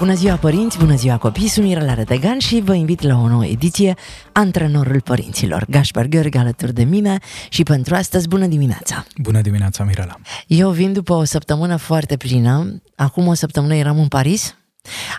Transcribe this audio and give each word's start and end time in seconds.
Bună 0.00 0.14
ziua 0.14 0.36
părinți, 0.36 0.78
bună 0.78 0.94
ziua 0.94 1.18
copii, 1.18 1.48
sunt 1.48 1.66
Mirela 1.66 1.94
Retegan 1.94 2.38
și 2.38 2.60
vă 2.64 2.74
invit 2.74 3.02
la 3.02 3.18
o 3.18 3.28
nouă 3.28 3.46
ediție 3.46 3.94
Antrenorul 4.32 5.00
Părinților. 5.00 5.66
Gaspar 5.68 6.06
Gheorghe 6.06 6.38
alături 6.38 6.72
de 6.72 6.84
mine 6.84 7.18
și 7.48 7.62
pentru 7.62 7.94
astăzi 7.94 8.28
bună 8.28 8.46
dimineața! 8.46 9.06
Bună 9.16 9.40
dimineața, 9.40 9.84
Mirela! 9.84 10.16
Eu 10.46 10.70
vin 10.70 10.92
după 10.92 11.12
o 11.12 11.24
săptămână 11.24 11.76
foarte 11.76 12.16
plină. 12.16 12.82
Acum 12.94 13.26
o 13.26 13.34
săptămână 13.34 13.74
eram 13.74 13.98
în 13.98 14.08
Paris, 14.08 14.54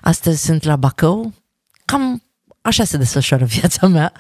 astăzi 0.02 0.44
sunt 0.44 0.64
la 0.64 0.76
Bacău. 0.76 1.34
Cam 1.86 2.24
așa 2.62 2.84
se 2.84 2.98
desfășoară 2.98 3.46
viața 3.60 3.88
mea, 3.88 4.12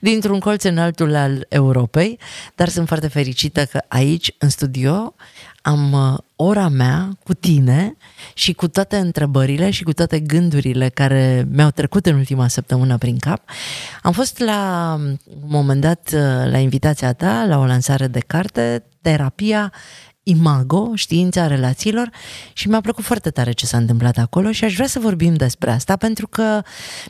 dintr-un 0.00 0.40
colț 0.40 0.62
în 0.62 0.78
altul 0.78 1.14
al 1.14 1.46
Europei, 1.48 2.18
dar 2.54 2.68
sunt 2.68 2.86
foarte 2.86 3.08
fericită 3.08 3.64
că 3.64 3.80
aici, 3.88 4.34
în 4.38 4.48
studio, 4.48 5.14
am 5.66 5.92
uh, 5.92 6.18
ora 6.36 6.68
mea 6.68 7.18
cu 7.24 7.34
tine 7.34 7.96
și 8.34 8.52
cu 8.52 8.68
toate 8.68 8.96
întrebările 8.96 9.70
și 9.70 9.82
cu 9.82 9.92
toate 9.92 10.20
gândurile 10.20 10.88
care 10.88 11.46
mi-au 11.50 11.70
trecut 11.70 12.06
în 12.06 12.14
ultima 12.14 12.48
săptămână 12.48 12.98
prin 12.98 13.18
cap. 13.18 13.42
Am 14.02 14.12
fost 14.12 14.38
la 14.38 14.94
un 15.00 15.16
moment 15.46 15.80
dat 15.80 16.10
uh, 16.14 16.20
la 16.50 16.58
invitația 16.58 17.12
ta, 17.12 17.44
la 17.48 17.58
o 17.58 17.64
lansare 17.64 18.06
de 18.06 18.18
carte, 18.18 18.84
Terapia 19.00 19.72
Imago, 20.22 20.90
știința 20.94 21.46
relațiilor 21.46 22.10
și 22.52 22.68
mi-a 22.68 22.80
plăcut 22.80 23.04
foarte 23.04 23.30
tare 23.30 23.52
ce 23.52 23.66
s-a 23.66 23.76
întâmplat 23.76 24.18
acolo 24.18 24.52
și 24.52 24.64
aș 24.64 24.74
vrea 24.74 24.86
să 24.86 24.98
vorbim 24.98 25.34
despre 25.34 25.70
asta 25.70 25.96
pentru 25.96 26.26
că 26.28 26.62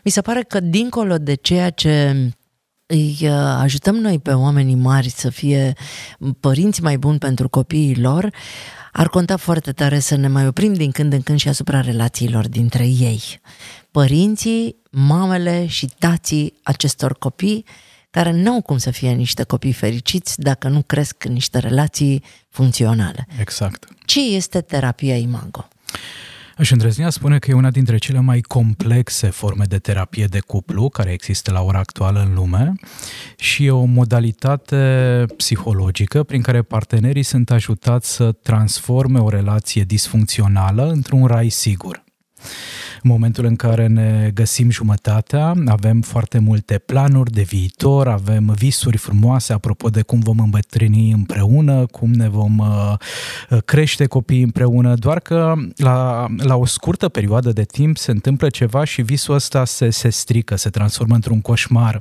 mi 0.04 0.10
se 0.10 0.20
pare 0.20 0.42
că 0.42 0.60
dincolo 0.60 1.18
de 1.18 1.34
ceea 1.34 1.70
ce 1.70 2.16
îi 2.94 3.18
uh, 3.22 3.30
ajutăm 3.60 3.94
noi 3.94 4.18
pe 4.18 4.32
oamenii 4.32 4.74
mari 4.74 5.08
să 5.08 5.30
fie 5.30 5.72
părinți 6.40 6.82
mai 6.82 6.98
buni 6.98 7.18
pentru 7.18 7.48
copiii 7.48 8.00
lor, 8.00 8.30
ar 8.92 9.08
conta 9.08 9.36
foarte 9.36 9.72
tare 9.72 9.98
să 9.98 10.16
ne 10.16 10.28
mai 10.28 10.46
oprim 10.46 10.72
din 10.74 10.90
când 10.90 11.12
în 11.12 11.22
când 11.22 11.38
și 11.38 11.48
asupra 11.48 11.80
relațiilor 11.80 12.48
dintre 12.48 12.86
ei. 12.86 13.40
Părinții, 13.90 14.76
mamele 14.90 15.66
și 15.66 15.88
tații 15.98 16.54
acestor 16.62 17.18
copii 17.18 17.64
care 18.10 18.30
nu 18.32 18.52
au 18.52 18.62
cum 18.62 18.78
să 18.78 18.90
fie 18.90 19.10
niște 19.10 19.42
copii 19.42 19.72
fericiți 19.72 20.40
dacă 20.40 20.68
nu 20.68 20.82
cresc 20.82 21.24
în 21.24 21.32
niște 21.32 21.58
relații 21.58 22.22
funcționale. 22.48 23.26
Exact. 23.40 23.88
Ce 24.04 24.20
este 24.20 24.60
terapia 24.60 25.16
imago? 25.16 25.68
Aș 26.56 26.70
îndrăznea 26.70 27.10
spune 27.10 27.38
că 27.38 27.50
e 27.50 27.54
una 27.54 27.70
dintre 27.70 27.96
cele 27.96 28.20
mai 28.20 28.40
complexe 28.40 29.30
forme 29.30 29.64
de 29.64 29.78
terapie 29.78 30.24
de 30.24 30.40
cuplu 30.40 30.88
care 30.88 31.12
există 31.12 31.52
la 31.52 31.62
ora 31.62 31.78
actuală 31.78 32.20
în 32.20 32.34
lume 32.34 32.72
și 33.36 33.64
e 33.64 33.70
o 33.70 33.84
modalitate 33.84 35.24
psihologică 35.36 36.22
prin 36.22 36.42
care 36.42 36.62
partenerii 36.62 37.22
sunt 37.22 37.50
ajutați 37.50 38.14
să 38.14 38.32
transforme 38.32 39.18
o 39.18 39.28
relație 39.28 39.82
disfuncțională 39.82 40.90
într-un 40.90 41.26
rai 41.26 41.48
sigur. 41.48 42.04
În 43.04 43.10
momentul 43.10 43.44
în 43.44 43.56
care 43.56 43.86
ne 43.86 44.30
găsim 44.34 44.70
jumătatea, 44.70 45.54
avem 45.66 46.00
foarte 46.00 46.38
multe 46.38 46.78
planuri 46.78 47.32
de 47.32 47.42
viitor, 47.42 48.08
avem 48.08 48.54
visuri 48.58 48.96
frumoase 48.96 49.52
apropo 49.52 49.88
de 49.88 50.02
cum 50.02 50.20
vom 50.20 50.38
îmbătrâni 50.38 51.10
împreună, 51.10 51.86
cum 51.86 52.10
ne 52.10 52.28
vom 52.28 52.58
uh, 52.58 52.94
crește 53.64 54.06
copiii 54.06 54.42
împreună, 54.42 54.94
doar 54.94 55.20
că 55.20 55.54
la, 55.76 56.26
la 56.36 56.56
o 56.56 56.66
scurtă 56.66 57.08
perioadă 57.08 57.52
de 57.52 57.62
timp 57.62 57.96
se 57.96 58.10
întâmplă 58.10 58.48
ceva 58.48 58.84
și 58.84 59.02
visul 59.02 59.34
ăsta 59.34 59.64
se, 59.64 59.90
se 59.90 60.08
strică, 60.08 60.56
se 60.56 60.70
transformă 60.70 61.14
într-un 61.14 61.40
coșmar. 61.40 62.00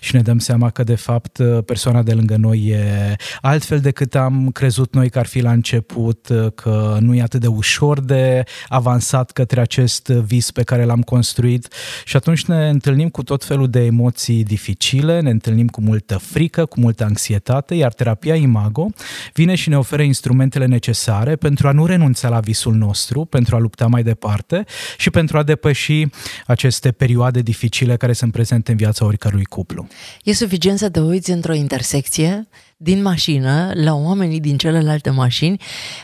Și 0.00 0.14
ne 0.14 0.20
dăm 0.20 0.38
seama 0.38 0.70
că 0.70 0.84
de 0.84 0.94
fapt 0.94 1.40
persoana 1.66 2.02
de 2.02 2.12
lângă 2.12 2.36
noi 2.36 2.66
e 2.66 3.16
altfel 3.40 3.80
decât 3.80 4.14
am 4.14 4.50
crezut 4.50 4.94
noi 4.94 5.10
că 5.10 5.18
ar 5.18 5.26
fi 5.26 5.40
la 5.40 5.52
început, 5.52 6.28
că 6.54 6.96
nu 7.00 7.14
e 7.14 7.22
atât 7.22 7.40
de 7.40 7.46
ușor 7.46 8.00
de 8.00 8.42
avansat 8.68 9.30
către 9.30 9.60
acest 9.60 10.08
vis 10.08 10.37
vis 10.38 10.50
pe 10.50 10.62
care 10.62 10.84
l-am 10.84 11.02
construit 11.02 11.72
și 12.04 12.16
atunci 12.16 12.44
ne 12.44 12.68
întâlnim 12.68 13.08
cu 13.08 13.22
tot 13.22 13.44
felul 13.44 13.68
de 13.68 13.80
emoții 13.84 14.44
dificile, 14.44 15.20
ne 15.20 15.30
întâlnim 15.30 15.68
cu 15.68 15.80
multă 15.80 16.16
frică, 16.16 16.64
cu 16.66 16.80
multă 16.80 17.04
anxietate, 17.04 17.74
iar 17.74 17.92
terapia 17.92 18.34
Imago 18.34 18.86
vine 19.34 19.54
și 19.54 19.68
ne 19.68 19.78
oferă 19.78 20.02
instrumentele 20.02 20.66
necesare 20.66 21.36
pentru 21.36 21.68
a 21.68 21.72
nu 21.72 21.86
renunța 21.86 22.28
la 22.28 22.40
visul 22.40 22.74
nostru, 22.74 23.24
pentru 23.24 23.56
a 23.56 23.58
lupta 23.58 23.86
mai 23.86 24.02
departe 24.02 24.64
și 24.98 25.10
pentru 25.10 25.38
a 25.38 25.42
depăși 25.42 26.06
aceste 26.46 26.90
perioade 26.92 27.40
dificile 27.40 27.96
care 27.96 28.12
sunt 28.12 28.32
prezente 28.32 28.70
în 28.70 28.76
viața 28.76 29.04
oricărui 29.04 29.44
cuplu. 29.44 29.86
E 30.24 30.32
suficient 30.32 30.78
să 30.78 30.88
te 30.90 31.00
uiți 31.00 31.30
într-o 31.30 31.54
intersecție 31.54 32.48
din 32.80 33.02
mașină 33.02 33.70
la 33.74 33.94
oamenii 33.94 34.40
din 34.40 34.56
celelalte 34.56 35.10
mașini, 35.10 35.60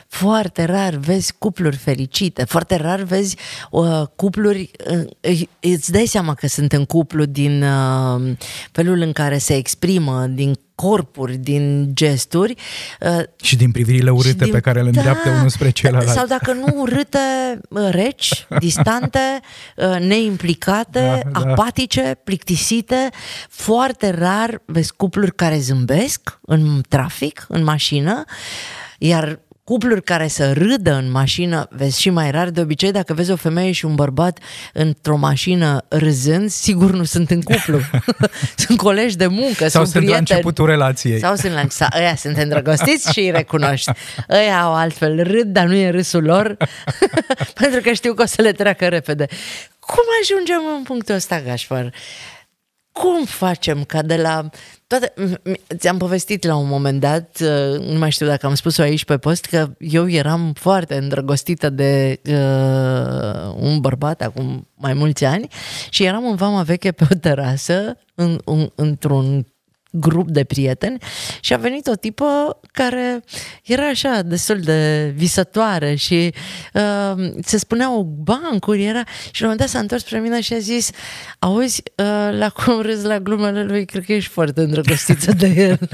foarte 0.09 0.65
rar 0.65 0.95
vezi 0.95 1.35
cupluri 1.39 1.77
fericite, 1.77 2.45
foarte 2.45 2.77
rar 2.77 3.01
vezi 3.01 3.37
uh, 3.71 4.03
cupluri, 4.17 4.71
uh, 5.23 5.41
îți 5.61 5.93
dai 5.93 6.07
seama 6.07 6.35
că 6.35 6.47
sunt 6.47 6.73
în 6.73 6.85
cuplu 6.85 7.25
din 7.25 7.63
uh, 7.63 8.37
felul 8.73 9.01
în 9.01 9.13
care 9.13 9.39
se 9.39 9.57
exprimă, 9.57 10.27
din 10.27 10.55
corpuri, 10.75 11.37
din 11.37 11.91
gesturi. 11.95 12.55
Uh, 13.01 13.23
și 13.43 13.57
din 13.57 13.71
privirile 13.71 14.11
urâte 14.11 14.45
din, 14.45 14.53
pe 14.53 14.61
care 14.61 14.81
le 14.81 14.87
îndreaptă 14.87 15.29
da, 15.29 15.35
unul 15.35 15.49
spre 15.49 15.71
celălalt. 15.71 16.09
Sau 16.09 16.27
dacă 16.27 16.53
nu 16.53 16.81
urâte, 16.81 17.19
uh, 17.69 17.89
reci, 17.91 18.47
distante, 18.59 19.41
uh, 19.77 19.97
neimplicate, 20.01 21.23
da, 21.25 21.41
da. 21.41 21.51
apatice, 21.51 22.21
plictisite. 22.25 23.09
Foarte 23.49 24.11
rar 24.11 24.63
vezi 24.65 24.93
cupluri 24.97 25.35
care 25.35 25.59
zâmbesc 25.59 26.39
în 26.43 26.81
trafic, 26.89 27.45
în 27.49 27.63
mașină, 27.63 28.25
iar 28.99 29.41
cupluri 29.65 30.03
care 30.03 30.29
să 30.29 30.53
râdă 30.53 30.93
în 30.93 31.11
mașină, 31.11 31.69
vezi 31.71 32.01
și 32.01 32.11
mai 32.11 32.31
rar, 32.31 32.51
de 32.51 32.61
obicei 32.61 32.93
dacă 32.93 33.15
vezi 33.15 33.31
o 33.31 33.37
femeie 33.37 33.73
și 33.73 33.85
un 33.85 33.95
bărbat 33.95 34.39
într-o 34.73 35.17
mașină 35.17 35.85
râzând, 35.89 36.51
sigur 36.51 36.91
nu 36.91 37.05
sunt 37.05 37.31
în 37.31 37.43
cuplu. 37.43 37.81
sunt 38.67 38.79
colegi 38.79 39.17
de 39.17 39.27
muncă, 39.27 39.69
Sau 39.69 39.69
sunt, 39.69 39.87
sunt 39.87 39.93
prieteni. 39.93 40.27
la 40.29 40.35
începutul 40.35 40.67
relației. 40.67 41.19
Sau 41.19 41.35
sunt 41.35 41.53
la 41.53 41.65
sau, 41.69 41.89
ăia 41.99 42.17
sunt 42.17 42.37
îndrăgostiți 42.37 43.13
și 43.13 43.21
îi 43.21 43.31
recunoști. 43.31 43.91
Ăia 44.31 44.61
au 44.61 44.75
altfel, 44.75 45.23
râd, 45.23 45.47
dar 45.47 45.67
nu 45.67 45.75
e 45.75 45.91
râsul 45.91 46.23
lor, 46.25 46.57
pentru 47.61 47.81
că 47.81 47.93
știu 47.93 48.15
că 48.15 48.23
o 48.23 48.27
să 48.27 48.43
le 48.43 48.53
treacă 48.53 48.89
repede. 48.89 49.27
Cum 49.79 50.05
ajungem 50.23 50.61
în 50.77 50.83
punctul 50.83 51.15
ăsta, 51.15 51.41
Gașpar? 51.41 51.93
Cum 52.95 53.25
facem 53.25 53.85
ca 53.85 54.03
de 54.03 54.17
la 54.17 54.51
toate, 54.87 55.13
ți-am 55.77 55.99
povestit 55.99 56.45
la 56.45 56.57
un 56.57 56.69
moment 56.69 57.01
dat, 57.01 57.41
uh, 57.41 57.81
nu 57.81 57.99
mai 57.99 58.11
știu 58.11 58.27
dacă 58.27 58.47
am 58.47 58.55
spus-o 58.55 58.83
aici 58.83 59.05
pe 59.05 59.19
post, 59.19 59.45
că 59.45 59.71
eu 59.79 60.09
eram 60.11 60.53
foarte 60.53 60.97
îndrăgostită 60.97 61.71
de 61.71 62.21
uh, 62.27 63.55
un 63.57 63.81
bărbat 63.81 64.23
acum 64.23 64.69
mai 64.75 64.95
mulți 64.95 65.25
ani 65.25 65.49
și 65.91 66.05
eram 66.05 66.27
în 66.27 66.37
vama 66.37 66.63
veche 66.63 66.93
pe 66.93 67.07
o 67.11 67.15
terasă, 67.15 67.97
în, 68.15 68.41
un, 68.45 68.71
într-un 68.75 69.47
grup 69.97 70.29
de 70.29 70.45
prieteni 70.45 70.99
și 71.41 71.53
a 71.53 71.57
venit 71.57 71.87
o 71.87 71.95
tipă 71.95 72.61
care 72.73 73.25
era 73.65 73.87
așa 73.87 74.23
destul 74.23 74.61
de 74.61 75.13
visătoare 75.17 75.95
și 75.95 76.33
uh, 76.73 77.31
se 77.43 77.59
spuneau 77.59 78.03
bancuri 78.03 78.85
era 78.85 79.03
și 79.31 79.43
la 79.43 79.49
un 79.49 79.53
moment 79.53 79.59
dat 79.59 79.69
s-a 79.69 79.79
întors 79.79 80.03
spre 80.03 80.19
mine 80.19 80.41
și 80.41 80.53
a 80.53 80.59
zis 80.59 80.91
auzi, 81.39 81.83
uh, 81.97 82.39
la 82.39 82.49
cum 82.49 82.81
râzi 82.81 83.07
la 83.07 83.19
glumele 83.19 83.65
lui, 83.65 83.85
cred 83.85 84.05
că 84.05 84.13
ești 84.13 84.31
foarte 84.31 84.61
îndrăgostită 84.61 85.33
de 85.33 85.47
el. 85.57 85.79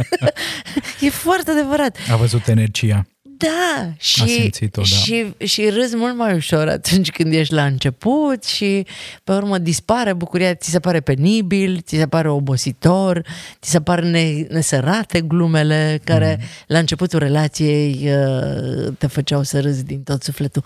e 1.01 1.11
foarte 1.11 1.51
adevărat. 1.51 1.97
A 2.11 2.17
văzut 2.17 2.47
energia. 2.47 3.07
Da, 3.41 3.93
și, 3.99 4.51
da. 4.71 4.83
și, 4.83 5.27
și 5.45 5.69
râzi 5.69 5.97
mult 5.97 6.17
mai 6.17 6.35
ușor 6.35 6.69
atunci 6.69 7.11
când 7.11 7.33
ești 7.33 7.55
la 7.55 7.65
început 7.65 8.45
și 8.45 8.87
pe 9.25 9.33
urmă 9.33 9.59
dispare 9.59 10.13
bucuria, 10.13 10.55
ți 10.55 10.71
se 10.71 10.81
pare 10.81 11.01
penibil, 11.01 11.81
ți 11.85 11.97
se 11.97 12.07
pare 12.07 12.29
obositor, 12.29 13.23
ți 13.61 13.71
se 13.71 13.81
pare 13.81 14.09
ne, 14.09 14.47
nesărate 14.49 15.21
glumele 15.21 16.01
care 16.05 16.37
mm. 16.41 16.47
la 16.67 16.79
începutul 16.79 17.19
relației 17.19 18.09
uh, 18.09 18.93
te 18.99 19.07
făceau 19.07 19.43
să 19.43 19.61
râzi 19.61 19.85
din 19.85 20.03
tot 20.03 20.23
sufletul 20.23 20.65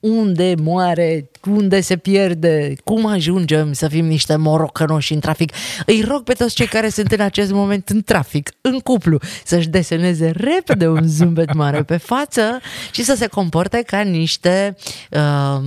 unde 0.00 0.54
moare, 0.62 1.30
unde 1.48 1.80
se 1.80 1.96
pierde, 1.96 2.72
cum 2.84 3.06
ajungem 3.06 3.72
să 3.72 3.88
fim 3.88 4.06
niște 4.06 4.36
morocănoși 4.36 5.12
în 5.12 5.20
trafic. 5.20 5.52
Îi 5.86 6.04
rog 6.08 6.22
pe 6.22 6.32
toți 6.32 6.54
cei 6.54 6.66
care 6.66 6.88
sunt 6.88 7.12
în 7.12 7.20
acest 7.20 7.52
moment 7.52 7.88
în 7.88 8.02
trafic, 8.02 8.50
în 8.60 8.78
cuplu, 8.78 9.18
să-și 9.44 9.68
deseneze 9.68 10.32
repede 10.34 10.88
un 10.88 11.02
zâmbet 11.06 11.54
mare 11.54 11.82
pe 11.82 11.96
față 11.96 12.15
și 12.90 13.02
să 13.02 13.14
se 13.14 13.26
comporte 13.26 13.82
ca 13.82 14.00
niște 14.00 14.76
uh, 15.10 15.60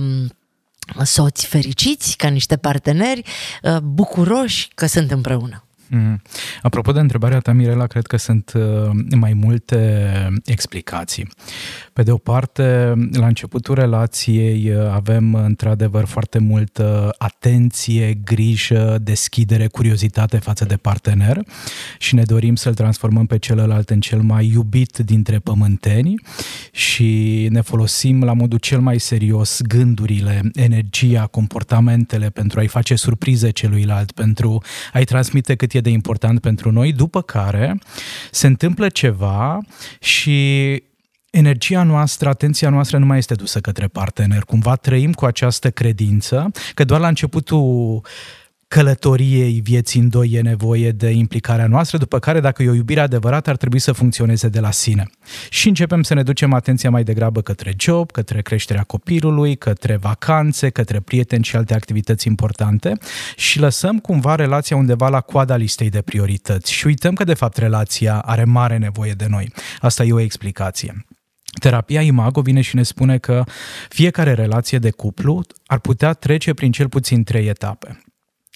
soți 1.04 1.46
fericiți, 1.46 2.16
ca 2.16 2.28
niște 2.28 2.56
parteneri 2.56 3.22
uh, 3.62 3.76
bucuroși 3.76 4.68
că 4.74 4.86
sunt 4.86 5.10
împreună. 5.10 5.64
Mm. 5.92 6.22
Apropo 6.62 6.92
de 6.92 7.00
întrebarea 7.00 7.38
ta, 7.38 7.52
Mirela, 7.52 7.86
cred 7.86 8.06
că 8.06 8.16
sunt 8.16 8.52
uh, 8.54 8.62
mai 9.16 9.32
multe 9.32 10.10
explicații. 10.44 11.28
Pe 11.92 12.02
de 12.02 12.10
o 12.10 12.16
parte, 12.16 12.94
la 13.12 13.26
începutul 13.26 13.74
relației 13.74 14.70
uh, 14.70 14.90
avem 14.92 15.34
într-adevăr 15.34 16.04
foarte 16.04 16.38
multă 16.38 17.14
atenție, 17.18 18.14
grijă, 18.24 18.98
deschidere, 19.02 19.66
curiozitate 19.66 20.38
față 20.38 20.64
de 20.64 20.76
partener 20.76 21.42
și 21.98 22.14
ne 22.14 22.22
dorim 22.22 22.54
să-l 22.54 22.74
transformăm 22.74 23.26
pe 23.26 23.38
celălalt 23.38 23.90
în 23.90 24.00
cel 24.00 24.20
mai 24.20 24.46
iubit 24.46 24.96
dintre 24.96 25.38
pământeni 25.38 26.14
și 26.72 27.46
ne 27.50 27.60
folosim 27.60 28.24
la 28.24 28.32
modul 28.32 28.58
cel 28.58 28.80
mai 28.80 28.98
serios 28.98 29.60
gândurile, 29.62 30.40
energia, 30.54 31.26
comportamentele 31.26 32.30
pentru 32.30 32.58
a-i 32.58 32.66
face 32.66 32.94
surprize 32.94 33.50
celuilalt, 33.50 34.12
pentru 34.12 34.62
a-i 34.92 35.04
transmite 35.04 35.54
cât 35.54 35.72
e 35.72 35.79
de 35.80 35.90
important 35.90 36.40
pentru 36.40 36.70
noi, 36.70 36.92
după 36.92 37.22
care 37.22 37.78
se 38.30 38.46
întâmplă 38.46 38.88
ceva 38.88 39.58
și 40.00 40.82
energia 41.30 41.82
noastră, 41.82 42.28
atenția 42.28 42.70
noastră 42.70 42.98
nu 42.98 43.06
mai 43.06 43.18
este 43.18 43.34
dusă 43.34 43.60
către 43.60 43.86
partener. 43.86 44.42
Cumva 44.42 44.76
trăim 44.76 45.12
cu 45.12 45.24
această 45.24 45.70
credință 45.70 46.50
că 46.74 46.84
doar 46.84 47.00
la 47.00 47.08
începutul 47.08 48.02
călătoriei 48.74 49.60
vieții 49.60 50.00
în 50.00 50.08
doi 50.08 50.30
e 50.32 50.40
nevoie 50.40 50.90
de 50.90 51.10
implicarea 51.10 51.66
noastră, 51.66 51.98
după 51.98 52.18
care, 52.18 52.40
dacă 52.40 52.62
e 52.62 52.68
o 52.68 52.74
iubire 52.74 53.00
adevărată, 53.00 53.50
ar 53.50 53.56
trebui 53.56 53.78
să 53.78 53.92
funcționeze 53.92 54.48
de 54.48 54.60
la 54.60 54.70
sine. 54.70 55.10
Și 55.48 55.68
începem 55.68 56.02
să 56.02 56.14
ne 56.14 56.22
ducem 56.22 56.52
atenția 56.52 56.90
mai 56.90 57.04
degrabă 57.04 57.40
către 57.40 57.74
job, 57.78 58.10
către 58.10 58.42
creșterea 58.42 58.82
copilului, 58.82 59.56
către 59.56 59.96
vacanțe, 59.96 60.68
către 60.68 61.00
prieteni 61.00 61.44
și 61.44 61.56
alte 61.56 61.74
activități 61.74 62.26
importante 62.26 62.98
și 63.36 63.58
lăsăm 63.58 63.98
cumva 63.98 64.34
relația 64.34 64.76
undeva 64.76 65.08
la 65.08 65.20
coada 65.20 65.56
listei 65.56 65.90
de 65.90 66.02
priorități 66.02 66.72
și 66.72 66.86
uităm 66.86 67.14
că, 67.14 67.24
de 67.24 67.34
fapt, 67.34 67.56
relația 67.56 68.18
are 68.18 68.44
mare 68.44 68.76
nevoie 68.76 69.12
de 69.12 69.26
noi. 69.28 69.52
Asta 69.80 70.04
e 70.04 70.12
o 70.12 70.20
explicație. 70.20 71.06
Terapia 71.60 72.00
Imago 72.00 72.40
vine 72.40 72.60
și 72.60 72.76
ne 72.76 72.82
spune 72.82 73.18
că 73.18 73.44
fiecare 73.88 74.34
relație 74.34 74.78
de 74.78 74.90
cuplu 74.90 75.42
ar 75.66 75.78
putea 75.78 76.12
trece 76.12 76.54
prin 76.54 76.72
cel 76.72 76.88
puțin 76.88 77.24
trei 77.24 77.46
etape. 77.48 78.00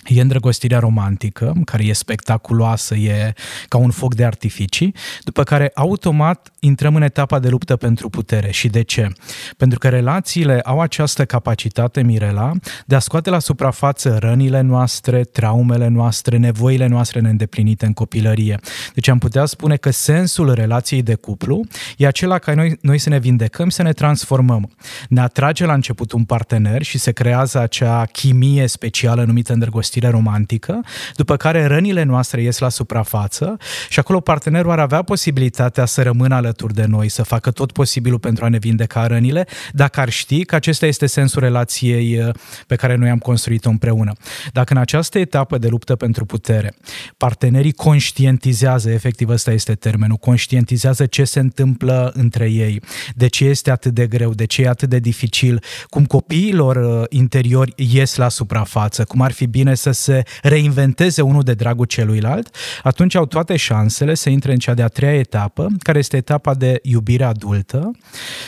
E 0.07 0.21
îndrăgostirea 0.21 0.79
romantică, 0.79 1.53
care 1.65 1.85
e 1.85 1.93
spectaculoasă, 1.93 2.95
e 2.95 3.35
ca 3.69 3.79
un 3.79 3.91
foc 3.91 4.15
de 4.15 4.25
artificii, 4.25 4.95
după 5.25 5.43
care 5.43 5.71
automat 5.75 6.53
intrăm 6.61 6.95
în 6.95 7.03
etapa 7.03 7.39
de 7.39 7.49
luptă 7.49 7.77
pentru 7.77 8.09
putere. 8.09 8.51
Și 8.51 8.69
de 8.69 8.83
ce? 8.83 9.09
Pentru 9.57 9.79
că 9.79 9.89
relațiile 9.89 10.61
au 10.61 10.81
această 10.81 11.25
capacitate, 11.25 12.03
Mirela, 12.03 12.53
de 12.87 12.95
a 12.95 12.99
scoate 12.99 13.31
la 13.31 13.39
suprafață 13.39 14.17
rănile 14.21 14.61
noastre, 14.61 15.23
traumele 15.23 15.89
noastre, 15.89 16.37
nevoile 16.37 16.87
noastre 16.87 17.21
neîndeplinite 17.21 17.87
în 17.87 17.93
copilărie. 17.93 18.59
Deci 18.95 19.09
am 19.09 19.19
putea 19.19 19.45
spune 19.45 19.77
că 19.77 19.91
sensul 19.91 20.53
relației 20.55 21.03
de 21.03 21.15
cuplu 21.15 21.65
e 21.97 22.07
acela 22.07 22.39
ca 22.39 22.55
noi, 22.55 22.79
noi 22.81 22.99
să 22.99 23.09
ne 23.09 23.19
vindecăm, 23.19 23.69
să 23.69 23.83
ne 23.83 23.93
transformăm. 23.93 24.71
Ne 25.09 25.21
atrage 25.21 25.67
la 25.67 25.73
început 25.73 26.13
un 26.13 26.25
partener 26.25 26.83
și 26.83 26.99
se 26.99 27.13
creează 27.13 27.61
acea 27.61 28.05
chimie 28.05 28.67
specială 28.67 29.25
numită 29.25 29.53
îndrăgostire 29.53 29.94
îndrăgostire 29.95 30.09
romantică, 30.09 30.81
după 31.17 31.37
care 31.37 31.67
rănile 31.67 32.03
noastre 32.03 32.43
ies 32.43 32.59
la 32.59 32.69
suprafață 32.69 33.57
și 33.89 33.99
acolo 33.99 34.21
partenerul 34.21 34.71
ar 34.71 34.79
avea 34.79 35.03
posibilitatea 35.03 35.85
să 35.85 36.03
rămână 36.03 36.35
alături 36.35 36.75
de 36.75 36.85
noi, 36.85 37.09
să 37.09 37.23
facă 37.23 37.51
tot 37.51 37.73
posibilul 37.73 38.19
pentru 38.19 38.45
a 38.45 38.49
ne 38.49 38.59
vindeca 38.59 39.07
rănile, 39.07 39.47
dacă 39.73 40.01
ar 40.01 40.09
ști 40.09 40.45
că 40.45 40.55
acesta 40.55 40.87
este 40.87 41.07
sensul 41.07 41.41
relației 41.41 42.19
uh, 42.19 42.35
pe 42.67 42.77
care 42.77 42.95
noi 42.97 43.11
am 43.11 43.19
construit-o 43.19 43.71
împreună. 43.71 44.13
Dacă 44.53 44.73
în 44.73 44.81
această 44.81 45.19
etapă 45.19 45.59
de 45.59 45.69
luptă 45.69 45.97
pentru 45.97 46.25
putere, 46.25 46.75
partenerii 47.17 47.73
conștientizează, 47.73 48.91
efectiv 48.91 49.29
ăsta 49.29 49.53
este 49.53 49.75
termenul, 49.75 50.17
conștientizează 50.17 51.07
ce 51.07 51.25
se 51.25 51.41
întâmplă 51.41 52.13
între 52.15 52.51
ei, 52.51 52.81
de 53.15 53.27
ce 53.27 53.45
este 53.45 53.71
atât 53.71 53.95
de 53.95 54.07
greu, 54.07 54.35
de 54.35 54.45
ce 54.45 54.63
e 54.63 54.69
atât 54.69 54.89
de 54.89 54.99
dificil, 54.99 55.63
cum 55.89 56.07
copiilor 56.07 56.77
uh, 56.77 57.05
interiori 57.09 57.73
ies 57.77 58.17
la 58.17 58.29
suprafață, 58.29 59.05
cum 59.05 59.21
ar 59.21 59.33
fi 59.33 59.47
bine 59.47 59.75
să 59.85 60.03
se 60.03 60.23
reinventeze 60.43 61.23
unul 61.23 61.43
de 61.43 61.55
dragul 61.55 61.87
celuilalt, 61.87 62.57
atunci 62.83 63.15
au 63.15 63.27
toate 63.27 63.57
șansele 63.57 64.15
să 64.15 64.31
intre 64.31 64.53
în 64.53 64.59
cea 64.59 64.75
de-a 64.75 64.89
treia 64.89 65.19
etapă, 65.19 65.69
care 65.79 65.99
este 65.99 66.17
etapa 66.17 66.55
de 66.55 66.79
iubire 66.83 67.25
adultă 67.25 67.91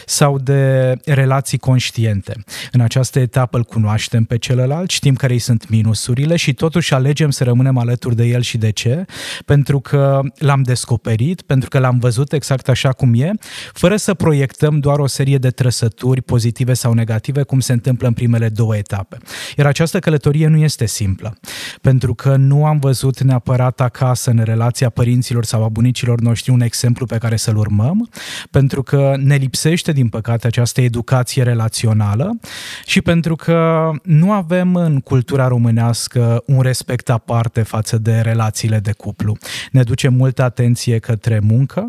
sau 0.06 0.38
de 0.38 0.92
relații 1.04 1.58
conștiente. 1.58 2.44
În 2.72 2.80
această 2.80 3.18
etapă 3.18 3.56
îl 3.56 3.64
cunoaștem 3.64 4.24
pe 4.24 4.38
celălalt, 4.38 4.90
știm 4.90 5.14
care 5.14 5.32
îi 5.32 5.38
sunt 5.38 5.68
minusurile 5.68 6.36
și 6.36 6.54
totuși 6.54 6.94
alegem 6.94 7.30
să 7.30 7.44
rămânem 7.44 7.78
alături 7.78 8.16
de 8.16 8.24
el 8.24 8.40
și 8.40 8.58
de 8.58 8.70
ce? 8.70 9.04
Pentru 9.44 9.80
că 9.80 10.20
l-am 10.38 10.62
descoperit, 10.62 11.42
pentru 11.42 11.68
că 11.68 11.78
l-am 11.78 11.98
văzut 11.98 12.32
exact 12.32 12.68
așa 12.68 12.88
cum 12.88 13.14
e, 13.14 13.30
fără 13.72 13.96
să 13.96 14.14
proiectăm 14.14 14.78
doar 14.78 14.98
o 14.98 15.06
serie 15.06 15.38
de 15.38 15.50
trăsături 15.50 16.22
pozitive 16.22 16.74
sau 16.74 16.92
negative, 16.92 17.42
cum 17.42 17.60
se 17.60 17.72
întâmplă 17.72 18.06
în 18.06 18.12
primele 18.12 18.48
două 18.48 18.76
etape. 18.76 19.18
Iar 19.56 19.66
această 19.66 19.98
călătorie 19.98 20.46
nu 20.46 20.56
este 20.56 20.86
simplă 20.86 21.25
simplă. 21.26 21.38
Pentru 21.80 22.14
că 22.14 22.36
nu 22.36 22.66
am 22.66 22.78
văzut 22.78 23.22
neapărat 23.22 23.80
acasă, 23.80 24.30
în 24.30 24.42
relația 24.44 24.88
părinților 24.88 25.44
sau 25.44 25.64
a 25.64 25.68
bunicilor 25.68 26.20
noștri, 26.20 26.50
un 26.50 26.60
exemplu 26.60 27.06
pe 27.06 27.18
care 27.18 27.36
să-l 27.36 27.56
urmăm, 27.56 28.08
pentru 28.50 28.82
că 28.82 29.14
ne 29.18 29.34
lipsește, 29.36 29.92
din 29.92 30.08
păcate, 30.08 30.46
această 30.46 30.80
educație 30.80 31.42
relațională 31.42 32.38
și 32.86 33.00
pentru 33.00 33.36
că 33.36 33.90
nu 34.02 34.32
avem 34.32 34.74
în 34.74 35.00
cultura 35.00 35.48
românească 35.48 36.42
un 36.46 36.60
respect 36.60 37.10
aparte 37.10 37.62
față 37.62 37.98
de 37.98 38.20
relațiile 38.20 38.78
de 38.78 38.92
cuplu. 38.92 39.36
Ne 39.72 39.82
ducem 39.82 40.14
multă 40.14 40.42
atenție 40.42 40.98
către 40.98 41.40
muncă, 41.42 41.88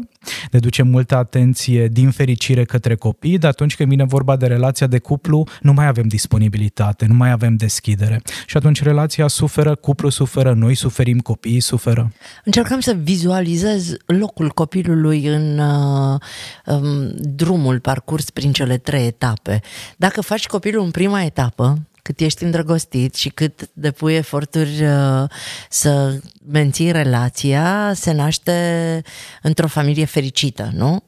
ne 0.52 0.60
ducem 0.60 0.88
multă 0.88 1.16
atenție 1.16 1.88
din 1.88 2.12
fericire 2.12 2.64
către 2.64 2.96
copii, 2.96 3.38
dar 3.38 3.50
atunci 3.50 3.76
când 3.76 3.90
vine 3.90 4.04
vorba 4.04 4.36
de 4.36 4.48
relația 4.48 4.88
de 4.88 5.00
cuplu, 5.00 5.48
nu 5.62 5.74
mai 5.74 5.88
avem 5.88 6.08
disponibilitate, 6.08 7.06
nu 7.06 7.14
mai 7.14 7.32
avem 7.32 7.56
deschidere. 7.56 8.22
Și 8.46 8.58
atunci 8.58 8.84
relația 8.84 9.17
suferă, 9.26 9.76
cuplu 9.76 10.10
suferă, 10.10 10.54
noi 10.54 10.76
suferim, 10.76 11.20
copiii 11.20 11.60
suferă. 11.60 12.12
Încercăm 12.44 12.80
să 12.80 12.94
vizualizez 12.94 13.94
locul 14.06 14.50
copilului 14.50 15.28
în 15.28 15.60
uh, 15.60 16.20
um, 16.66 17.12
drumul 17.16 17.80
parcurs 17.80 18.30
prin 18.30 18.52
cele 18.52 18.78
trei 18.78 19.06
etape. 19.06 19.62
Dacă 19.98 20.22
faci 20.22 20.48
copilul 20.48 20.84
în 20.84 20.92
prima 20.92 21.24
etapă, 21.24 21.88
cât 22.02 22.20
ești 22.20 22.44
îndrăgostit 22.44 23.16
și 23.16 23.30
cât 23.30 23.70
depui 23.74 24.16
eforturi 24.16 24.84
uh, 24.84 25.24
să 25.70 26.20
menții 26.52 26.92
relația, 26.92 27.92
se 27.94 28.12
naște 28.12 29.02
într-o 29.42 29.68
familie 29.68 30.06
fericită, 30.06 30.70
nu? 30.74 31.04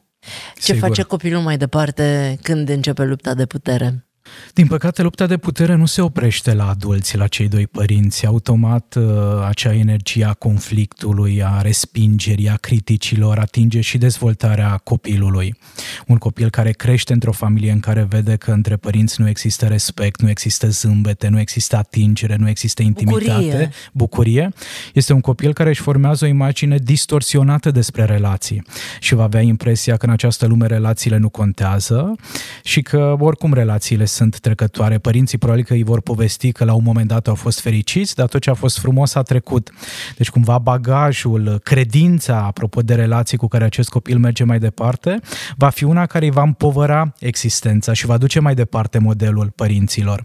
Ce 0.54 0.72
Sigur. 0.72 0.80
face 0.80 1.02
copilul 1.02 1.40
mai 1.40 1.56
departe 1.56 2.38
când 2.42 2.68
începe 2.68 3.04
lupta 3.04 3.34
de 3.34 3.46
putere? 3.46 4.09
Din 4.54 4.66
păcate, 4.66 5.02
lupta 5.02 5.26
de 5.26 5.36
putere 5.36 5.74
nu 5.74 5.86
se 5.86 6.00
oprește 6.00 6.54
la 6.54 6.68
adulți, 6.68 7.16
la 7.16 7.26
cei 7.26 7.48
doi 7.48 7.66
părinți. 7.66 8.26
Automat, 8.26 8.94
uh, 8.98 9.04
acea 9.48 9.74
energie 9.74 10.24
a 10.24 10.32
conflictului, 10.32 11.42
a 11.44 11.60
respingerii, 11.60 12.48
a 12.48 12.56
criticilor 12.56 13.38
atinge 13.38 13.80
și 13.80 13.98
dezvoltarea 13.98 14.76
copilului. 14.76 15.58
Un 16.06 16.16
copil 16.16 16.50
care 16.50 16.70
crește 16.70 17.12
într-o 17.12 17.32
familie 17.32 17.72
în 17.72 17.80
care 17.80 18.06
vede 18.08 18.36
că 18.36 18.50
între 18.50 18.76
părinți 18.76 19.20
nu 19.20 19.28
există 19.28 19.66
respect, 19.66 20.20
nu 20.20 20.30
există 20.30 20.68
zâmbete, 20.68 21.28
nu 21.28 21.40
există 21.40 21.76
atingere, 21.76 22.36
nu 22.36 22.48
există 22.48 22.82
intimitate, 22.82 23.32
bucurie, 23.32 23.70
bucurie 23.92 24.52
este 24.94 25.12
un 25.12 25.20
copil 25.20 25.52
care 25.52 25.68
își 25.68 25.80
formează 25.80 26.24
o 26.24 26.28
imagine 26.28 26.78
distorsionată 26.78 27.70
despre 27.70 28.04
relații 28.04 28.62
și 29.00 29.14
va 29.14 29.22
avea 29.22 29.40
impresia 29.40 29.96
că 29.96 30.06
în 30.06 30.12
această 30.12 30.46
lume 30.46 30.66
relațiile 30.66 31.16
nu 31.16 31.28
contează 31.28 32.14
și 32.62 32.82
că 32.82 33.16
oricum 33.18 33.52
relațiile 33.52 34.04
sunt 34.04 34.19
trecătoare. 34.28 34.98
Părinții 34.98 35.38
probabil 35.38 35.64
că 35.64 35.72
îi 35.72 35.82
vor 35.82 36.00
povesti 36.00 36.52
că 36.52 36.64
la 36.64 36.72
un 36.72 36.82
moment 36.82 37.08
dat 37.08 37.28
au 37.28 37.34
fost 37.34 37.60
fericiți, 37.60 38.14
dar 38.14 38.26
tot 38.26 38.40
ce 38.40 38.50
a 38.50 38.54
fost 38.54 38.78
frumos 38.78 39.14
a 39.14 39.22
trecut. 39.22 39.70
Deci 40.16 40.30
cumva 40.30 40.58
bagajul, 40.58 41.60
credința, 41.62 42.36
apropo 42.36 42.80
de 42.80 42.94
relații 42.94 43.36
cu 43.36 43.48
care 43.48 43.64
acest 43.64 43.88
copil 43.88 44.18
merge 44.18 44.44
mai 44.44 44.58
departe, 44.58 45.20
va 45.56 45.68
fi 45.68 45.84
una 45.84 46.06
care 46.06 46.24
îi 46.24 46.30
va 46.30 46.42
împovăra 46.42 47.14
existența 47.18 47.92
și 47.92 48.06
va 48.06 48.16
duce 48.16 48.40
mai 48.40 48.54
departe 48.54 48.98
modelul 48.98 49.52
părinților. 49.54 50.24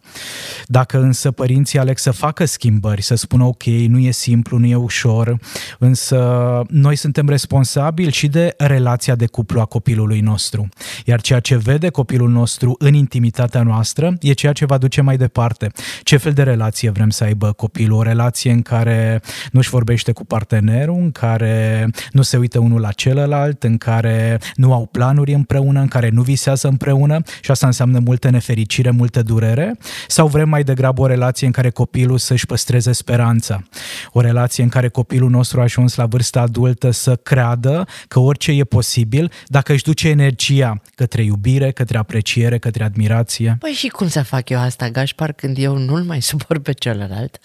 Dacă 0.65 0.99
însă 0.99 1.31
părinții 1.31 1.79
aleg 1.79 1.97
să 1.97 2.11
facă 2.11 2.45
schimbări, 2.45 3.01
să 3.01 3.15
spună 3.15 3.43
ok, 3.43 3.63
nu 3.63 3.99
e 3.99 4.11
simplu, 4.11 4.57
nu 4.57 4.65
e 4.65 4.75
ușor, 4.75 5.37
însă 5.79 6.61
noi 6.69 6.95
suntem 6.95 7.29
responsabili 7.29 8.11
și 8.11 8.27
de 8.27 8.53
relația 8.57 9.15
de 9.15 9.25
cuplu 9.25 9.59
a 9.59 9.65
copilului 9.65 10.19
nostru. 10.19 10.69
Iar 11.05 11.21
ceea 11.21 11.39
ce 11.39 11.55
vede 11.55 11.89
copilul 11.89 12.29
nostru 12.29 12.75
în 12.79 12.93
intimitatea 12.93 13.63
noastră 13.63 13.84
noastră 13.85 14.17
e 14.21 14.33
ceea 14.33 14.53
ce 14.53 14.65
va 14.65 14.77
duce 14.77 15.01
mai 15.01 15.17
departe. 15.17 15.71
Ce 16.03 16.17
fel 16.17 16.33
de 16.33 16.43
relație 16.43 16.89
vrem 16.89 17.09
să 17.09 17.23
aibă 17.23 17.51
copilul? 17.51 17.97
O 17.97 18.01
relație 18.01 18.51
în 18.51 18.61
care 18.61 19.21
nu-și 19.51 19.69
vorbește 19.69 20.11
cu 20.11 20.25
partenerul, 20.25 20.95
în 20.95 21.11
care 21.11 21.87
nu 22.11 22.21
se 22.21 22.37
uită 22.37 22.59
unul 22.59 22.81
la 22.81 22.91
celălalt, 22.91 23.63
în 23.63 23.77
care 23.77 24.39
nu 24.55 24.73
au 24.73 24.85
planuri 24.85 25.33
împreună, 25.33 25.79
în 25.79 25.87
care 25.87 26.09
nu 26.09 26.21
visează 26.21 26.67
împreună 26.67 27.21
și 27.41 27.51
asta 27.51 27.65
înseamnă 27.65 27.99
multă 27.99 28.29
nefericire, 28.29 28.89
multă 28.89 29.21
durere? 29.21 29.77
Sau 30.07 30.27
vrem 30.27 30.49
mai 30.49 30.63
degrabă 30.63 31.01
o 31.01 31.05
relație 31.05 31.45
în 31.45 31.53
care 31.53 31.69
copilul 31.69 32.17
să-și 32.17 32.45
păstreze 32.45 32.91
speranța? 32.91 33.63
O 34.11 34.21
relație 34.21 34.63
în 34.63 34.69
care 34.69 34.87
copilul 34.87 35.29
nostru 35.29 35.59
a 35.59 35.63
ajuns 35.63 35.95
la 35.95 36.05
vârsta 36.05 36.41
adultă 36.41 36.91
să 36.91 37.15
creadă 37.15 37.87
că 38.07 38.19
orice 38.19 38.51
e 38.51 38.63
posibil 38.63 39.31
dacă 39.47 39.73
își 39.73 39.83
duce 39.83 40.07
energia 40.09 40.81
către 40.95 41.23
iubire, 41.23 41.71
către 41.71 41.97
apreciere, 41.97 42.57
către 42.57 42.83
admirație. 42.83 43.57
Păi 43.59 43.73
și 43.75 43.87
cum 43.87 44.07
să 44.07 44.23
fac 44.23 44.49
eu 44.49 44.59
asta, 44.59 44.89
Gașpar, 44.89 45.31
când 45.31 45.57
eu 45.57 45.77
nu-l 45.77 46.03
mai 46.03 46.21
suport 46.31 46.63
pe 46.63 46.71
celălalt, 46.71 47.37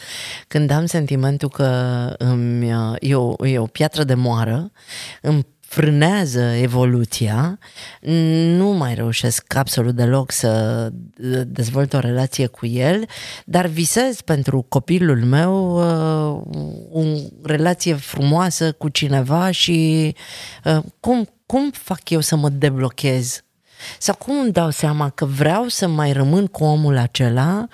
când 0.48 0.70
am 0.70 0.86
sentimentul 0.86 1.48
că 1.48 1.66
îmi, 2.18 2.68
e, 3.00 3.14
o, 3.14 3.46
e 3.46 3.58
o 3.58 3.66
piatră 3.66 4.04
de 4.04 4.14
moară, 4.14 4.72
îmi 5.20 5.46
frânează 5.70 6.40
evoluția, 6.40 7.58
nu 8.56 8.68
mai 8.68 8.94
reușesc 8.94 9.54
absolut 9.54 9.94
deloc 9.94 10.32
să 10.32 10.88
dezvolt 11.46 11.92
o 11.92 11.98
relație 11.98 12.46
cu 12.46 12.66
el, 12.66 13.04
dar 13.44 13.66
visez 13.66 14.20
pentru 14.20 14.66
copilul 14.68 15.24
meu 15.24 15.74
uh, 15.74 16.42
o 16.92 17.02
relație 17.42 17.94
frumoasă 17.94 18.72
cu 18.72 18.88
cineva 18.88 19.50
și 19.50 20.14
uh, 20.64 20.78
cum, 21.00 21.28
cum 21.46 21.70
fac 21.70 22.10
eu 22.10 22.20
să 22.20 22.36
mă 22.36 22.48
deblochez? 22.48 23.44
Sau 23.98 24.14
cum 24.14 24.40
îmi 24.40 24.52
dau 24.52 24.70
seama 24.70 25.08
că 25.08 25.24
vreau 25.24 25.68
să 25.68 25.88
mai 25.88 26.12
rămân 26.12 26.46
cu 26.46 26.64
omul 26.64 26.96
acela 26.96 27.66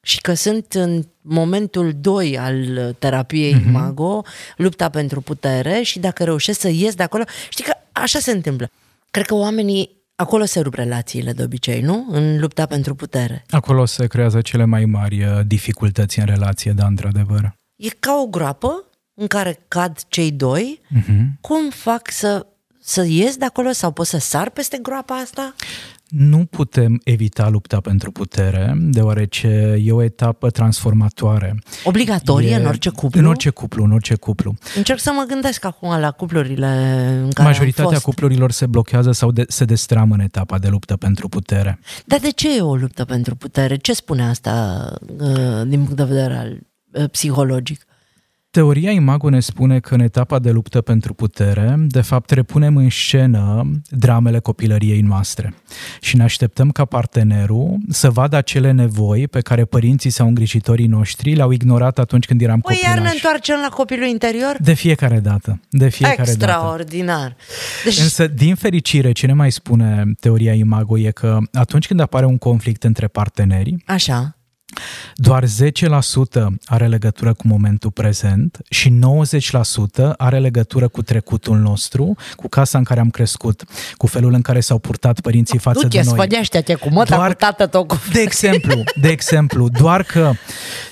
și 0.00 0.20
că 0.20 0.34
sunt 0.34 0.72
în 0.72 1.02
momentul 1.20 1.92
2 2.00 2.38
al 2.38 2.94
terapiei 2.98 3.54
mm-hmm. 3.54 3.66
Imago, 3.66 4.22
lupta 4.56 4.88
pentru 4.88 5.20
putere 5.20 5.82
și 5.82 5.98
dacă 5.98 6.24
reușesc 6.24 6.60
să 6.60 6.68
ies 6.68 6.94
de 6.94 7.02
acolo, 7.02 7.24
știi 7.48 7.64
că 7.64 7.72
așa 7.92 8.18
se 8.18 8.30
întâmplă. 8.30 8.70
Cred 9.10 9.26
că 9.26 9.34
oamenii 9.34 9.96
Acolo 10.20 10.44
se 10.44 10.60
rup 10.60 10.74
relațiile 10.74 11.32
de 11.32 11.42
obicei, 11.42 11.80
nu? 11.80 12.06
În 12.10 12.40
lupta 12.40 12.66
pentru 12.66 12.94
putere. 12.94 13.44
Acolo 13.50 13.84
se 13.84 14.06
creează 14.06 14.40
cele 14.40 14.64
mai 14.64 14.84
mari 14.84 15.24
uh, 15.24 15.40
dificultăți 15.46 16.18
în 16.18 16.24
relație, 16.24 16.72
da, 16.72 16.86
într-adevăr. 16.86 17.52
E 17.76 17.88
ca 17.88 18.20
o 18.22 18.26
groapă 18.26 18.84
în 19.14 19.26
care 19.26 19.64
cad 19.68 19.98
cei 20.08 20.30
doi. 20.30 20.80
Uh-huh. 20.96 21.24
Cum 21.40 21.70
fac 21.70 22.10
să, 22.10 22.46
să 22.88 23.04
ies 23.06 23.36
de 23.36 23.44
acolo 23.44 23.72
sau 23.72 23.90
pot 23.90 24.06
să 24.06 24.18
sar 24.18 24.50
peste 24.50 24.78
groapa 24.82 25.14
asta? 25.14 25.54
Nu 26.08 26.44
putem 26.44 27.00
evita 27.04 27.48
lupta 27.48 27.80
pentru 27.80 28.10
putere, 28.10 28.74
deoarece 28.76 29.80
e 29.84 29.92
o 29.92 30.02
etapă 30.02 30.50
transformatoare. 30.50 31.54
Obligatorie 31.84 32.50
e, 32.50 32.54
în 32.54 32.66
orice 32.66 32.88
cuplu? 32.88 33.20
În 33.20 33.26
orice 33.26 33.50
cuplu, 33.50 33.84
în 33.84 33.92
orice 33.92 34.14
cuplu. 34.14 34.54
Încerc 34.76 34.98
să 34.98 35.12
mă 35.14 35.24
gândesc 35.28 35.64
acum 35.64 36.00
la 36.00 36.10
cuplurile 36.10 36.66
în 37.22 37.30
care 37.30 37.48
Majoritatea 37.48 37.90
fost. 37.90 38.04
cuplurilor 38.04 38.50
se 38.50 38.66
blochează 38.66 39.12
sau 39.12 39.30
de, 39.30 39.44
se 39.48 39.64
destramă 39.64 40.14
în 40.14 40.20
etapa 40.20 40.58
de 40.58 40.68
luptă 40.68 40.96
pentru 40.96 41.28
putere. 41.28 41.78
Dar 42.04 42.18
de 42.18 42.30
ce 42.30 42.56
e 42.56 42.60
o 42.60 42.74
luptă 42.74 43.04
pentru 43.04 43.34
putere? 43.36 43.76
Ce 43.76 43.92
spune 43.92 44.28
asta 44.28 44.92
uh, 45.18 45.62
din 45.66 45.78
punct 45.78 45.96
de 45.96 46.04
vedere 46.04 46.34
al 46.34 46.58
uh, 46.92 47.10
psihologic? 47.10 47.86
Teoria 48.58 48.90
Imago 48.90 49.28
ne 49.28 49.40
spune 49.40 49.80
că 49.80 49.94
în 49.94 50.00
etapa 50.00 50.38
de 50.38 50.50
luptă 50.50 50.80
pentru 50.80 51.14
putere, 51.14 51.74
de 51.78 52.00
fapt, 52.00 52.30
repunem 52.30 52.76
în 52.76 52.90
scenă 52.90 53.70
dramele 53.88 54.38
copilăriei 54.38 55.00
noastre 55.00 55.54
și 56.00 56.16
ne 56.16 56.22
așteptăm 56.22 56.70
ca 56.70 56.84
partenerul 56.84 57.76
să 57.88 58.10
vadă 58.10 58.36
acele 58.36 58.70
nevoi 58.70 59.28
pe 59.28 59.40
care 59.40 59.64
părinții 59.64 60.10
sau 60.10 60.26
îngrijitorii 60.26 60.86
noștri 60.86 61.34
le-au 61.34 61.50
ignorat 61.50 61.98
atunci 61.98 62.26
când 62.26 62.40
eram 62.40 62.60
păi 62.60 62.74
copilași. 62.74 62.96
iar 62.96 63.06
ne 63.06 63.14
întoarcem 63.14 63.56
la 63.62 63.68
copilul 63.68 64.06
interior? 64.06 64.56
De 64.60 64.74
fiecare 64.74 65.18
dată. 65.18 65.60
De 65.70 65.88
fiecare 65.88 66.30
Extraordinar. 66.30 67.18
Dată. 67.18 67.36
Deci... 67.84 67.98
Însă, 67.98 68.26
din 68.26 68.54
fericire, 68.54 69.12
ce 69.12 69.26
ne 69.26 69.32
mai 69.32 69.52
spune 69.52 70.04
teoria 70.20 70.52
Imago 70.52 70.98
e 70.98 71.10
că 71.10 71.38
atunci 71.52 71.86
când 71.86 72.00
apare 72.00 72.26
un 72.26 72.38
conflict 72.38 72.84
între 72.84 73.06
parteneri, 73.06 73.76
Așa 73.86 74.37
doar 75.14 75.44
10% 75.44 75.48
are 76.64 76.86
legătură 76.86 77.32
cu 77.32 77.46
momentul 77.46 77.90
prezent 77.90 78.58
și 78.68 78.98
90% 80.00 80.12
are 80.16 80.38
legătură 80.38 80.88
cu 80.88 81.02
trecutul 81.02 81.56
nostru, 81.56 82.16
cu 82.36 82.48
casa 82.48 82.78
în 82.78 82.84
care 82.84 83.00
am 83.00 83.10
crescut, 83.10 83.64
cu 83.96 84.06
felul 84.06 84.32
în 84.32 84.40
care 84.40 84.60
s-au 84.60 84.78
purtat 84.78 85.20
părinții 85.20 85.58
față 85.58 85.86
de 85.86 86.00
noi. 86.04 86.26
te 86.62 86.74
cu 86.74 86.88
măta, 86.90 87.16
doar, 87.16 87.28
cu 87.28 87.34
tată 87.34 87.66
tot 87.66 87.88
cu 87.88 87.98
De 88.12 88.20
exemplu, 88.20 88.82
de 89.00 89.08
exemplu, 89.08 89.68
doar 89.68 90.02
că, 90.02 90.32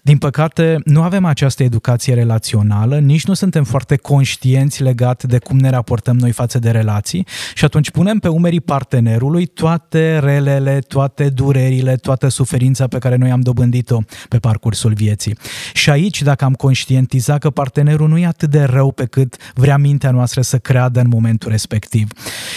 din 0.03 0.19
păcate, 0.19 0.81
nu 0.85 1.03
avem 1.03 1.25
această 1.25 1.63
educație 1.63 2.15
relațională, 2.15 2.99
nici 2.99 3.27
nu 3.27 3.35
suntem 3.35 3.65
foarte 3.65 3.97
conștienți 3.97 4.83
legat 4.83 5.23
de 5.23 5.39
cum 5.39 5.59
ne 5.59 5.71
raportăm 5.71 6.17
noi 6.17 6.33
față 6.33 6.59
de 6.59 6.71
relații 6.71 7.27
și 7.55 7.65
atunci 7.65 7.91
punem 7.91 8.19
pe 8.19 8.29
umerii 8.29 8.61
partenerului 8.61 9.47
toate 9.47 10.19
relele, 10.19 10.79
toate 10.79 11.29
durerile, 11.29 11.97
toată 11.97 12.29
suferința 12.29 12.87
pe 12.87 12.99
care 12.99 13.17
noi 13.17 13.31
am 13.31 13.41
dobândit 13.41 13.76
dobândit-o 13.83 14.27
pe 14.29 14.39
parcursul 14.39 14.93
vieții. 14.93 15.39
Și 15.73 15.91
aici, 15.91 16.23
dacă 16.23 16.45
am 16.45 16.53
conștientizat 16.53 17.39
că 17.39 17.51
partenerul 17.51 18.09
nu 18.09 18.19
e 18.19 18.27
atât 18.27 18.51
de 18.51 18.63
rău 18.63 18.93
pe 18.93 19.05
cât 19.05 19.37
vrea 19.55 19.77
mintea 19.77 20.11
noastră 20.11 20.41
să 20.41 20.59
creadă 20.59 21.01
în 21.01 21.09
momentul 21.09 21.51
respectiv, 21.51 22.11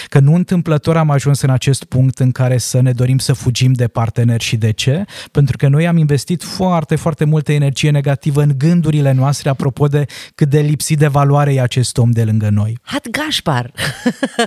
că 0.07 0.19
nu 0.19 0.33
întâmplător 0.33 0.97
am 0.97 1.09
ajuns 1.09 1.41
în 1.41 1.49
acest 1.49 1.83
punct 1.83 2.19
în 2.19 2.31
care 2.31 2.57
să 2.57 2.81
ne 2.81 2.91
dorim 2.91 3.17
să 3.17 3.33
fugim 3.33 3.71
de 3.73 3.87
partener 3.87 4.41
și 4.41 4.55
de 4.55 4.71
ce? 4.71 5.05
Pentru 5.31 5.57
că 5.57 5.67
noi 5.67 5.87
am 5.87 5.97
investit 5.97 6.43
foarte, 6.43 6.95
foarte 6.95 7.25
multă 7.25 7.51
energie 7.51 7.91
negativă 7.91 8.41
în 8.41 8.53
gândurile 8.57 9.11
noastre 9.11 9.49
apropo 9.49 9.87
de 9.87 10.05
cât 10.35 10.49
de 10.49 10.59
lipsit 10.59 10.97
de 10.97 11.07
valoare 11.07 11.53
e 11.53 11.61
acest 11.61 11.97
om 11.97 12.11
de 12.11 12.23
lângă 12.23 12.49
noi. 12.49 12.77
Hat 12.81 13.09
Gașpar! 13.09 13.71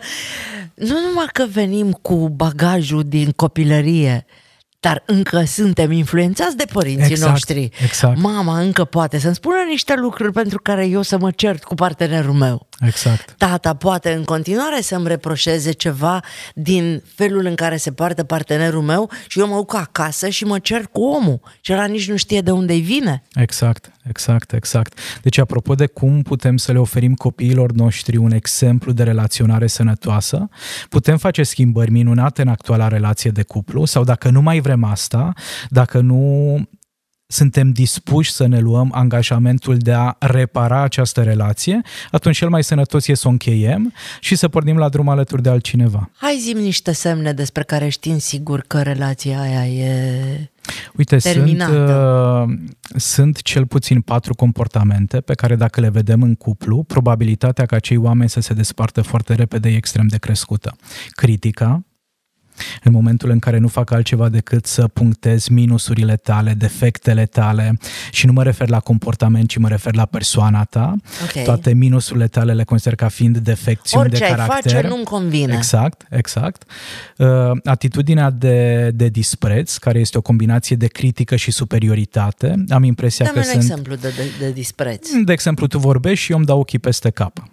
nu 0.89 0.97
numai 1.09 1.27
că 1.33 1.47
venim 1.53 1.91
cu 1.91 2.29
bagajul 2.29 3.03
din 3.03 3.31
copilărie, 3.31 4.27
dar 4.83 5.03
încă 5.07 5.45
suntem 5.45 5.91
influențați 5.91 6.57
de 6.57 6.65
părinții 6.73 7.11
exact, 7.11 7.31
noștri. 7.31 7.69
Exact. 7.83 8.19
Mama 8.19 8.59
încă 8.59 8.85
poate 8.85 9.19
să-mi 9.19 9.35
spună 9.35 9.57
niște 9.69 9.95
lucruri 9.97 10.33
pentru 10.33 10.61
care 10.63 10.87
eu 10.87 11.03
să 11.03 11.19
mă 11.19 11.31
cert 11.31 11.65
cu 11.65 11.75
partenerul 11.75 12.33
meu. 12.33 12.69
Exact. 12.81 13.35
Tata 13.39 13.75
poate 13.75 14.13
în 14.13 14.25
continuare 14.25 14.81
să-mi 14.81 15.09
reproșeze 15.09 15.73
ceva 15.73 16.21
din 16.55 17.03
felul 17.15 17.47
în 17.47 17.55
care 17.55 17.77
se 17.77 17.93
poartă 17.93 18.23
partenerul 18.23 18.83
meu 18.83 19.11
și 19.27 19.39
eu 19.39 19.49
mă 19.49 19.55
duc 19.55 19.75
acasă 19.75 20.29
și 20.29 20.45
mă 20.45 20.59
cer 20.59 20.87
cu 20.93 21.03
omul 21.03 21.41
și 21.61 21.73
ăla 21.73 21.85
nici 21.85 22.09
nu 22.11 22.17
știe 22.17 22.41
de 22.41 22.51
unde-i 22.51 22.81
vine. 22.81 23.23
Exact, 23.35 23.93
exact, 24.09 24.53
exact. 24.53 24.99
Deci 25.23 25.39
apropo 25.39 25.75
de 25.75 25.87
cum 25.87 26.23
putem 26.23 26.57
să 26.57 26.73
le 26.73 26.79
oferim 26.79 27.15
copiilor 27.15 27.73
noștri 27.73 28.17
un 28.17 28.33
exemplu 28.33 28.93
de 28.93 29.03
relaționare 29.03 29.67
sănătoasă, 29.67 30.49
putem 30.89 31.17
face 31.17 31.43
schimbări 31.43 31.91
minunate 31.91 32.43
în 32.43 32.49
actuala 32.49 32.89
relație 32.89 33.31
de 33.31 33.43
cuplu 33.43 33.85
sau 33.85 34.05
dacă 34.05 34.31
nu 34.31 34.41
mai 34.41 34.61
vrem 34.61 34.72
asta, 34.81 35.33
dacă 35.69 36.01
nu 36.01 36.57
suntem 37.33 37.71
dispuși 37.71 38.33
să 38.33 38.47
ne 38.47 38.59
luăm 38.59 38.91
angajamentul 38.95 39.77
de 39.77 39.93
a 39.93 40.17
repara 40.19 40.83
această 40.83 41.23
relație, 41.23 41.81
atunci 42.11 42.37
cel 42.37 42.49
mai 42.49 42.65
sănătos 42.65 43.07
e 43.07 43.15
să 43.15 43.29
o 43.29 43.31
încheiem 43.31 43.93
și 44.21 44.37
să 44.37 44.49
pornim 44.49 44.77
la 44.77 44.89
drum 44.89 45.09
alături 45.09 45.43
de 45.43 45.49
altcineva. 45.49 46.11
Hai 46.17 46.39
zi 46.41 46.53
niște 46.53 46.93
semne 46.93 47.33
despre 47.33 47.63
care 47.63 47.89
știm 47.89 48.19
sigur 48.19 48.65
că 48.67 48.83
relația 48.83 49.41
aia 49.41 49.67
e 49.67 50.51
Uite, 50.97 51.19
sunt, 51.19 51.63
uh, 51.63 52.45
sunt 52.97 53.43
cel 53.43 53.67
puțin 53.67 54.01
patru 54.01 54.35
comportamente 54.35 55.21
pe 55.21 55.35
care 55.35 55.57
dacă 55.57 55.81
le 55.81 55.89
vedem 55.89 56.23
în 56.23 56.35
cuplu, 56.35 56.83
probabilitatea 56.83 57.67
ca 57.67 57.79
cei 57.79 57.97
oameni 57.97 58.31
să 58.31 58.41
se 58.41 58.55
despartă 58.55 59.03
foarte 59.03 59.35
repede 59.35 59.69
e 59.69 59.77
extrem 59.77 60.07
de 60.07 60.19
crescută. 60.19 60.77
Critica, 61.11 61.85
în 62.83 62.93
momentul 62.93 63.31
în 63.31 63.39
care 63.39 63.59
nu 63.59 63.69
fac 63.69 63.91
altceva 63.91 64.29
decât 64.29 64.67
să 64.67 64.89
punctez 64.89 65.47
minusurile 65.47 66.17
tale, 66.17 66.53
defectele 66.53 67.27
tale 67.27 67.79
și 68.11 68.27
nu 68.27 68.33
mă 68.33 68.43
refer 68.43 68.69
la 68.69 68.81
comportament, 68.81 69.49
ci 69.49 69.57
mă 69.57 69.69
refer 69.69 69.95
la 69.95 70.05
persoana 70.05 70.65
ta. 70.65 70.95
Okay. 71.29 71.43
Toate 71.43 71.75
minusurile 71.75 72.27
tale 72.27 72.53
le 72.53 72.65
consider 72.65 72.95
ca 72.95 73.09
fiind 73.09 73.39
defecțiuni 73.39 74.05
Orice 74.05 74.19
de 74.19 74.31
caracter. 74.31 74.55
Orice 74.55 74.75
face 74.75 74.89
nu-mi 74.89 75.05
convine. 75.05 75.55
Exact, 75.55 76.07
exact. 76.11 76.71
Uh, 77.17 77.29
atitudinea 77.65 78.31
de, 78.31 78.91
de 78.95 79.09
dispreț, 79.09 79.77
care 79.77 79.99
este 79.99 80.19
o 80.19 80.21
combinație 80.21 80.77
de 80.77 80.87
critică 80.87 81.37
și 81.37 81.51
superioritate. 81.51 82.65
Am 82.69 82.83
impresia 82.83 83.25
Dă-mi 83.25 83.35
că 83.35 83.47
un 83.47 83.53
sunt... 83.53 83.63
exemplu 83.63 83.95
de, 83.95 84.09
de, 84.17 84.45
de 84.45 84.53
dispreț. 84.53 85.09
De 85.25 85.33
exemplu, 85.33 85.67
tu 85.67 85.79
vorbești 85.79 86.25
și 86.25 86.31
eu 86.31 86.37
îmi 86.37 86.47
dau 86.47 86.59
ochii 86.59 86.79
peste 86.79 87.11
cap. 87.11 87.51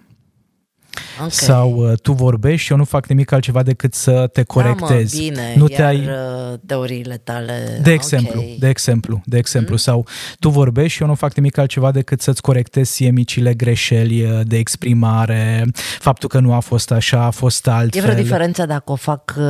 Ok. 1.23 1.31
Sau 1.31 1.71
uh, 1.75 1.97
tu 2.01 2.11
vorbești 2.11 2.65
și 2.65 2.71
eu 2.71 2.77
nu 2.77 2.83
fac 2.83 3.07
nimic 3.07 3.31
altceva 3.31 3.63
decât 3.63 3.93
să 3.93 4.29
te 4.33 4.43
corectez. 4.43 5.11
Da, 5.13 5.19
mă, 5.19 5.27
bine, 5.29 5.53
nu 5.55 5.65
iar 5.69 5.79
te 5.79 5.83
ai 5.85 5.97
uh, 5.97 6.57
teoriile 6.65 7.17
tale... 7.23 7.79
de 7.83 7.91
exemplu, 7.91 8.39
ok. 8.41 8.57
de 8.59 8.67
exemplu, 8.69 9.21
de 9.25 9.37
exemplu, 9.37 9.71
mm. 9.71 9.77
sau 9.77 10.05
tu 10.39 10.49
vorbești 10.49 10.91
și 10.95 11.01
eu 11.01 11.07
nu 11.07 11.15
fac 11.15 11.35
nimic 11.35 11.57
altceva 11.57 11.91
decât 11.91 12.21
să-ți 12.21 12.41
corectez 12.41 12.89
ție 12.89 13.09
micile 13.09 13.53
greșeli 13.53 14.23
uh, 14.23 14.39
de 14.43 14.57
exprimare, 14.57 15.65
faptul 15.99 16.29
că 16.29 16.39
nu 16.39 16.53
a 16.53 16.59
fost 16.59 16.91
așa, 16.91 17.23
a 17.23 17.29
fost 17.29 17.67
E 17.67 17.69
altfel. 17.71 18.01
vreo 18.01 18.13
diferență 18.15 18.65
dacă 18.65 18.91
o 18.91 18.95
fac 18.95 19.35
uh, 19.37 19.45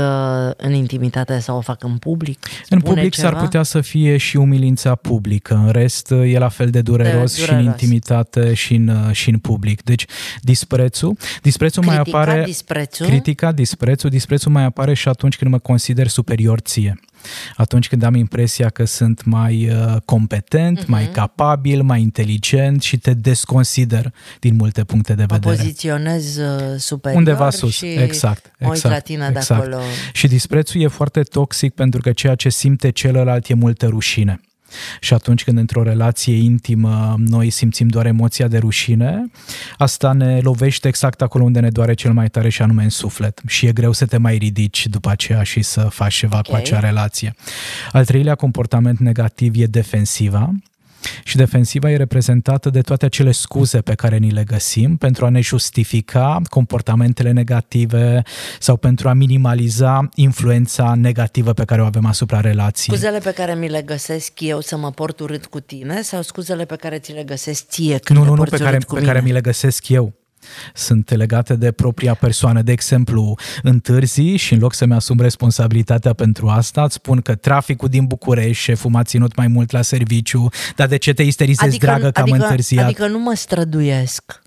în 0.57 0.73
intimitate 0.73 1.39
sau 1.39 1.57
o 1.57 1.61
fac 1.61 1.83
în 1.83 1.97
public? 1.97 2.39
În 2.69 2.79
Spune 2.79 2.93
public 2.93 3.13
ceva? 3.13 3.29
s-ar 3.29 3.39
putea 3.39 3.63
să 3.63 3.81
fie 3.81 4.17
și 4.17 4.37
umilința 4.37 4.95
publică, 4.95 5.61
în 5.65 5.71
rest 5.71 6.11
e 6.11 6.37
la 6.37 6.49
fel 6.49 6.69
de 6.69 6.81
dureros, 6.81 7.35
De 7.35 7.41
și 7.43 7.49
în 7.49 7.55
dureros. 7.55 7.81
intimitate 7.81 8.53
și 8.53 8.75
în, 8.75 8.87
uh, 8.87 9.11
și 9.11 9.29
în 9.29 9.37
public. 9.37 9.83
Deci 9.83 10.05
disprețul, 10.41 11.17
disprețul 11.41 11.58
mai 11.59 11.95
Critica, 11.95 12.19
apare... 12.19 12.43
disprețul? 12.45 13.05
Critica, 13.05 13.51
disprețul, 13.51 14.09
disprețul 14.09 14.51
mai 14.51 14.63
apare 14.63 14.93
și 14.93 15.07
atunci 15.07 15.37
când 15.37 15.51
mă 15.51 15.59
consider 15.59 16.07
superior 16.07 16.59
ție. 16.59 16.99
Atunci 17.55 17.87
când 17.87 18.03
am 18.03 18.15
impresia 18.15 18.69
că 18.69 18.85
sunt 18.85 19.25
mai 19.25 19.69
uh, 19.69 19.95
competent, 20.05 20.77
uh-huh. 20.77 20.81
Mhm. 20.81 20.91
mai 20.91 21.09
capabil, 21.11 21.81
mai 21.81 22.01
inteligent 22.01 22.81
și 22.81 22.97
te 22.97 23.13
desconsider 23.13 24.13
din 24.39 24.55
multe 24.55 24.83
puncte 24.83 25.13
de 25.13 25.25
Mă 25.29 25.35
vedere. 25.35 25.55
poziționez 25.55 26.37
uh, 26.37 26.77
superior 26.77 27.19
Undeva 27.19 27.49
sus, 27.49 27.73
și 27.73 27.85
exact, 27.85 28.51
mă 28.59 28.67
uit 28.67 28.75
exact, 28.75 28.93
la 28.95 28.99
tine 29.01 29.29
de 29.31 29.37
exact. 29.37 29.61
acolo. 29.61 29.81
Și 30.13 30.27
disprețul 30.27 30.81
e 30.81 30.87
foarte 30.87 31.21
toxic 31.21 31.73
pentru 31.73 32.01
că 32.01 32.11
ceea 32.11 32.35
ce 32.35 32.49
simte 32.49 32.89
celălalt 32.89 33.47
e 33.47 33.53
multă 33.53 33.85
rușine. 33.85 34.39
Și 34.99 35.13
atunci 35.13 35.43
când 35.43 35.57
într-o 35.57 35.83
relație 35.83 36.35
intimă 36.35 37.15
noi 37.17 37.49
simțim 37.49 37.87
doar 37.87 38.05
emoția 38.05 38.47
de 38.47 38.57
rușine, 38.57 39.31
asta 39.77 40.11
ne 40.11 40.39
lovește 40.39 40.87
exact 40.87 41.21
acolo 41.21 41.43
unde 41.43 41.59
ne 41.59 41.69
doare 41.69 41.93
cel 41.93 42.13
mai 42.13 42.27
tare 42.27 42.49
și 42.49 42.61
anume 42.61 42.83
în 42.83 42.89
suflet. 42.89 43.41
Și 43.47 43.65
e 43.65 43.71
greu 43.71 43.91
să 43.91 44.05
te 44.05 44.17
mai 44.17 44.37
ridici 44.37 44.87
după 44.87 45.09
aceea 45.09 45.43
și 45.43 45.61
să 45.61 45.81
faci 45.81 46.13
ceva 46.13 46.37
okay. 46.37 46.51
cu 46.51 46.57
Ok. 46.57 46.65
acea 46.65 46.79
relație. 46.87 47.35
Al 47.91 48.05
treilea 48.05 48.35
comportament 48.35 48.99
negativ 48.99 49.53
e 49.57 49.65
defensiva. 49.65 50.51
Și 51.23 51.35
defensiva 51.35 51.91
e 51.91 51.95
reprezentată 51.95 52.69
de 52.69 52.81
toate 52.81 53.05
acele 53.05 53.31
scuze 53.31 53.81
pe 53.81 53.95
care 53.95 54.17
ni 54.17 54.31
le 54.31 54.43
găsim 54.43 54.97
pentru 54.97 55.25
a 55.25 55.29
ne 55.29 55.41
justifica 55.41 56.41
comportamentele 56.49 57.31
negative 57.31 58.21
sau 58.59 58.77
pentru 58.77 59.09
a 59.09 59.13
minimaliza 59.13 60.09
influența 60.15 60.93
negativă 60.93 61.53
pe 61.53 61.65
care 61.65 61.81
o 61.81 61.85
avem 61.85 62.05
asupra 62.05 62.39
relației. 62.39 62.97
Scuzele 62.97 63.19
pe 63.19 63.31
care 63.31 63.53
mi 63.53 63.69
le 63.69 63.81
găsesc 63.81 64.39
eu 64.39 64.59
să 64.59 64.77
mă 64.77 64.91
port 64.91 65.19
urât 65.19 65.45
cu 65.45 65.59
tine 65.59 66.01
sau 66.01 66.21
scuzele 66.21 66.65
pe 66.65 66.75
care 66.75 66.97
ți 66.97 67.11
le 67.11 67.23
găsesc 67.23 67.67
ție 67.67 67.97
când 67.97 68.19
nu, 68.19 68.25
te 68.25 68.29
nu, 68.29 68.35
nu, 68.35 68.43
porți 68.43 68.57
pe 68.57 68.63
care, 68.63 68.75
urât 68.75 68.87
cu 68.87 68.93
pe 68.93 68.99
mine? 68.99 69.11
care 69.11 69.25
mi 69.25 69.31
le 69.31 69.41
găsesc 69.41 69.89
eu. 69.89 70.18
Sunt 70.73 71.15
legate 71.15 71.55
de 71.55 71.71
propria 71.71 72.13
persoană. 72.13 72.61
De 72.61 72.71
exemplu, 72.71 73.35
întârzi 73.61 74.35
și 74.35 74.53
în 74.53 74.59
loc 74.59 74.73
să-mi 74.73 74.93
asum 74.93 75.19
responsabilitatea 75.19 76.13
pentru 76.13 76.47
asta, 76.47 76.83
îți 76.83 76.93
spun 76.93 77.21
că 77.21 77.35
traficul 77.35 77.89
din 77.89 78.05
București, 78.05 78.63
șeful 78.63 78.89
m-a 78.89 79.03
ținut 79.03 79.35
mai 79.35 79.47
mult 79.47 79.71
la 79.71 79.81
serviciu, 79.81 80.49
dar 80.75 80.87
de 80.87 80.97
ce 80.97 81.13
te 81.13 81.23
isterizezi, 81.23 81.77
dragă, 81.77 82.11
că 82.11 82.19
adică, 82.19 82.35
am 82.35 82.41
întârziat? 82.41 82.85
Adică 82.85 83.07
nu 83.07 83.19
mă 83.19 83.33
străduiesc. 83.35 84.41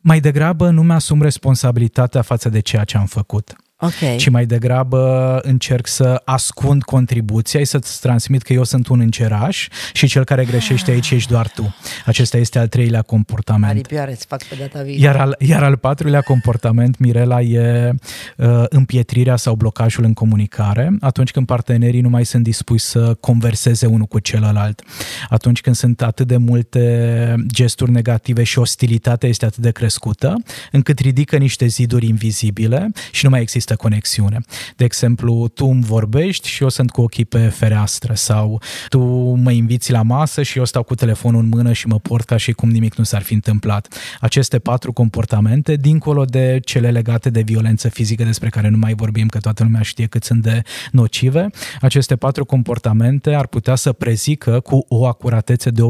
Mai 0.00 0.20
degrabă 0.20 0.70
nu 0.70 0.82
mi-asum 0.82 1.22
responsabilitatea 1.22 2.22
față 2.22 2.48
de 2.48 2.60
ceea 2.60 2.84
ce 2.84 2.96
am 2.96 3.06
făcut. 3.06 3.56
Ok. 3.80 4.16
ci 4.16 4.28
mai 4.28 4.46
degrabă 4.46 5.38
încerc 5.42 5.86
să 5.86 6.22
ascund 6.24 6.82
contribuția, 6.82 7.64
să-ți 7.64 8.00
transmit 8.00 8.42
că 8.42 8.52
eu 8.52 8.64
sunt 8.64 8.88
un 8.88 9.00
îngeraș 9.00 9.68
și 9.92 10.06
cel 10.06 10.24
care 10.24 10.44
greșește 10.44 10.90
aici 10.90 11.10
ești 11.10 11.30
doar 11.30 11.48
tu. 11.48 11.74
Acesta 12.06 12.36
este 12.36 12.58
al 12.58 12.68
treilea 12.68 13.02
comportament. 13.02 13.70
Aripioare 13.70 14.10
îți 14.10 14.26
fac 14.26 14.44
pe 14.44 14.54
data 14.58 14.82
viitoare. 14.82 15.16
Iar 15.16 15.26
al, 15.26 15.36
iar 15.38 15.62
al 15.62 15.76
patrulea 15.76 16.20
comportament, 16.20 16.98
Mirela, 16.98 17.40
e 17.40 17.94
uh, 18.36 18.64
împietrirea 18.68 19.36
sau 19.36 19.54
blocajul 19.54 20.04
în 20.04 20.12
comunicare, 20.12 20.96
atunci 21.00 21.30
când 21.30 21.46
partenerii 21.46 22.00
nu 22.00 22.08
mai 22.08 22.24
sunt 22.24 22.42
dispuși 22.42 22.84
să 22.84 23.14
converseze 23.20 23.86
unul 23.86 24.06
cu 24.06 24.18
celălalt. 24.18 24.82
Atunci 25.28 25.60
când 25.60 25.76
sunt 25.76 26.02
atât 26.02 26.26
de 26.26 26.36
multe 26.36 27.34
gesturi 27.46 27.90
negative 27.90 28.42
și 28.42 28.58
ostilitatea 28.58 29.28
este 29.28 29.44
atât 29.44 29.62
de 29.62 29.70
crescută, 29.70 30.34
încât 30.72 30.98
ridică 30.98 31.36
niște 31.36 31.66
ziduri 31.66 32.06
invizibile 32.06 32.90
și 33.10 33.24
nu 33.24 33.30
mai 33.30 33.40
există 33.40 33.66
conexiune. 33.74 34.40
De 34.76 34.84
exemplu, 34.84 35.48
tu 35.48 35.66
îmi 35.66 35.82
vorbești 35.84 36.48
și 36.48 36.62
eu 36.62 36.68
sunt 36.68 36.90
cu 36.90 37.00
ochii 37.00 37.24
pe 37.24 37.38
fereastră 37.48 38.14
sau 38.14 38.60
tu 38.88 38.98
mă 39.34 39.50
inviți 39.50 39.92
la 39.92 40.02
masă 40.02 40.42
și 40.42 40.58
eu 40.58 40.64
stau 40.64 40.82
cu 40.82 40.94
telefonul 40.94 41.42
în 41.42 41.48
mână 41.48 41.72
și 41.72 41.86
mă 41.86 41.98
port 41.98 42.24
ca 42.24 42.36
și 42.36 42.52
cum 42.52 42.70
nimic 42.70 42.94
nu 42.94 43.04
s-ar 43.04 43.22
fi 43.22 43.34
întâmplat. 43.34 43.88
Aceste 44.20 44.58
patru 44.58 44.92
comportamente, 44.92 45.76
dincolo 45.76 46.24
de 46.24 46.60
cele 46.64 46.90
legate 46.90 47.30
de 47.30 47.40
violență 47.40 47.88
fizică 47.88 48.24
despre 48.24 48.48
care 48.48 48.68
nu 48.68 48.76
mai 48.76 48.94
vorbim, 48.94 49.26
că 49.28 49.38
toată 49.38 49.62
lumea 49.62 49.82
știe 49.82 50.06
cât 50.06 50.24
sunt 50.24 50.42
de 50.42 50.62
nocive, 50.92 51.46
aceste 51.80 52.16
patru 52.16 52.44
comportamente 52.44 53.34
ar 53.34 53.46
putea 53.46 53.74
să 53.74 53.92
prezică 53.92 54.60
cu 54.60 54.84
o 54.88 55.06
acuratețe 55.06 55.70
de 55.70 55.82
80-85% 55.82 55.86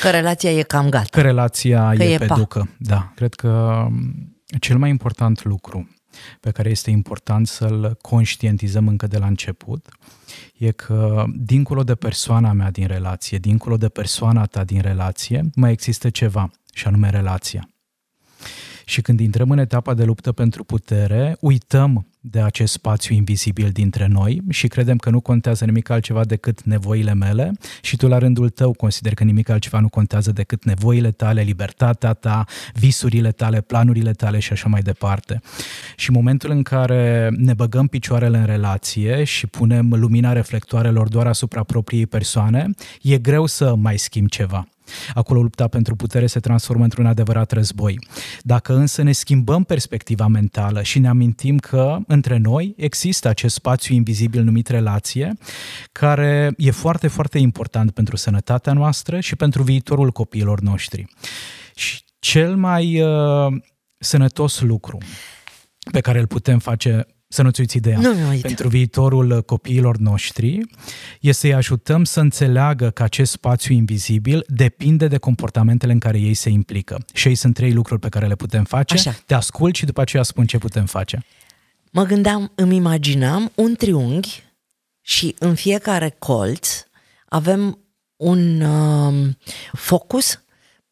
Că 0.00 0.10
relația 0.10 0.50
e 0.50 0.62
cam 0.62 0.88
gata. 0.88 1.06
că 1.10 1.20
relația 1.20 1.92
Că 1.96 2.02
e, 2.02 2.12
e 2.14 2.18
pe 2.18 2.24
pa. 2.26 2.34
ducă. 2.34 2.68
Da, 2.76 3.12
cred 3.14 3.34
că 3.34 3.86
m, 3.90 4.31
cel 4.60 4.78
mai 4.78 4.90
important 4.90 5.44
lucru 5.44 5.88
pe 6.40 6.50
care 6.50 6.70
este 6.70 6.90
important 6.90 7.46
să-l 7.46 7.98
conștientizăm 8.00 8.88
încă 8.88 9.06
de 9.06 9.18
la 9.18 9.26
început 9.26 9.88
e 10.54 10.70
că 10.70 11.24
dincolo 11.34 11.84
de 11.84 11.94
persoana 11.94 12.52
mea 12.52 12.70
din 12.70 12.86
relație, 12.86 13.38
dincolo 13.38 13.76
de 13.76 13.88
persoana 13.88 14.46
ta 14.46 14.64
din 14.64 14.80
relație, 14.80 15.50
mai 15.54 15.72
există 15.72 16.10
ceva 16.10 16.50
și 16.72 16.86
anume 16.86 17.10
relația. 17.10 17.68
Și 18.84 19.00
când 19.00 19.20
intrăm 19.20 19.50
în 19.50 19.58
etapa 19.58 19.94
de 19.94 20.04
luptă 20.04 20.32
pentru 20.32 20.64
putere, 20.64 21.36
uităm 21.40 22.06
de 22.24 22.40
acest 22.40 22.72
spațiu 22.72 23.14
invizibil 23.14 23.70
dintre 23.70 24.06
noi 24.06 24.42
și 24.48 24.66
credem 24.68 24.96
că 24.96 25.10
nu 25.10 25.20
contează 25.20 25.64
nimic 25.64 25.88
altceva 25.88 26.24
decât 26.24 26.62
nevoile 26.62 27.14
mele 27.14 27.52
și 27.80 27.96
tu 27.96 28.08
la 28.08 28.18
rândul 28.18 28.48
tău 28.48 28.72
consider 28.72 29.14
că 29.14 29.24
nimic 29.24 29.48
altceva 29.48 29.80
nu 29.80 29.88
contează 29.88 30.32
decât 30.32 30.64
nevoile 30.64 31.10
tale, 31.10 31.42
libertatea 31.42 32.12
ta, 32.12 32.44
visurile 32.74 33.32
tale, 33.32 33.60
planurile 33.60 34.12
tale 34.12 34.38
și 34.38 34.52
așa 34.52 34.68
mai 34.68 34.80
departe. 34.80 35.40
Și 35.96 36.08
în 36.08 36.14
momentul 36.14 36.50
în 36.50 36.62
care 36.62 37.30
ne 37.36 37.54
băgăm 37.54 37.86
picioarele 37.86 38.38
în 38.38 38.46
relație 38.46 39.24
și 39.24 39.46
punem 39.46 39.94
lumina 39.94 40.32
reflectoarelor 40.32 41.08
doar 41.08 41.26
asupra 41.26 41.62
propriei 41.62 42.06
persoane, 42.06 42.70
e 43.02 43.18
greu 43.18 43.46
să 43.46 43.74
mai 43.74 43.98
schimbi 43.98 44.30
ceva. 44.30 44.66
Acolo 45.14 45.42
lupta 45.42 45.68
pentru 45.68 45.96
putere 45.96 46.26
se 46.26 46.40
transformă 46.40 46.82
într-un 46.82 47.06
adevărat 47.06 47.52
război. 47.52 47.98
Dacă 48.40 48.74
însă 48.74 49.02
ne 49.02 49.12
schimbăm 49.12 49.64
perspectiva 49.64 50.26
mentală 50.26 50.82
și 50.82 50.98
ne 50.98 51.08
amintim 51.08 51.58
că 51.58 51.98
între 52.06 52.36
noi 52.36 52.74
există 52.76 53.28
acest 53.28 53.54
spațiu 53.54 53.94
invizibil 53.94 54.42
numit 54.42 54.68
relație, 54.68 55.32
care 55.92 56.52
e 56.56 56.70
foarte, 56.70 57.08
foarte 57.08 57.38
important 57.38 57.90
pentru 57.90 58.16
sănătatea 58.16 58.72
noastră 58.72 59.20
și 59.20 59.36
pentru 59.36 59.62
viitorul 59.62 60.10
copiilor 60.10 60.60
noștri. 60.60 61.06
Și 61.74 62.02
cel 62.18 62.56
mai 62.56 63.00
uh, 63.00 63.52
sănătos 63.98 64.60
lucru 64.60 64.98
pe 65.92 66.00
care 66.00 66.18
îl 66.18 66.26
putem 66.26 66.58
face 66.58 67.06
să 67.32 67.42
nu-ți 67.42 67.60
uiți 67.60 67.76
ideea, 67.76 67.98
Nu 67.98 68.10
mi 68.12 68.28
uit. 68.28 68.40
pentru 68.40 68.68
viitorul 68.68 69.42
copiilor 69.42 69.96
noștri, 69.96 70.60
e 71.20 71.32
să-i 71.32 71.54
ajutăm 71.54 72.04
să 72.04 72.20
înțeleagă 72.20 72.90
că 72.90 73.02
acest 73.02 73.32
spațiu 73.32 73.74
invizibil 73.74 74.44
depinde 74.48 75.08
de 75.08 75.18
comportamentele 75.18 75.92
în 75.92 75.98
care 75.98 76.18
ei 76.18 76.34
se 76.34 76.48
implică. 76.50 77.04
Și 77.12 77.28
ei 77.28 77.34
sunt 77.34 77.54
trei 77.54 77.72
lucruri 77.72 78.00
pe 78.00 78.08
care 78.08 78.26
le 78.26 78.34
putem 78.34 78.64
face. 78.64 78.94
Așa. 78.94 79.16
Te 79.26 79.34
ascult 79.34 79.74
și 79.74 79.84
după 79.84 80.00
aceea 80.00 80.22
spun 80.22 80.46
ce 80.46 80.58
putem 80.58 80.86
face. 80.86 81.24
Mă 81.90 82.02
gândeam, 82.04 82.52
îmi 82.54 82.76
imaginam 82.76 83.52
un 83.54 83.74
triunghi 83.74 84.42
și 85.00 85.34
în 85.38 85.54
fiecare 85.54 86.14
colț 86.18 86.68
avem 87.28 87.78
un 88.16 88.60
um, 88.60 89.36
focus 89.72 90.42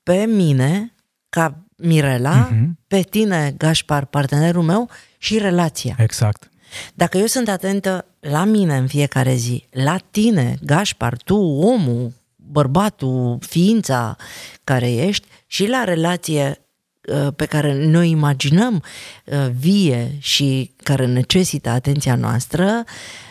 pe 0.02 0.24
mine, 0.28 0.94
ca 1.28 1.64
Mirela, 1.76 2.48
Mhm. 2.50 2.78
pe 2.86 3.00
tine, 3.00 3.54
Gașpar, 3.58 4.04
partenerul 4.04 4.62
meu, 4.62 4.90
și 5.22 5.38
relația. 5.38 5.96
Exact. 5.98 6.50
Dacă 6.94 7.18
eu 7.18 7.26
sunt 7.26 7.48
atentă 7.48 8.04
la 8.20 8.44
mine 8.44 8.76
în 8.76 8.86
fiecare 8.86 9.34
zi, 9.34 9.66
la 9.70 9.96
tine, 10.10 10.58
Gașpar, 10.64 11.16
tu, 11.16 11.36
omul, 11.44 12.12
bărbatul, 12.36 13.38
ființa 13.40 14.16
care 14.64 14.92
ești 14.92 15.26
și 15.46 15.66
la 15.68 15.84
relație 15.84 16.60
uh, 17.08 17.28
pe 17.36 17.44
care 17.44 17.86
noi 17.86 18.10
imaginăm 18.10 18.82
uh, 19.24 19.48
vie 19.58 20.16
și 20.18 20.70
care 20.76 21.06
necesită 21.06 21.68
atenția 21.68 22.14
noastră, 22.14 22.84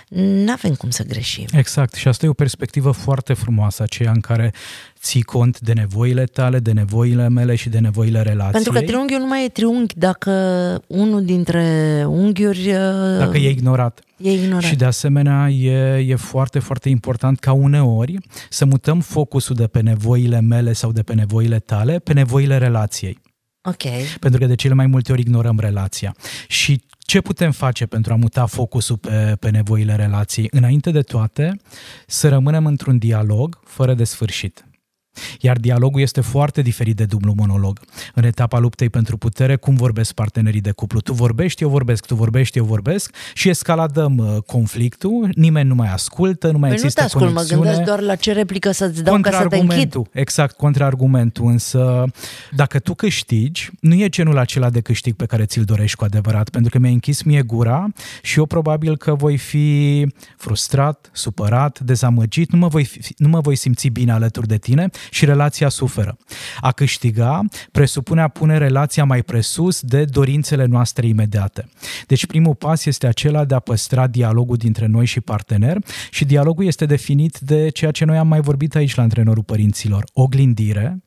n-avem 0.09 0.73
cum 0.73 0.89
să 0.89 1.03
greșim. 1.03 1.45
Exact. 1.51 1.93
Și 1.93 2.07
asta 2.07 2.25
e 2.25 2.29
o 2.29 2.33
perspectivă 2.33 2.91
foarte 2.91 3.33
frumoasă, 3.33 3.83
aceea 3.83 4.11
în 4.11 4.19
care 4.19 4.53
ții 4.99 5.21
cont 5.21 5.59
de 5.59 5.73
nevoile 5.73 6.23
tale, 6.23 6.59
de 6.59 6.71
nevoile 6.71 7.29
mele 7.29 7.55
și 7.55 7.69
de 7.69 7.79
nevoile 7.79 8.21
relației. 8.21 8.51
Pentru 8.51 8.71
că 8.71 8.81
triunghiul 8.81 9.19
nu 9.19 9.27
mai 9.27 9.45
e 9.45 9.49
triunghi 9.49 9.93
dacă 9.97 10.31
unul 10.87 11.25
dintre 11.25 11.63
unghiuri 12.07 12.67
uh, 12.67 13.17
dacă 13.17 13.37
e 13.37 13.49
ignorat. 13.49 14.01
e 14.17 14.31
ignorat. 14.31 14.63
Și 14.63 14.75
de 14.75 14.85
asemenea 14.85 15.49
e, 15.49 16.05
e 16.07 16.15
foarte, 16.15 16.59
foarte 16.59 16.89
important 16.89 17.39
ca 17.39 17.51
uneori 17.51 18.17
să 18.49 18.65
mutăm 18.65 18.99
focusul 18.99 19.55
de 19.55 19.67
pe 19.67 19.81
nevoile 19.81 20.41
mele 20.41 20.73
sau 20.73 20.91
de 20.91 21.01
pe 21.01 21.13
nevoile 21.13 21.59
tale 21.59 21.99
pe 21.99 22.13
nevoile 22.13 22.57
relației. 22.57 23.19
Ok. 23.61 23.83
Pentru 24.19 24.39
că 24.39 24.45
de 24.45 24.55
cele 24.55 24.73
mai 24.73 24.85
multe 24.85 25.11
ori 25.11 25.21
ignorăm 25.21 25.59
relația. 25.59 26.15
Și 26.47 26.81
ce 26.99 27.21
putem 27.21 27.51
face 27.51 27.85
pentru 27.85 28.13
a 28.13 28.15
muta 28.15 28.45
focusul 28.45 28.97
pe, 28.97 29.35
pe 29.39 29.49
nevoile 29.49 29.95
relației? 29.95 30.47
Înainte 30.51 30.91
de 30.91 31.01
toate, 31.01 31.59
să 32.07 32.29
rămânem 32.29 32.65
într-un 32.65 32.97
dialog 32.97 33.59
fără 33.63 33.93
de 33.93 34.03
sfârșit. 34.03 34.68
Iar 35.39 35.57
dialogul 35.57 36.01
este 36.01 36.21
foarte 36.21 36.61
diferit 36.61 36.95
de 36.95 37.05
dublu 37.05 37.33
monolog. 37.35 37.79
În 38.13 38.23
etapa 38.23 38.59
luptei 38.59 38.89
pentru 38.89 39.17
putere, 39.17 39.55
cum 39.55 39.75
vorbesc 39.75 40.13
partenerii 40.13 40.61
de 40.61 40.71
cuplu? 40.71 40.99
Tu 40.99 41.13
vorbești, 41.13 41.63
eu 41.63 41.69
vorbesc, 41.69 42.05
tu 42.05 42.15
vorbești, 42.15 42.57
eu 42.57 42.63
vorbesc 42.63 43.15
și 43.33 43.49
escaladăm 43.49 44.17
uh, 44.17 44.41
conflictul, 44.45 45.29
nimeni 45.35 45.67
nu 45.67 45.75
mai 45.75 45.91
ascultă, 45.91 46.51
nu 46.51 46.57
mai 46.57 46.69
Păi 46.69 46.77
nu 46.77 46.83
există 46.83 46.99
te 46.99 47.05
ascult, 47.05 47.25
mă 47.25 47.31
conexiune. 47.31 47.63
gândesc 47.63 47.85
doar 47.85 48.01
la 48.01 48.15
ce 48.15 48.31
replică 48.31 48.71
să-ți 48.71 49.03
dau 49.03 49.19
ca 49.19 49.31
să 49.31 49.37
te 49.37 49.43
închid. 49.43 49.57
Contraargumentul, 49.59 50.07
exact, 50.11 50.55
contraargumentul, 50.55 51.45
însă 51.45 52.03
dacă 52.51 52.79
tu 52.79 52.93
câștigi, 52.93 53.69
nu 53.79 53.93
e 53.93 54.09
genul 54.09 54.37
acela 54.37 54.69
de 54.69 54.81
câștig 54.81 55.15
pe 55.15 55.25
care 55.25 55.45
ți-l 55.45 55.63
dorești 55.63 55.97
cu 55.97 56.03
adevărat, 56.03 56.49
pentru 56.49 56.71
că 56.71 56.79
mi-ai 56.79 56.93
închis 56.93 57.21
mie 57.21 57.41
gura 57.41 57.87
și 58.21 58.37
eu 58.37 58.45
probabil 58.45 58.97
că 58.97 59.13
voi 59.15 59.37
fi 59.37 60.07
frustrat, 60.37 61.09
supărat, 61.13 61.79
dezamăgit, 61.79 62.51
nu 62.51 62.57
mă 62.57 62.67
voi, 62.67 62.85
fi, 62.85 63.13
nu 63.17 63.27
mă 63.27 63.39
voi 63.39 63.55
simți 63.55 63.87
bine 63.87 64.11
alături 64.11 64.47
de 64.47 64.57
tine 64.57 64.89
și 65.09 65.25
relația 65.25 65.69
suferă. 65.69 66.17
A 66.59 66.71
câștiga 66.71 67.41
presupune 67.71 68.21
a 68.21 68.27
pune 68.27 68.57
relația 68.57 69.03
mai 69.03 69.23
presus 69.23 69.81
de 69.81 70.05
dorințele 70.05 70.65
noastre 70.65 71.07
imediate. 71.07 71.69
Deci 72.07 72.25
primul 72.25 72.55
pas 72.55 72.85
este 72.85 73.07
acela 73.07 73.45
de 73.45 73.55
a 73.55 73.59
păstra 73.59 74.07
dialogul 74.07 74.57
dintre 74.57 74.85
noi 74.85 75.05
și 75.05 75.21
partener 75.21 75.77
și 76.09 76.25
dialogul 76.25 76.65
este 76.65 76.85
definit 76.85 77.39
de 77.39 77.69
ceea 77.69 77.91
ce 77.91 78.05
noi 78.05 78.17
am 78.17 78.27
mai 78.27 78.41
vorbit 78.41 78.75
aici 78.75 78.95
la 78.95 79.03
antrenorul 79.03 79.43
părinților. 79.43 80.03
Oglindire, 80.13 81.03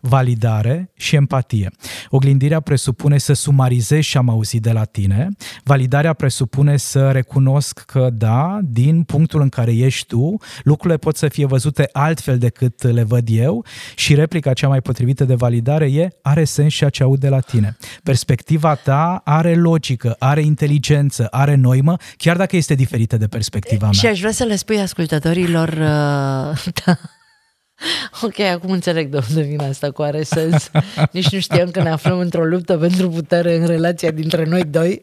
validare 0.00 0.90
și 0.96 1.14
empatie. 1.14 1.70
Oglindirea 2.08 2.60
presupune 2.60 3.18
să 3.18 3.32
sumarizez 3.32 4.04
ce 4.04 4.18
am 4.18 4.28
auzit 4.28 4.62
de 4.62 4.72
la 4.72 4.84
tine, 4.84 5.28
validarea 5.64 6.12
presupune 6.12 6.76
să 6.76 7.10
recunosc 7.10 7.78
că 7.78 8.08
da, 8.12 8.58
din 8.62 9.02
punctul 9.02 9.40
în 9.40 9.48
care 9.48 9.76
ești 9.76 10.06
tu, 10.06 10.36
lucrurile 10.62 10.98
pot 10.98 11.16
să 11.16 11.28
fie 11.28 11.46
văzute 11.46 11.88
altfel 11.92 12.38
decât 12.38 12.82
le 12.82 13.02
văd 13.02 13.28
eu 13.30 13.64
și 13.94 14.14
replica 14.14 14.52
cea 14.52 14.68
mai 14.68 14.80
potrivită 14.80 15.24
de 15.24 15.34
validare 15.34 15.92
e 15.92 16.08
are 16.22 16.44
sens 16.44 16.74
ceea 16.74 16.90
ce 16.90 17.02
aud 17.02 17.20
de 17.20 17.28
la 17.28 17.40
tine. 17.40 17.76
Perspectiva 18.02 18.74
ta 18.74 19.20
are 19.24 19.54
logică, 19.54 20.16
are 20.18 20.42
inteligență, 20.42 21.26
are 21.30 21.54
noimă, 21.54 21.96
chiar 22.16 22.36
dacă 22.36 22.56
este 22.56 22.74
diferită 22.74 23.16
de 23.16 23.26
perspectiva 23.26 23.84
mea. 23.84 23.92
Și 23.92 24.06
aș 24.06 24.18
vrea 24.18 24.32
să 24.32 24.44
le 24.44 24.56
spui 24.56 24.80
ascultătorilor... 24.80 25.68
Uh, 25.68 26.72
da. 26.84 26.98
Ok, 28.22 28.38
acum 28.38 28.70
înțeleg 28.70 29.08
de 29.08 29.20
unde 29.28 29.42
vine 29.42 29.64
asta 29.64 29.90
cu 29.90 30.02
are 30.02 30.22
sens. 30.22 30.70
Nici 31.12 31.28
nu 31.28 31.40
știam 31.40 31.70
că 31.70 31.82
ne 31.82 31.90
aflăm 31.90 32.18
într-o 32.18 32.44
luptă 32.44 32.76
pentru 32.76 33.08
putere 33.08 33.56
în 33.56 33.66
relația 33.66 34.10
dintre 34.10 34.44
noi 34.44 34.64
doi. 34.64 35.00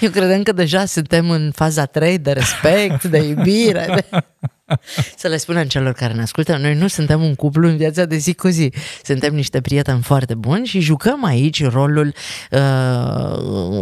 Eu 0.00 0.10
credeam 0.10 0.42
că 0.42 0.52
deja 0.52 0.84
suntem 0.84 1.30
în 1.30 1.50
faza 1.54 1.84
3 1.84 2.18
de 2.18 2.32
respect, 2.32 3.04
de 3.04 3.18
iubire. 3.18 3.86
De... 3.94 4.04
Să 5.18 5.28
le 5.28 5.36
spunem 5.36 5.64
celor 5.66 5.92
care 5.92 6.12
ne 6.12 6.22
ascultă, 6.22 6.56
noi 6.56 6.74
nu 6.74 6.86
suntem 6.86 7.22
un 7.22 7.34
cuplu 7.34 7.68
în 7.68 7.76
viața 7.76 8.04
de 8.04 8.16
zi 8.16 8.34
cu 8.34 8.48
zi. 8.48 8.72
Suntem 9.02 9.34
niște 9.34 9.60
prieteni 9.60 10.02
foarte 10.02 10.34
buni 10.34 10.66
și 10.66 10.80
jucăm 10.80 11.24
aici 11.24 11.64
rolul 11.64 12.12
uh, 12.50 12.60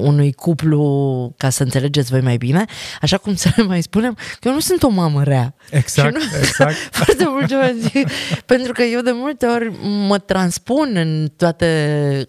unui 0.02 0.32
cuplu, 0.32 1.34
ca 1.36 1.50
să 1.50 1.62
înțelegeți 1.62 2.10
voi 2.10 2.20
mai 2.20 2.36
bine, 2.36 2.64
așa 3.00 3.16
cum 3.16 3.34
să 3.34 3.48
le 3.56 3.62
mai 3.62 3.82
spunem, 3.82 4.14
că 4.14 4.48
eu 4.48 4.52
nu 4.52 4.60
sunt 4.60 4.82
o 4.82 4.88
mamă 4.88 5.22
rea. 5.22 5.54
Exact, 5.70 6.16
Și 6.20 6.26
nu- 6.30 6.38
exact. 6.38 6.74
Foarte 7.04 7.24
multe 7.28 7.54
ori 7.54 7.74
zic, 7.78 8.08
pentru 8.46 8.72
că 8.72 8.82
eu 8.82 9.00
de 9.00 9.10
multe 9.14 9.46
ori 9.46 9.72
mă 9.82 10.18
transpun 10.18 10.90
în 10.94 11.28
toate 11.36 11.66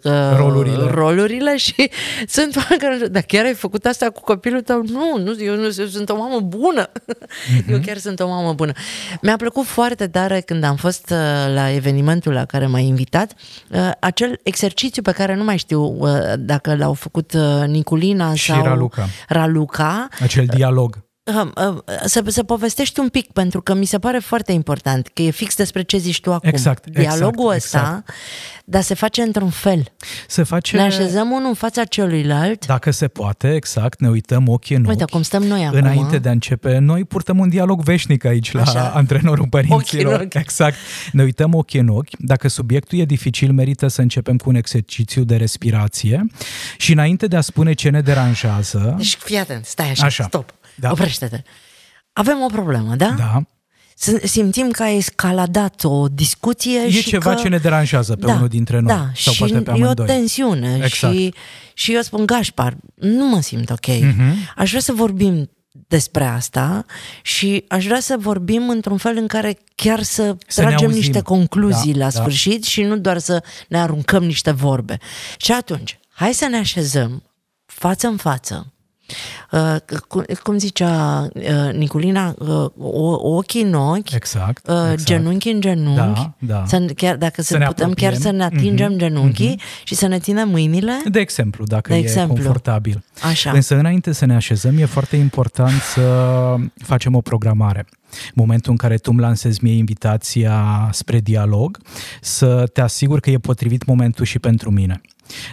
uh, 0.02 0.12
Rolurile. 0.36 0.90
rolurile 0.90 1.56
și 1.56 1.90
sunt 2.26 2.56
oameni 2.62 2.80
care, 2.80 3.06
dar 3.08 3.22
chiar 3.22 3.44
ai 3.44 3.54
făcut 3.54 3.84
asta 3.84 4.10
cu 4.10 4.20
copilul 4.20 4.60
tău? 4.60 4.82
Nu, 4.82 5.18
nu, 5.18 5.36
eu, 5.44 5.54
nu, 5.56 5.62
eu 5.78 5.86
sunt 5.86 6.08
o 6.08 6.16
mamă 6.16 6.40
bună. 6.40 6.90
Mhm. 7.56 7.72
Eu 7.72 7.78
chiar 7.86 7.96
sunt 7.96 8.20
o 8.20 8.28
mamă 8.28 8.45
bună. 8.54 8.72
Mi-a 9.20 9.36
plăcut 9.36 9.64
foarte 9.64 10.06
tare 10.08 10.40
când 10.40 10.64
am 10.64 10.76
fost 10.76 11.10
uh, 11.10 11.54
la 11.54 11.70
evenimentul 11.70 12.32
la 12.32 12.44
care 12.44 12.66
m-ai 12.66 12.84
invitat, 12.84 13.32
uh, 13.70 13.90
acel 14.00 14.40
exercițiu 14.42 15.02
pe 15.02 15.12
care 15.12 15.34
nu 15.34 15.44
mai 15.44 15.56
știu 15.56 15.96
uh, 15.98 16.10
dacă 16.38 16.74
l-au 16.76 16.92
făcut 16.92 17.32
uh, 17.32 17.66
Niculina 17.66 18.34
Și 18.34 18.50
sau 18.50 18.62
Raluca. 18.64 19.08
Raluca 19.28 20.08
Acel 20.20 20.44
dialog. 20.46 21.05
Uh, 21.34 21.42
uh, 21.66 21.82
să, 22.04 22.24
să 22.26 22.42
povestești 22.42 23.00
un 23.00 23.08
pic, 23.08 23.32
pentru 23.32 23.60
că 23.62 23.74
mi 23.74 23.84
se 23.84 23.98
pare 23.98 24.18
foarte 24.18 24.52
important, 24.52 25.10
că 25.12 25.22
e 25.22 25.30
fix 25.30 25.56
despre 25.56 25.82
ce 25.82 25.96
zici 25.96 26.20
tu 26.20 26.32
acum. 26.32 26.48
Exact, 26.48 26.86
Dialogul 26.86 27.52
exact, 27.54 27.84
ăsta, 27.84 28.04
dar 28.64 28.82
se 28.82 28.94
face 28.94 29.22
într-un 29.22 29.50
fel. 29.50 29.92
Se 30.28 30.42
face... 30.42 30.76
Ne 30.76 30.82
așezăm 30.82 31.30
unul 31.30 31.48
în 31.48 31.54
fața 31.54 31.84
celuilalt. 31.84 32.66
Dacă 32.66 32.90
se 32.90 33.08
poate, 33.08 33.54
exact, 33.54 34.00
ne 34.00 34.08
uităm 34.08 34.48
ochii 34.48 34.76
în 34.76 34.84
Uite 34.84 35.02
ochi. 35.02 35.10
cum 35.10 35.22
stăm 35.22 35.42
noi 35.42 35.64
acum. 35.64 35.78
Înainte 35.78 36.18
de 36.18 36.28
a 36.28 36.32
începe, 36.32 36.78
noi 36.78 37.04
purtăm 37.04 37.38
un 37.38 37.48
dialog 37.48 37.82
veșnic 37.82 38.24
aici 38.24 38.52
la 38.52 38.62
Așa. 38.62 38.90
antrenorul 38.94 39.46
părinților. 39.50 40.12
Ochi 40.12 40.20
în 40.20 40.26
ochi. 40.26 40.34
Exact. 40.34 40.76
Ne 41.12 41.22
uităm 41.22 41.54
ochii 41.54 41.80
în 41.80 41.88
ochi. 41.88 42.16
Dacă 42.18 42.48
subiectul 42.48 42.98
e 42.98 43.04
dificil, 43.04 43.52
merită 43.52 43.88
să 43.88 44.00
începem 44.00 44.36
cu 44.36 44.48
un 44.48 44.54
exercițiu 44.54 45.24
de 45.24 45.36
respirație 45.36 46.26
și 46.76 46.92
înainte 46.92 47.26
de 47.26 47.36
a 47.36 47.40
spune 47.40 47.72
ce 47.72 47.90
ne 47.90 48.00
deranjează, 48.00 48.94
Deci 48.96 49.14
fii 49.14 49.36
atent, 49.38 49.64
stai 49.64 49.90
așa, 49.90 50.04
Așa. 50.04 50.22
stop, 50.24 50.54
Da. 50.76 50.90
oprește-te. 50.90 51.42
Avem 52.12 52.40
o 52.40 52.46
problemă, 52.46 52.94
da? 52.94 53.14
da, 53.18 53.42
S- 53.98 54.22
Simțim 54.30 54.70
că 54.70 54.82
a 54.82 54.88
escaladat 54.90 55.84
o 55.84 56.08
discuție 56.08 56.78
e 56.80 56.90
și 56.90 57.02
ceva 57.08 57.34
că... 57.34 57.40
ce 57.40 57.48
ne 57.48 57.58
deranjează 57.58 58.16
pe 58.16 58.26
da, 58.26 58.32
unul 58.34 58.48
dintre 58.48 58.78
noi 58.80 58.94
Da, 58.94 59.10
sau 59.14 59.32
și 59.32 59.38
poate 59.38 59.60
pe 59.60 59.70
e 59.70 59.72
o 59.72 59.74
amândoi. 59.82 60.06
tensiune 60.06 60.80
Exact. 60.82 61.14
și, 61.14 61.34
și 61.74 61.94
eu 61.94 62.00
spun, 62.00 62.26
Gașpar, 62.26 62.76
nu 62.94 63.28
mă 63.28 63.40
simt 63.40 63.70
ok. 63.70 63.86
Mhm. 63.86 64.34
Aș 64.56 64.68
vrea 64.68 64.80
să 64.80 64.92
vorbim 64.92 65.50
despre 65.88 66.24
asta 66.24 66.84
și 67.22 67.64
aș 67.68 67.84
vrea 67.84 68.00
să 68.00 68.16
vorbim 68.18 68.68
într-un 68.68 68.96
fel 68.96 69.16
în 69.16 69.26
care 69.26 69.58
chiar 69.74 70.02
să, 70.02 70.36
Să 70.46 70.60
ne 70.60 70.66
tragem 70.66 70.86
auzim. 70.86 71.00
niște 71.02 71.20
concluzii 71.20 71.92
Da, 71.92 71.98
la 72.04 72.10
da. 72.10 72.20
sfârșit 72.20 72.64
și 72.64 72.82
nu 72.82 72.96
doar 72.96 73.18
să 73.18 73.42
ne 73.68 73.78
aruncăm 73.80 74.24
niște 74.24 74.50
vorbe. 74.50 74.98
Și 75.36 75.52
atunci, 75.52 75.98
hai 76.10 76.32
să 76.34 76.46
ne 76.46 76.56
așezăm 76.56 77.22
față 77.66 78.06
în 78.06 78.16
față. 78.16 78.70
Uh, 79.52 79.76
cum, 80.08 80.24
cum 80.42 80.58
zicea 80.58 81.28
uh, 81.34 81.72
Niculina, 81.72 82.34
uh, 82.38 82.48
o- 82.78 83.34
ochii 83.36 83.62
în 83.62 83.74
ochi, 83.74 84.10
Exact, 84.12 84.66
uh, 84.68 84.74
exact. 84.74 85.04
genunchi 85.04 85.48
în 85.50 85.60
genunchi, 85.60 85.98
Da, 85.98 86.32
da. 86.38 86.64
Să, 86.66 86.78
chiar, 86.96 87.16
dacă 87.16 87.42
Să 87.42 87.52
să 87.52 87.58
ne 87.58 87.64
putem 87.66 87.92
chiar 87.92 88.12
apropiem. 88.12 88.30
să 88.32 88.36
ne 88.36 88.44
atingem 88.44 88.88
Mhm, 88.90 88.98
genunchii 88.98 89.60
și 89.84 89.94
să 89.94 90.06
ne 90.06 90.18
ținem 90.18 90.48
mâinile. 90.48 90.92
De 91.10 91.20
exemplu, 91.20 91.64
dacă 91.64 91.88
De 91.90 91.96
e 91.96 92.00
exemplu. 92.00 92.34
confortabil. 92.34 93.04
Așa. 93.22 93.50
Însă 93.50 93.74
înainte 93.78 94.12
să 94.12 94.24
ne 94.26 94.34
așezăm, 94.34 94.78
e 94.78 94.84
foarte 94.84 95.16
important 95.16 95.80
să 95.80 96.54
facem 96.76 97.14
o 97.14 97.20
programare. 97.20 97.86
Momentul 98.34 98.70
în 98.70 98.76
care 98.76 98.96
tu 98.96 99.10
îmi 99.12 99.20
lansezi 99.20 99.64
mie 99.64 99.74
invitația 99.76 100.88
spre 100.92 101.18
dialog, 101.20 101.78
să 102.20 102.66
te 102.72 102.80
asiguri 102.80 103.20
că 103.20 103.30
e 103.30 103.38
potrivit 103.38 103.84
momentul 103.86 104.24
și 104.24 104.38
pentru 104.38 104.70
mine. 104.70 105.00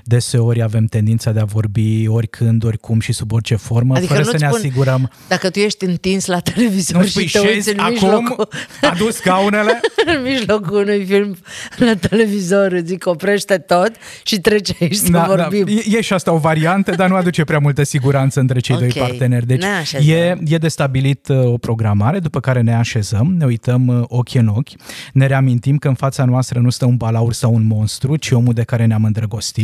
Deseori 0.04 0.62
avem 0.62 0.86
tendința 0.86 1.32
de 1.32 1.40
a 1.40 1.44
vorbi 1.46 2.08
oricând, 2.08 2.64
oricum 2.64 3.00
și 3.00 3.14
sub 3.14 3.32
orice 3.32 3.56
formă, 3.56 3.96
Adică 3.96 4.14
fără 4.14 4.26
nu-ți 4.26 4.38
să 4.38 4.44
ne 4.46 4.52
spun- 4.52 4.58
asigurăm. 4.58 5.12
Dacă 5.28 5.50
tu 5.50 5.60
ești 5.60 5.86
întins 5.86 6.26
la 6.26 6.40
televizor 6.40 7.02
Nu 7.02 7.08
spui 7.08 7.26
și 7.26 7.32
te 7.32 7.40
uiți 7.40 7.54
șezi 7.54 7.70
în 7.72 7.80
acum, 7.80 7.92
mijlocul, 7.94 8.48
adus 8.82 9.16
scaunele, 9.16 9.80
în 10.16 10.22
mijlocul 10.24 10.78
unui 10.78 11.06
film 11.06 11.38
la 11.78 11.96
televizor, 11.96 12.72
îți 12.72 12.86
zic 12.88 13.06
oprește 13.06 13.58
tot 13.58 13.92
și 14.24 14.40
trece 14.40 14.74
aici 14.80 14.96
să 14.96 15.24
vorbim. 15.28 15.68
E, 15.68 15.98
e 15.98 16.02
și 16.02 16.14
asta 16.14 16.32
o 16.32 16.38
variantă, 16.38 16.92
dar 16.92 17.10
nu 17.10 17.16
aduce 17.16 17.44
prea 17.44 17.60
multă 17.60 17.84
siguranță 17.84 18.40
între 18.40 18.60
cei 18.60 18.78
doi 18.78 18.88
Ok, 18.88 18.98
parteneri. 19.08 19.46
Deci 19.46 19.62
ne 19.62 19.68
așezăm. 19.68 20.16
e, 20.16 20.38
e 20.46 20.58
de 20.58 20.68
stabilit 20.68 21.28
uh, 21.28 21.44
o 21.44 21.58
programare, 21.58 22.20
după 22.20 22.40
care 22.40 22.62
ne 22.62 22.76
așezăm, 22.76 23.36
ne 23.38 23.46
uităm 23.46 23.88
uh, 23.88 24.04
ochi 24.08 24.34
în 24.36 24.48
ochi, 24.48 24.70
ne 25.14 25.26
reamintim 25.26 25.78
că 25.78 25.88
în 25.88 25.94
fața 25.94 26.26
noastră 26.26 26.60
nu 26.60 26.70
stă 26.70 26.86
un 26.86 26.96
balaur 26.96 27.34
sau 27.34 27.54
un 27.54 27.66
monstru, 27.66 28.16
ci 28.16 28.32
omul 28.32 28.54
de 28.54 28.64
care 28.64 28.86
ne-am 28.86 29.04
îndrăgostit. 29.04 29.63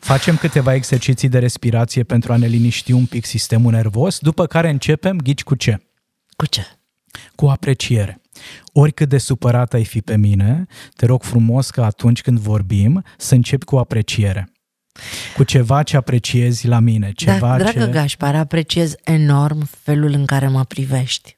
Facem 0.00 0.36
câteva 0.36 0.74
exerciții 0.74 1.28
de 1.28 1.38
respirație 1.38 2.02
pentru 2.02 2.32
a 2.32 2.36
ne 2.36 2.46
liniști 2.46 2.92
un 2.92 3.06
pic 3.06 3.24
sistemul 3.24 3.72
nervos, 3.72 4.18
după 4.18 4.46
care 4.46 4.68
începem, 4.68 5.16
ghici 5.16 5.42
cu 5.42 5.54
ce? 5.54 5.78
Cu 6.36 6.46
ce? 6.46 6.66
cu 7.34 7.46
apreciere. 7.46 8.20
Oricât 8.72 9.08
de 9.08 9.18
supărat 9.18 9.72
ai 9.74 9.84
fi 9.84 10.00
pe 10.00 10.16
mine, 10.16 10.66
te 10.96 11.06
rog 11.06 11.22
frumos 11.22 11.70
că 11.70 11.82
atunci 11.82 12.20
când 12.20 12.38
vorbim 12.38 13.04
să 13.16 13.34
începi 13.34 13.64
cu 13.64 13.76
apreciere. 13.76 14.52
Cu 15.36 15.44
ceva 15.44 15.82
ce 15.82 15.96
apreciezi 15.96 16.66
la 16.66 16.78
mine, 16.78 17.12
ceva 17.12 17.48
da, 17.50 17.56
dragă 17.56 17.84
ce... 17.84 17.90
Gașpar, 17.90 18.34
apreciez 18.34 18.94
enorm 19.04 19.68
felul 19.82 20.12
în 20.12 20.24
care 20.24 20.48
mă 20.48 20.64
privești. 20.64 21.36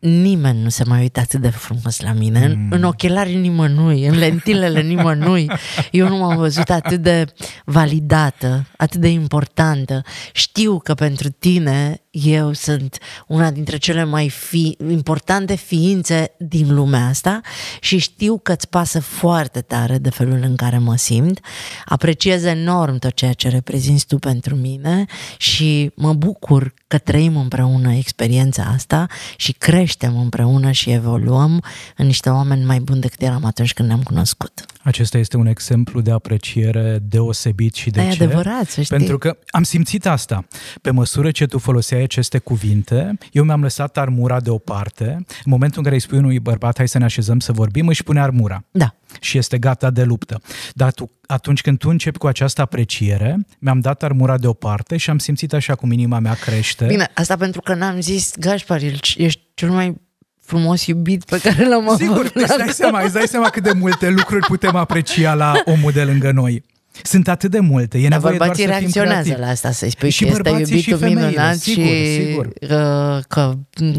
Nimeni 0.00 0.62
nu 0.62 0.68
se 0.68 0.84
mai 0.84 1.00
uită 1.00 1.20
atât 1.20 1.40
de 1.40 1.48
frumos 1.48 2.00
la 2.00 2.12
mine, 2.12 2.38
mm. 2.38 2.44
în, 2.44 2.68
în 2.70 2.82
ochelarii 2.82 3.36
nimănui, 3.36 4.06
în 4.06 4.18
lentilele 4.18 4.80
nimănui. 4.80 5.50
Eu 5.90 6.08
nu 6.08 6.16
m-am 6.16 6.36
văzut 6.36 6.70
atât 6.70 7.02
de 7.02 7.24
validată, 7.64 8.66
atât 8.76 9.00
de 9.00 9.08
importantă. 9.08 10.02
Știu 10.32 10.78
că 10.78 10.94
pentru 10.94 11.28
tine 11.28 12.02
eu 12.10 12.52
sunt 12.52 12.98
una 13.26 13.50
dintre 13.50 13.76
cele 13.76 14.04
mai 14.04 14.30
fi, 14.30 14.76
importante 14.90 15.54
ființe 15.54 16.30
din 16.38 16.74
lumea 16.74 17.06
asta 17.06 17.40
și 17.80 17.98
știu 17.98 18.38
că 18.38 18.52
îți 18.52 18.68
pasă 18.68 19.00
foarte 19.00 19.60
tare 19.60 19.98
de 19.98 20.10
felul 20.10 20.40
în 20.42 20.56
care 20.56 20.78
mă 20.78 20.96
simt. 20.96 21.40
Apreciez 21.84 22.44
enorm 22.44 22.98
tot 22.98 23.14
ceea 23.14 23.32
ce 23.32 23.48
reprezinți 23.48 24.06
tu 24.06 24.18
pentru 24.18 24.54
mine 24.54 25.04
și 25.36 25.90
mă 25.94 26.12
bucur 26.12 26.74
că 26.86 26.98
trăim 26.98 27.36
împreună 27.36 27.92
experiența 27.92 28.62
asta 28.62 29.06
și 29.36 29.52
creștem 29.52 30.18
împreună 30.18 30.70
și 30.70 30.90
evoluăm 30.90 31.62
în 31.96 32.06
niște 32.06 32.30
oameni 32.30 32.64
mai 32.64 32.78
buni 32.78 33.00
decât 33.00 33.22
eram 33.22 33.44
atunci 33.44 33.72
când 33.72 33.88
ne-am 33.88 34.02
cunoscut. 34.02 34.64
Acesta 34.82 35.18
este 35.18 35.36
un 35.36 35.46
exemplu 35.46 36.00
de 36.00 36.10
apreciere 36.10 36.98
deosebit 37.02 37.74
și 37.74 37.90
de 37.90 38.00
Da, 38.00 38.06
e 38.06 38.10
ce? 38.10 38.22
adevărat, 38.22 38.68
să 38.68 38.82
știi. 38.82 38.96
Pentru 38.96 39.18
că 39.18 39.36
am 39.48 39.62
simțit 39.62 40.06
asta. 40.06 40.44
Pe 40.82 40.90
măsură 40.90 41.30
ce 41.30 41.46
tu 41.46 41.58
foloseai 41.58 41.99
aceste 42.02 42.38
cuvinte, 42.38 43.18
eu 43.32 43.44
mi-am 43.44 43.62
lăsat 43.62 43.98
armura 43.98 44.40
deoparte. 44.40 45.04
În 45.04 45.24
momentul 45.44 45.78
în 45.78 45.82
care 45.84 45.94
îi 45.94 46.00
spui 46.00 46.18
unui 46.18 46.38
bărbat, 46.40 46.76
hai 46.76 46.88
să 46.88 46.98
ne 46.98 47.04
așezăm 47.04 47.40
să 47.40 47.52
vorbim, 47.52 47.88
își 47.88 48.02
pune 48.02 48.20
armura 48.20 48.64
Da. 48.70 48.94
și 49.20 49.38
este 49.38 49.58
gata 49.58 49.90
de 49.90 50.02
luptă. 50.02 50.40
Dar 50.74 50.92
tu, 50.92 51.10
atunci 51.26 51.60
când 51.60 51.78
tu 51.78 51.88
începi 51.88 52.18
cu 52.18 52.26
această 52.26 52.60
apreciere, 52.60 53.36
mi-am 53.58 53.80
dat 53.80 54.02
armura 54.02 54.38
deoparte 54.38 54.96
și 54.96 55.10
am 55.10 55.18
simțit 55.18 55.52
așa 55.52 55.74
cum 55.74 55.92
inima 55.92 56.18
mea 56.18 56.34
crește. 56.34 56.84
Bine, 56.84 57.10
asta 57.14 57.36
pentru 57.36 57.60
că 57.60 57.74
n-am 57.74 58.00
zis, 58.00 58.32
Gașpar, 58.38 58.80
ești 59.16 59.40
cel 59.54 59.70
mai 59.70 60.00
frumos 60.40 60.86
iubit 60.86 61.24
pe 61.24 61.38
care 61.38 61.68
l-am 61.68 61.88
avut. 61.88 61.98
Sigur, 61.98 62.30
îți 62.34 62.56
dai, 62.56 62.68
seama, 62.68 63.00
îți 63.02 63.12
dai 63.12 63.26
seama 63.26 63.50
cât 63.50 63.62
de 63.62 63.72
multe 63.72 64.10
lucruri 64.10 64.46
putem 64.46 64.76
aprecia 64.76 65.34
la 65.34 65.62
omul 65.64 65.92
de 65.92 66.04
lângă 66.04 66.30
noi. 66.32 66.64
Sunt 67.02 67.28
atât 67.28 67.50
de 67.50 67.58
multe, 67.58 67.98
e 67.98 68.02
Dar 68.02 68.10
nevoie 68.10 68.36
doar 68.36 68.48
bărbații 68.48 68.64
să 68.64 68.70
fim 68.70 68.78
reacționează 68.78 69.20
creativi. 69.22 69.40
la 69.44 69.48
asta, 69.50 69.70
să-i 69.70 69.90
spui 69.90 70.10
Și 70.10 70.22
că 70.24 70.28
este 70.28 70.42
bărbații 70.42 70.80
și 70.80 70.88
iubitul 70.90 71.08
femeile, 71.08 71.28
minunat 71.30 71.56
sigur, 71.56 71.84
și 71.84 72.14
sigur. 72.26 72.48
Că, 72.68 73.20
că 73.28 73.52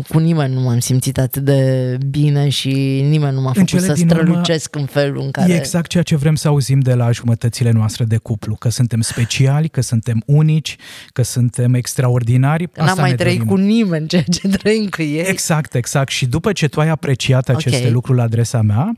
cu 0.09 0.17
nimeni 0.19 0.53
nu 0.53 0.59
m-am 0.59 0.79
simțit 0.79 1.17
atât 1.17 1.43
de 1.43 1.97
bine 2.09 2.49
și 2.49 2.69
nimeni 3.09 3.33
nu 3.35 3.41
m-a 3.41 3.51
făcut 3.51 3.67
cele 3.67 3.81
să 3.81 3.93
din 3.93 4.09
urmă, 4.09 4.21
strălucesc 4.21 4.75
în 4.75 4.85
felul 4.85 5.21
în 5.21 5.31
care... 5.31 5.51
E 5.51 5.55
exact 5.55 5.87
ceea 5.89 6.03
ce 6.03 6.15
vrem 6.15 6.35
să 6.35 6.47
auzim 6.47 6.79
de 6.79 6.93
la 6.93 7.11
jumătățile 7.11 7.71
noastre 7.71 8.03
de 8.03 8.17
cuplu, 8.17 8.55
că 8.55 8.69
suntem 8.69 9.01
speciali, 9.01 9.69
că 9.69 9.81
suntem 9.81 10.23
unici, 10.25 10.75
că 11.13 11.23
suntem 11.23 11.73
extraordinari. 11.73 12.65
Că 12.67 12.79
n-am 12.79 12.87
Asta 12.89 13.01
mai 13.01 13.09
ne 13.09 13.15
trăit 13.15 13.37
dorim. 13.37 13.53
cu 13.53 13.59
nimeni 13.61 14.07
ceea 14.07 14.23
ce 14.23 14.47
trăim 14.57 14.87
cu 14.89 15.01
ei. 15.01 15.23
Exact, 15.27 15.75
exact. 15.75 16.11
Și 16.11 16.25
după 16.25 16.51
ce 16.51 16.67
tu 16.67 16.79
ai 16.79 16.87
apreciat 16.89 17.49
aceste 17.49 17.85
Ok. 17.87 17.93
lucruri 17.93 18.17
la 18.17 18.23
adresa 18.23 18.61
mea, 18.61 18.95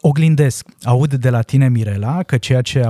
oglindesc, 0.00 0.66
aud 0.82 1.14
de 1.14 1.30
la 1.30 1.42
tine, 1.42 1.68
Mirela, 1.68 2.22
că 2.22 2.36
ceea 2.36 2.60
ce 2.62 2.80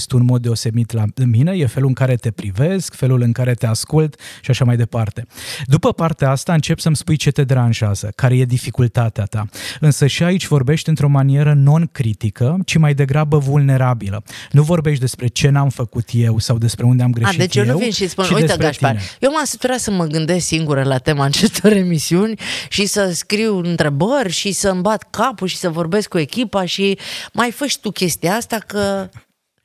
apreciezi 0.00 0.06
tu 0.06 0.16
în 0.16 0.24
mod 0.24 0.42
deosebit 0.42 0.92
la 0.92 1.04
mine 1.26 1.52
e 1.56 1.66
felul 1.66 1.88
în 1.88 1.94
care 1.94 2.14
te 2.14 2.30
privesc, 2.30 2.94
felul 2.94 3.20
în 3.20 3.32
care 3.32 3.54
te 3.54 3.66
ascult 3.66 4.20
și 4.40 4.50
așa 4.50 4.64
mai 4.64 4.76
departe. 4.76 5.26
După 5.64 5.92
partea 5.92 6.30
asta 6.30 6.52
încep 6.52 6.78
să-mi 6.78 6.96
spui 6.96 7.16
ce 7.16 7.30
te 7.30 7.44
deranjează, 7.44 8.12
care 8.14 8.36
e 8.36 8.44
dificultatea 8.44 9.24
ta. 9.24 9.46
Însă 9.80 10.06
și 10.06 10.22
aici 10.22 10.46
vorbești 10.46 10.88
într-o 10.88 11.08
manieră 11.08 11.54
non-critică, 11.54 12.58
ci 12.64 12.76
mai 12.76 12.94
degrabă 12.94 13.38
vulnerabilă. 13.38 14.22
Nu 14.50 14.62
vorbești 14.62 15.00
despre 15.00 15.26
ce 15.26 15.48
n-am 15.48 15.68
făcut 15.68 16.08
eu 16.12 16.38
sau 16.38 16.58
despre 16.58 16.84
unde 16.84 17.02
am 17.02 17.12
A, 17.14 17.18
greșit 17.18 17.38
deci 17.38 17.56
eu 17.56 17.64
eu, 17.64 17.72
nu 17.72 17.78
vin 17.78 17.90
și 17.90 18.08
spun, 18.08 18.24
ci 18.24 18.30
uite 18.30 18.46
despre 18.46 18.64
Gașpar, 18.64 18.90
tine. 18.90 19.02
eu 19.18 19.30
m-am 19.30 19.44
săturat 19.44 19.78
să 19.78 19.90
mă 19.90 20.04
gândesc 20.04 20.46
singură 20.46 20.82
la 20.82 20.98
tema 20.98 21.24
acestor 21.24 21.72
emisiuni 21.84 22.34
și 22.68 22.86
să 22.86 23.10
scriu 23.12 23.58
întrebări 23.58 24.32
și 24.32 24.52
să-mi 24.52 24.80
bat 24.80 25.06
capul 25.10 25.46
și 25.46 25.56
să 25.56 25.68
vorbesc 25.68 26.08
cu 26.08 26.18
echipa 26.18 26.64
și 26.64 26.98
mai 27.32 27.50
fă 27.50 27.66
și 27.66 27.80
tu 27.80 27.90
chestia 27.90 28.34
asta 28.34 28.58
că... 28.66 29.08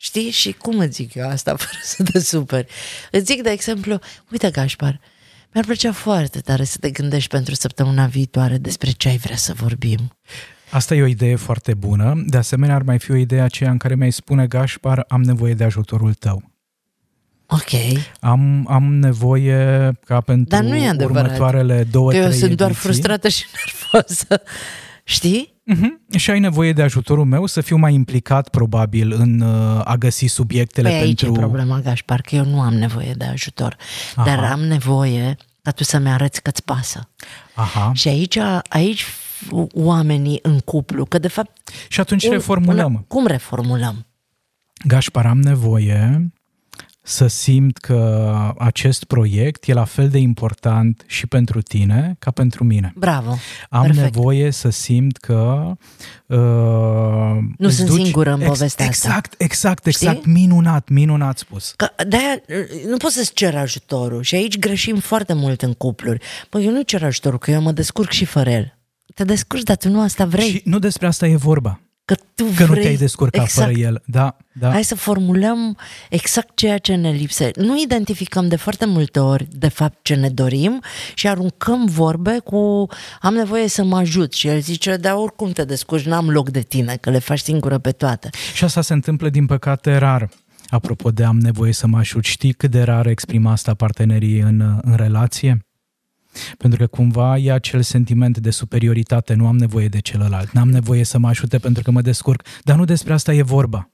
Știi? 0.05 0.29
Și 0.29 0.51
cum 0.51 0.79
îți 0.79 0.93
zic 0.93 1.13
eu 1.13 1.29
asta 1.29 1.55
fără 1.65 1.77
să 1.83 2.03
te 2.03 2.19
superi? 2.19 2.67
Îți 3.11 3.25
zic, 3.25 3.41
de 3.41 3.49
exemplu, 3.49 3.99
uite 4.31 4.49
Gașpar, 4.49 4.99
mi-ar 5.53 5.65
plăcea 5.65 5.91
foarte 5.91 6.39
tare 6.39 6.63
să 6.63 6.77
te 6.79 6.89
gândești 6.89 7.29
pentru 7.29 7.53
săptămâna 7.53 8.05
viitoare 8.05 8.57
despre 8.57 8.91
ce 8.91 9.07
ai 9.07 9.17
vrea 9.17 9.35
să 9.35 9.53
vorbim. 9.53 10.17
Asta 10.69 10.95
e 10.95 11.01
o 11.01 11.05
idee 11.05 11.35
foarte 11.35 11.73
bună. 11.73 12.23
De 12.25 12.37
asemenea, 12.37 12.75
ar 12.75 12.81
mai 12.81 12.99
fi 12.99 13.11
o 13.11 13.15
idee 13.15 13.41
aceea 13.41 13.69
în 13.71 13.77
care 13.77 13.95
mi-ai 13.95 14.11
spune, 14.11 14.47
Gașpar, 14.47 15.05
am 15.07 15.21
nevoie 15.21 15.53
de 15.53 15.63
ajutorul 15.63 16.13
tău. 16.13 16.51
Ok, 17.47 17.99
Am, 18.19 18.67
am 18.69 18.93
nevoie 18.95 19.91
ca 20.05 20.21
pentru 20.21 20.49
Dar 20.49 20.63
nu 20.63 20.75
e 20.75 20.87
adevărat. 20.87 21.23
următoarele 21.25 21.83
două, 21.83 22.09
că 22.09 22.15
eu 22.15 22.23
trei 22.23 22.37
sunt 22.37 22.53
doar 22.55 22.69
ediții, 22.69 22.87
frustrată 22.89 23.27
și 23.27 23.45
nervoasă. 23.65 24.41
Știi? 25.07 25.53
Mhm. 25.63 26.01
Și 26.17 26.29
ai 26.31 26.39
nevoie 26.39 26.73
de 26.73 26.81
ajutorul 26.81 27.25
meu 27.25 27.45
să 27.45 27.61
fiu 27.61 27.75
mai 27.77 27.93
implicat, 27.93 28.49
probabil, 28.49 29.11
în 29.11 29.39
uh, 29.41 29.81
a 29.83 29.95
găsi 29.95 30.25
subiectele 30.25 30.89
Păi 30.89 30.97
aici 30.97 31.19
pentru... 31.21 31.39
e 31.41 31.43
problema, 31.43 31.79
Gașpar, 31.79 32.21
că 32.21 32.35
eu 32.35 32.45
nu 32.45 32.61
am 32.61 32.73
nevoie 32.73 33.13
de 33.17 33.25
ajutor, 33.25 33.75
Aha. 34.15 34.25
dar 34.35 34.51
am 34.51 34.59
nevoie 34.59 35.35
ca 35.61 35.71
tu 35.71 35.83
să-mi 35.83 36.09
arăți 36.09 36.41
că-ți 36.41 36.63
pasă. 36.63 37.09
Aha. 37.55 37.91
Și 37.93 38.07
aici, 38.07 38.37
aici 38.69 39.03
f- 39.03 39.49
oamenii 39.73 40.39
în 40.41 40.59
cuplu, 40.59 41.05
că 41.05 41.17
de 41.19 41.27
fapt... 41.27 41.69
Și 41.89 41.99
atunci 41.99 42.23
un- 42.25 42.31
reformulăm. 42.31 42.93
una- 42.93 43.07
cum 43.07 43.25
reformulăm? 43.25 44.05
Gașpar, 44.87 45.25
am 45.25 45.39
nevoie 45.41 46.31
să 47.07 47.27
simt 47.27 47.77
că 47.77 48.53
acest 48.57 49.03
proiect 49.03 49.67
e 49.67 49.73
la 49.73 49.83
fel 49.83 50.09
de 50.09 50.17
important 50.17 51.03
și 51.07 51.27
pentru 51.27 51.61
tine 51.61 52.15
ca 52.19 52.31
pentru 52.31 52.63
mine. 52.63 52.93
Bravo, 52.95 53.37
Am 53.69 53.81
perfect. 53.81 54.03
nevoie 54.15 54.51
să 54.51 54.69
simt 54.69 55.17
că 55.17 55.71
uh, 56.25 56.37
Nu 57.57 57.67
îți 57.67 57.75
sunt 57.75 57.89
singură 57.89 58.31
în 58.33 58.39
povestea 58.39 58.65
asta. 58.87 59.07
exact, 59.07 59.33
Exact, 59.37 59.85
exact, 59.85 60.17
Știi? 60.17 60.31
minunat, 60.31 60.89
minunat 60.89 61.37
spus. 61.37 61.73
Că 61.75 61.87
de-aia 62.07 62.41
nu 62.87 62.97
poți 62.97 63.15
să-ți 63.15 63.33
cer 63.33 63.55
ajutorul 63.55 64.21
și 64.21 64.35
aici 64.35 64.59
greșim 64.59 64.95
foarte 64.95 65.33
mult 65.33 65.61
în 65.61 65.73
cupluri. 65.73 66.21
Păi 66.49 66.65
eu 66.65 66.71
nu 66.71 66.81
cer 66.81 67.03
ajutorul, 67.03 67.39
că 67.39 67.51
eu 67.51 67.61
mă 67.61 67.71
descurc 67.71 68.11
și 68.11 68.25
fără 68.25 68.49
el. 68.49 68.77
Te 69.13 69.23
descurci, 69.23 69.63
dar 69.63 69.75
tu 69.77 69.89
nu 69.89 70.01
asta 70.01 70.25
vrei. 70.25 70.49
Și 70.49 70.61
nu 70.65 70.79
despre 70.79 71.07
asta 71.07 71.27
e 71.27 71.35
vorba, 71.35 71.79
că 72.05 72.15
tu 72.35 72.43
că 72.43 72.51
vrei... 72.51 72.67
nu 72.67 72.73
te-ai 72.73 72.95
descurcat 72.95 73.43
exact. 73.43 73.67
fără 73.67 73.79
el. 73.79 74.01
Da, 74.05 74.37
da. 74.53 74.71
Hai 74.71 74.83
să 74.83 74.95
formulăm 74.95 75.77
exact 76.09 76.55
ceea 76.55 76.77
ce 76.77 76.95
ne 76.95 77.11
lipsește. 77.11 77.61
Nu 77.61 77.81
identificăm 77.81 78.47
de 78.47 78.55
foarte 78.55 78.85
multe 78.85 79.19
ori, 79.19 79.47
de 79.51 79.67
fapt, 79.67 79.97
ce 80.01 80.15
ne 80.15 80.29
dorim 80.29 80.81
și 81.13 81.27
aruncăm 81.27 81.85
vorbe 81.85 82.39
cu 82.43 82.87
am 83.21 83.33
nevoie 83.33 83.67
să 83.67 83.83
mă 83.83 83.97
ajut. 83.97 84.33
Și 84.33 84.47
el 84.47 84.59
zice, 84.59 84.95
dar 84.95 85.13
oricum 85.13 85.51
te 85.51 85.63
descurci, 85.63 86.05
n-am 86.05 86.29
loc 86.29 86.49
de 86.49 86.61
tine, 86.61 86.95
că 86.95 87.09
le 87.09 87.19
faci 87.19 87.39
singură 87.39 87.77
pe 87.77 87.91
toate. 87.91 88.29
Și 88.53 88.63
asta 88.63 88.81
se 88.81 88.93
întâmplă, 88.93 89.29
din 89.29 89.45
păcate, 89.45 89.97
rar. 89.97 90.29
Apropo 90.67 91.11
de 91.11 91.23
am 91.23 91.37
nevoie 91.37 91.73
să 91.73 91.87
mă 91.87 91.97
ajut, 91.97 92.23
știi 92.23 92.53
cât 92.53 92.71
de 92.71 92.81
rar 92.81 93.05
exprimă 93.05 93.49
asta 93.51 93.73
partenerii 93.73 94.39
în, 94.39 94.79
în 94.81 94.95
relație? 94.95 95.64
Pentru 96.57 96.79
că 96.79 96.87
cumva 96.87 97.37
e 97.37 97.51
acel 97.51 97.81
sentiment 97.81 98.37
de 98.37 98.49
superioritate, 98.49 99.33
nu 99.33 99.47
am 99.47 99.57
nevoie 99.57 99.87
de 99.87 99.99
celălalt, 99.99 100.51
n-am 100.51 100.69
nevoie 100.69 101.03
să 101.03 101.17
mă 101.17 101.27
ajute 101.27 101.57
pentru 101.57 101.83
că 101.83 101.91
mă 101.91 102.01
descurc, 102.01 102.41
dar 102.63 102.75
nu 102.75 102.85
despre 102.85 103.13
asta 103.13 103.33
e 103.33 103.41
vorba. 103.41 103.89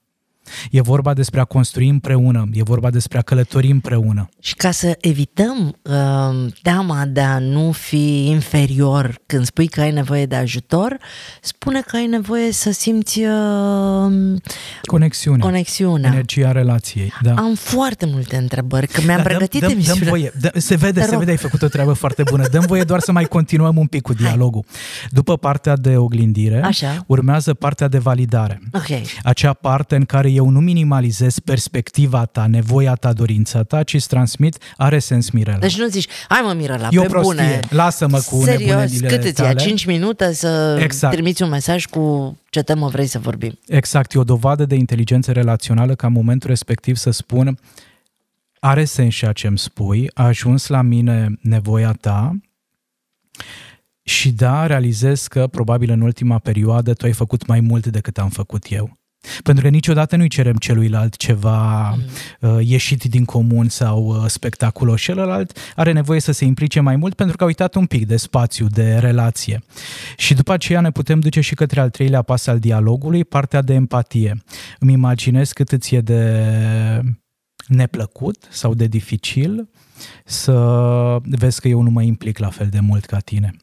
E 0.71 0.81
vorba 0.81 1.13
despre 1.13 1.39
a 1.39 1.43
construi 1.43 1.87
împreună, 1.89 2.49
e 2.53 2.63
vorba 2.63 2.89
despre 2.89 3.17
a 3.17 3.21
călători 3.21 3.71
împreună. 3.71 4.29
Și 4.39 4.55
ca 4.55 4.71
să 4.71 4.97
evităm 5.01 5.75
uh, 5.81 6.51
teama 6.61 7.05
de 7.05 7.21
a 7.21 7.39
nu 7.39 7.71
fi 7.71 8.27
inferior 8.27 9.15
când 9.25 9.45
spui 9.45 9.67
că 9.67 9.81
ai 9.81 9.91
nevoie 9.91 10.25
de 10.25 10.35
ajutor, 10.35 10.97
spune 11.41 11.81
că 11.81 11.95
ai 11.95 12.05
nevoie 12.05 12.51
să 12.51 12.71
simți 12.71 13.19
uh, 13.19 13.31
Conexiunea, 14.81 15.45
conexiunea. 15.45 16.09
energia 16.11 16.51
relației. 16.51 17.13
Da. 17.21 17.33
Am 17.33 17.55
foarte 17.55 18.05
multe 18.05 18.35
întrebări, 18.35 18.87
că 18.87 19.01
mi-am 19.05 19.17
Da, 19.17 19.23
pregătit 19.23 19.59
dăm, 19.61 19.69
dăm, 19.69 19.77
dăm 19.79 19.87
emisiunea. 19.87 20.09
voie. 20.09 20.31
Dă, 20.39 20.51
se 20.59 20.75
vede, 20.75 20.99
Te 20.99 21.05
se 21.05 21.09
rog. 21.11 21.19
vede, 21.19 21.31
ai 21.31 21.37
făcut 21.37 21.61
o 21.61 21.67
treabă 21.67 21.93
foarte 21.93 22.23
bună. 22.29 22.47
Dăm 22.47 22.63
voie 22.67 22.83
doar 22.83 22.99
să 22.99 23.11
mai 23.11 23.23
continuăm 23.23 23.77
un 23.77 23.85
pic 23.87 24.01
cu 24.01 24.13
dialogul. 24.13 24.65
După 25.09 25.37
partea 25.37 25.75
de 25.75 25.97
oglindire, 25.97 26.61
Așa. 26.63 27.03
urmează 27.07 27.53
partea 27.53 27.87
de 27.87 27.97
validare. 27.97 28.61
Ok. 28.73 29.01
Acea 29.23 29.53
parte 29.53 29.95
în 29.95 30.05
care 30.05 30.29
eu 30.31 30.49
nu 30.49 30.59
minimalizez 30.59 31.39
perspectiva 31.39 32.25
ta, 32.25 32.45
nevoia 32.47 32.93
ta, 32.95 33.13
dorința 33.13 33.63
ta, 33.63 33.83
ci 33.83 33.93
îți 33.93 34.07
transmit, 34.07 34.57
are 34.77 34.99
sens, 34.99 35.29
Mirela. 35.29 35.57
Deci 35.57 35.77
nu 35.77 35.87
zici, 35.87 36.07
hai 36.29 36.41
mă 36.43 36.53
Mirela, 36.53 36.87
E 36.91 36.99
o 36.99 37.01
pe 37.01 37.07
prostie. 37.07 37.35
bune. 37.35 37.59
Lasă-mă 37.69 38.17
cu 38.19 38.41
Serios, 38.43 38.59
nebunelile 38.69 39.07
cât 39.07 39.23
îți 39.23 39.41
ia? 39.41 39.47
tale. 39.47 39.59
5 39.59 39.85
minute 39.85 40.33
să 40.33 40.79
Exact. 40.83 41.13
trimiți 41.13 41.43
un 41.43 41.49
mesaj 41.49 41.85
cu 41.85 42.37
ce 42.49 42.61
temă 42.61 42.87
vrei 42.87 43.07
să 43.07 43.19
vorbim. 43.19 43.59
Exact, 43.67 44.13
e 44.13 44.19
o 44.19 44.23
dovadă 44.23 44.65
de 44.65 44.75
inteligență 44.75 45.31
relațională 45.31 45.95
ca 45.95 46.07
în 46.07 46.13
momentul 46.13 46.49
respectiv 46.49 46.95
să 46.95 47.09
spun 47.11 47.59
are 48.59 48.85
sens 48.85 49.15
ceea 49.15 49.31
ce 49.31 49.47
îmi 49.47 49.57
spui, 49.57 50.09
a 50.13 50.23
ajuns 50.25 50.67
la 50.67 50.81
mine 50.81 51.37
nevoia 51.41 51.91
ta 52.01 52.39
și 54.03 54.31
da, 54.31 54.65
realizez 54.65 55.27
că 55.27 55.47
probabil 55.47 55.89
în 55.91 56.01
ultima 56.01 56.39
perioadă 56.39 56.93
tu 56.93 57.05
ai 57.05 57.11
făcut 57.13 57.45
mai 57.45 57.59
mult 57.59 57.87
decât 57.87 58.17
am 58.17 58.29
făcut 58.29 58.65
eu. 58.69 58.97
Pentru 59.43 59.63
că 59.63 59.69
niciodată 59.69 60.15
nu-i 60.15 60.27
cerem 60.27 60.55
celuilalt 60.55 61.15
ceva 61.15 61.89
mm. 61.89 62.03
uh, 62.39 62.67
ieșit 62.67 63.03
din 63.03 63.25
comun 63.25 63.69
sau 63.69 64.05
uh, 64.05 64.25
spectaculos. 64.27 65.01
Celălalt 65.01 65.57
are 65.75 65.91
nevoie 65.91 66.19
să 66.19 66.31
se 66.31 66.45
implice 66.45 66.79
mai 66.79 66.95
mult 66.95 67.13
pentru 67.13 67.37
că 67.37 67.43
a 67.43 67.47
uitat 67.47 67.75
un 67.75 67.85
pic 67.85 68.07
de 68.07 68.17
spațiu, 68.17 68.67
de 68.67 68.97
relație. 68.97 69.63
Și 70.17 70.33
după 70.33 70.53
aceea 70.53 70.81
ne 70.81 70.91
putem 70.91 71.19
duce 71.19 71.41
și 71.41 71.55
către 71.55 71.79
al 71.79 71.89
treilea 71.89 72.21
pas 72.21 72.47
al 72.47 72.59
dialogului, 72.59 73.25
partea 73.25 73.61
de 73.61 73.73
empatie. 73.73 74.43
Îmi 74.79 74.93
imaginez 74.93 75.51
cât 75.51 75.71
îți 75.71 75.95
e 75.95 76.01
de 76.01 77.01
neplăcut 77.67 78.47
sau 78.49 78.73
de 78.73 78.85
dificil 78.85 79.69
să 80.25 81.17
vezi 81.21 81.61
că 81.61 81.67
eu 81.67 81.81
nu 81.81 81.89
mă 81.89 82.01
implic 82.01 82.37
la 82.37 82.49
fel 82.49 82.67
de 82.67 82.79
mult 82.79 83.05
ca 83.05 83.19
tine 83.19 83.53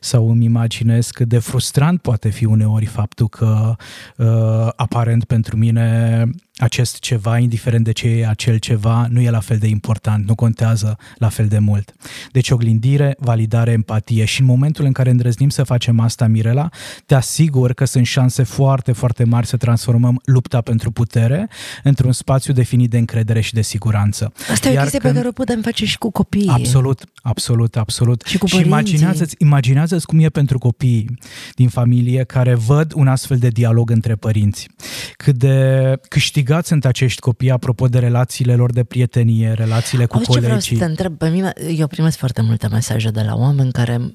sau 0.00 0.30
îmi 0.30 0.44
imaginez 0.44 1.10
cât 1.10 1.28
de 1.28 1.38
frustrant 1.38 2.00
poate 2.00 2.28
fi 2.28 2.44
uneori 2.44 2.86
faptul 2.86 3.28
că 3.28 3.76
uh, 4.16 4.68
aparent 4.76 5.24
pentru 5.24 5.56
mine 5.56 6.24
acest 6.56 6.98
ceva, 6.98 7.38
indiferent 7.38 7.84
de 7.84 7.92
ce 7.92 8.08
e 8.08 8.28
acel 8.28 8.58
ceva, 8.58 9.06
nu 9.10 9.20
e 9.20 9.30
la 9.30 9.40
fel 9.40 9.58
de 9.58 9.66
important, 9.66 10.26
nu 10.26 10.34
contează 10.34 10.98
la 11.18 11.28
fel 11.28 11.46
de 11.46 11.58
mult. 11.58 11.94
Deci 12.32 12.50
oglindire, 12.50 13.16
validare, 13.18 13.70
empatie 13.70 14.24
și 14.24 14.40
în 14.40 14.46
momentul 14.46 14.84
în 14.84 14.92
care 14.92 15.10
îndrăznim 15.10 15.48
să 15.48 15.62
facem 15.62 16.00
asta, 16.00 16.26
Mirela, 16.26 16.68
te 17.06 17.14
asigur 17.14 17.72
că 17.72 17.84
sunt 17.84 18.06
șanse 18.06 18.42
foarte, 18.42 18.92
foarte 18.92 19.24
mari 19.24 19.46
să 19.46 19.56
transformăm 19.56 20.20
lupta 20.24 20.60
pentru 20.60 20.90
putere 20.90 21.48
într-un 21.82 22.12
spațiu 22.12 22.52
definit 22.52 22.90
de 22.90 22.98
încredere 22.98 23.40
și 23.40 23.54
de 23.54 23.62
siguranță. 23.62 24.32
Asta 24.50 24.68
Iar 24.68 24.76
e 24.76 24.78
o 24.78 24.80
chestie 24.80 24.98
când... 24.98 25.12
pe 25.12 25.18
care 25.18 25.28
o 25.28 25.32
putem 25.32 25.60
face 25.60 25.86
și 25.86 25.98
cu 25.98 26.10
copiii. 26.10 26.48
Absolut, 26.48 27.04
absolut, 27.22 27.76
absolut. 27.76 28.22
Și 28.26 28.38
cu 28.38 28.46
și 28.46 28.60
imaginează-ți, 28.60 29.34
imaginează-ți 29.66 30.06
cum 30.06 30.18
e 30.18 30.28
pentru 30.28 30.58
copiii 30.58 31.18
din 31.54 31.68
familie 31.68 32.24
care 32.24 32.54
văd 32.54 32.92
un 32.94 33.08
astfel 33.08 33.38
de 33.38 33.48
dialog 33.48 33.90
între 33.90 34.14
părinți. 34.14 34.68
Cât 35.16 35.36
de 35.36 35.98
câștig 36.08 36.36
câștigați 36.36 36.68
sunt 36.68 36.84
acești 36.84 37.20
copii 37.20 37.50
apropo 37.50 37.86
de 37.86 37.98
relațiile 37.98 38.54
lor 38.54 38.72
de 38.72 38.84
prietenie, 38.84 39.52
relațiile 39.52 40.06
cu 40.06 40.16
Auzi, 40.16 40.26
colegii? 40.26 40.48
Ce 40.48 40.54
vreau 40.54 40.60
să 40.60 40.84
te 40.84 40.90
întreb, 40.90 41.18
pe 41.18 41.28
mine, 41.28 41.52
eu 41.76 41.86
primesc 41.86 42.18
foarte 42.18 42.42
multe 42.42 42.68
mesaje 42.68 43.10
de 43.10 43.20
la 43.20 43.34
oameni 43.34 43.72
care 43.72 44.14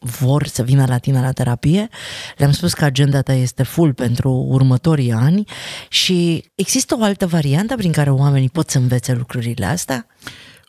vor 0.00 0.46
să 0.46 0.62
vină 0.62 0.84
la 0.88 0.98
tine 0.98 1.20
la 1.20 1.32
terapie. 1.32 1.88
Le-am 2.36 2.50
spus 2.50 2.72
că 2.72 2.84
agenda 2.84 3.22
ta 3.22 3.32
este 3.32 3.62
full 3.62 3.92
pentru 3.92 4.30
următorii 4.30 5.12
ani 5.12 5.44
și 5.88 6.44
există 6.54 6.96
o 6.98 7.02
altă 7.02 7.26
variantă 7.26 7.76
prin 7.76 7.92
care 7.92 8.10
oamenii 8.10 8.48
pot 8.48 8.70
să 8.70 8.78
învețe 8.78 9.14
lucrurile 9.14 9.64
astea? 9.64 10.06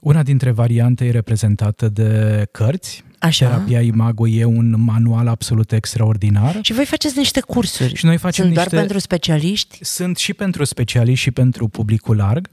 Una 0.02 0.24
dintre 0.24 0.52
variante 0.52 1.06
e 1.06 1.12
reprezentată 1.12 1.90
de 1.90 2.46
cărți, 2.52 3.04
Așa. 3.20 3.46
Terapia 3.46 3.82
Imago 3.82 4.28
e 4.28 4.46
un 4.46 4.76
manual 4.78 5.28
absolut 5.28 5.72
extraordinar. 5.72 6.60
Și 6.62 6.74
voi 6.74 6.86
faceți 6.86 7.18
niște 7.18 7.40
cursuri. 7.40 7.96
Și 7.96 8.06
noi 8.06 8.18
facem 8.18 8.44
Sunt 8.44 8.56
niște... 8.56 8.70
doar 8.70 8.82
pentru 8.82 9.00
specialiști? 9.00 9.78
Sunt 9.82 10.18
și 10.18 10.34
pentru 10.34 10.64
specialiști 10.64 11.24
și 11.24 11.32
pentru 11.32 11.68
publicul 11.68 12.16
larg. 12.16 12.50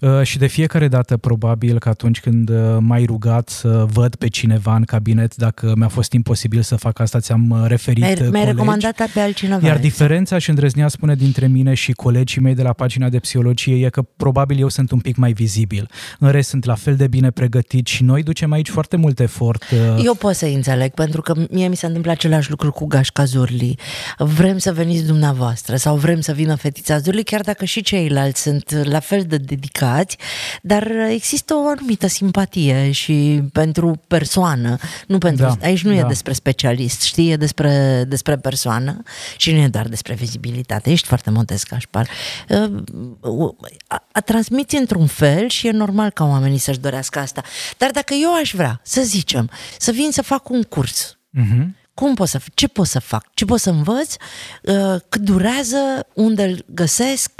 Uh, 0.00 0.22
și 0.22 0.38
de 0.38 0.46
fiecare 0.46 0.88
dată, 0.88 1.16
probabil 1.16 1.78
că 1.78 1.88
atunci 1.88 2.20
când 2.20 2.48
uh, 2.48 2.56
m-ai 2.78 3.04
rugat 3.04 3.48
să 3.48 3.86
văd 3.92 4.14
pe 4.14 4.28
cineva 4.28 4.76
în 4.76 4.84
cabinet, 4.84 5.36
dacă 5.36 5.72
mi-a 5.76 5.88
fost 5.88 6.12
imposibil 6.12 6.62
să 6.62 6.76
fac 6.76 6.98
asta, 6.98 7.20
ți-am 7.20 7.50
uh, 7.50 7.64
referit 7.66 8.02
Mi-ai, 8.02 8.28
mi-ai 8.30 8.44
recomandat 8.44 9.10
pe 9.14 9.20
altcineva. 9.20 9.66
Iar 9.66 9.78
diferența 9.78 10.38
și 10.38 10.48
îndrăznea 10.48 10.88
spune 10.88 11.14
dintre 11.14 11.46
mine 11.46 11.74
și 11.74 11.92
colegii 11.92 12.40
mei 12.40 12.54
de 12.54 12.62
la 12.62 12.72
pagina 12.72 13.08
de 13.08 13.18
psihologie 13.18 13.84
e 13.84 13.88
că 13.88 14.02
probabil 14.16 14.60
eu 14.60 14.68
sunt 14.68 14.90
un 14.90 14.98
pic 14.98 15.16
mai 15.16 15.32
vizibil. 15.32 15.88
În 16.18 16.30
rest 16.30 16.48
sunt 16.48 16.64
la 16.64 16.74
fel 16.74 16.96
de 16.96 17.06
bine 17.06 17.30
pregătit 17.30 17.86
și 17.86 18.02
noi 18.02 18.22
ducem 18.22 18.52
aici 18.52 18.68
foarte 18.68 18.96
mult 18.96 19.20
efort 19.20 19.64
eu 20.04 20.14
pot 20.14 20.34
să 20.34 20.46
înțeleg, 20.46 20.92
pentru 20.92 21.20
că 21.20 21.34
mie 21.50 21.68
mi 21.68 21.76
se 21.76 21.86
întâmplă 21.86 22.10
același 22.10 22.50
lucru 22.50 22.72
cu 22.72 22.86
Gașca 22.86 23.24
Zurli. 23.24 23.78
Vrem 24.18 24.58
să 24.58 24.72
veniți 24.72 25.04
dumneavoastră 25.04 25.76
sau 25.76 25.96
vrem 25.96 26.20
să 26.20 26.32
vină 26.32 26.54
fetița 26.54 26.98
Zurli, 26.98 27.24
chiar 27.24 27.40
dacă 27.40 27.64
și 27.64 27.82
ceilalți 27.82 28.42
sunt 28.42 28.70
la 28.82 28.98
fel 28.98 29.22
de 29.22 29.36
dedicați, 29.36 30.16
dar 30.62 30.90
există 31.08 31.54
o 31.54 31.68
anumită 31.68 32.06
simpatie 32.06 32.90
și 32.90 33.42
pentru 33.52 34.00
persoană, 34.06 34.76
nu 35.06 35.18
pentru... 35.18 35.44
Da, 35.44 35.66
aici 35.66 35.84
nu 35.84 35.92
da. 35.92 35.98
e 35.98 36.02
despre 36.02 36.32
specialist, 36.32 37.00
știi, 37.02 37.30
e 37.30 37.36
despre, 37.36 38.04
despre 38.08 38.36
persoană 38.36 39.02
și 39.36 39.52
nu 39.52 39.58
e 39.58 39.68
doar 39.68 39.88
despre 39.88 40.14
vizibilitate. 40.14 40.90
Ești 40.90 41.06
foarte 41.06 41.30
modest, 41.30 41.68
Gașpar. 41.68 42.08
A, 43.86 44.04
a 44.12 44.20
transmiți 44.20 44.76
într-un 44.76 45.06
fel 45.06 45.48
și 45.48 45.66
e 45.66 45.70
normal 45.70 46.10
ca 46.10 46.24
oamenii 46.24 46.58
să-și 46.58 46.78
dorească 46.78 47.18
asta. 47.18 47.42
Dar 47.78 47.90
dacă 47.90 48.14
eu 48.22 48.34
aș 48.34 48.52
vrea, 48.54 48.80
să 48.82 49.02
zicem, 49.02 49.50
să 49.78 49.89
să 49.90 49.96
vin 49.96 50.10
să 50.10 50.22
fac 50.22 50.48
un 50.48 50.62
curs. 50.62 51.18
Uh-huh. 51.38 51.66
Cum 51.94 52.14
pot 52.14 52.28
să, 52.28 52.40
ce 52.54 52.68
pot 52.68 52.86
să 52.86 52.98
fac? 52.98 53.34
Ce 53.34 53.44
pot 53.44 53.60
să 53.60 53.70
învăț? 53.70 54.14
Uh, 54.62 55.00
cât 55.08 55.20
durează? 55.20 56.06
Unde 56.14 56.44
îl 56.44 56.64
găsesc? 56.66 57.30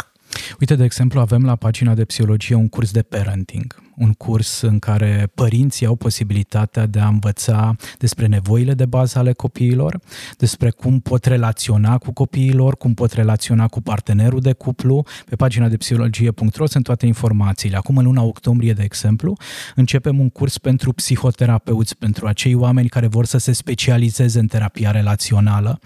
Uite, 0.60 0.74
de 0.74 0.84
exemplu, 0.84 1.20
avem 1.20 1.44
la 1.44 1.56
pagina 1.56 1.94
de 1.94 2.04
psihologie 2.04 2.54
un 2.54 2.68
curs 2.68 2.90
de 2.90 3.02
parenting 3.02 3.82
un 4.00 4.12
curs 4.12 4.60
în 4.60 4.78
care 4.78 5.30
părinții 5.34 5.86
au 5.86 5.94
posibilitatea 5.94 6.86
de 6.86 7.00
a 7.00 7.06
învăța 7.06 7.76
despre 7.98 8.26
nevoile 8.26 8.74
de 8.74 8.86
bază 8.86 9.18
ale 9.18 9.32
copiilor, 9.32 10.00
despre 10.38 10.70
cum 10.70 11.00
pot 11.00 11.24
relaționa 11.24 11.98
cu 11.98 12.12
copiilor, 12.12 12.76
cum 12.76 12.94
pot 12.94 13.12
relaționa 13.12 13.68
cu 13.68 13.80
partenerul 13.80 14.40
de 14.40 14.52
cuplu. 14.52 15.04
Pe 15.28 15.36
pagina 15.36 15.68
de 15.68 15.76
psihologie.ro 15.76 16.66
sunt 16.66 16.84
toate 16.84 17.06
informațiile. 17.06 17.76
Acum, 17.76 17.96
în 17.96 18.04
luna 18.04 18.22
octombrie, 18.22 18.72
de 18.72 18.82
exemplu, 18.82 19.36
începem 19.74 20.18
un 20.18 20.28
curs 20.28 20.58
pentru 20.58 20.92
psihoterapeuți, 20.92 21.96
pentru 21.96 22.26
acei 22.26 22.54
oameni 22.54 22.88
care 22.88 23.06
vor 23.06 23.24
să 23.24 23.38
se 23.38 23.52
specializeze 23.52 24.38
în 24.38 24.46
terapia 24.46 24.90
relațională. 24.90 25.80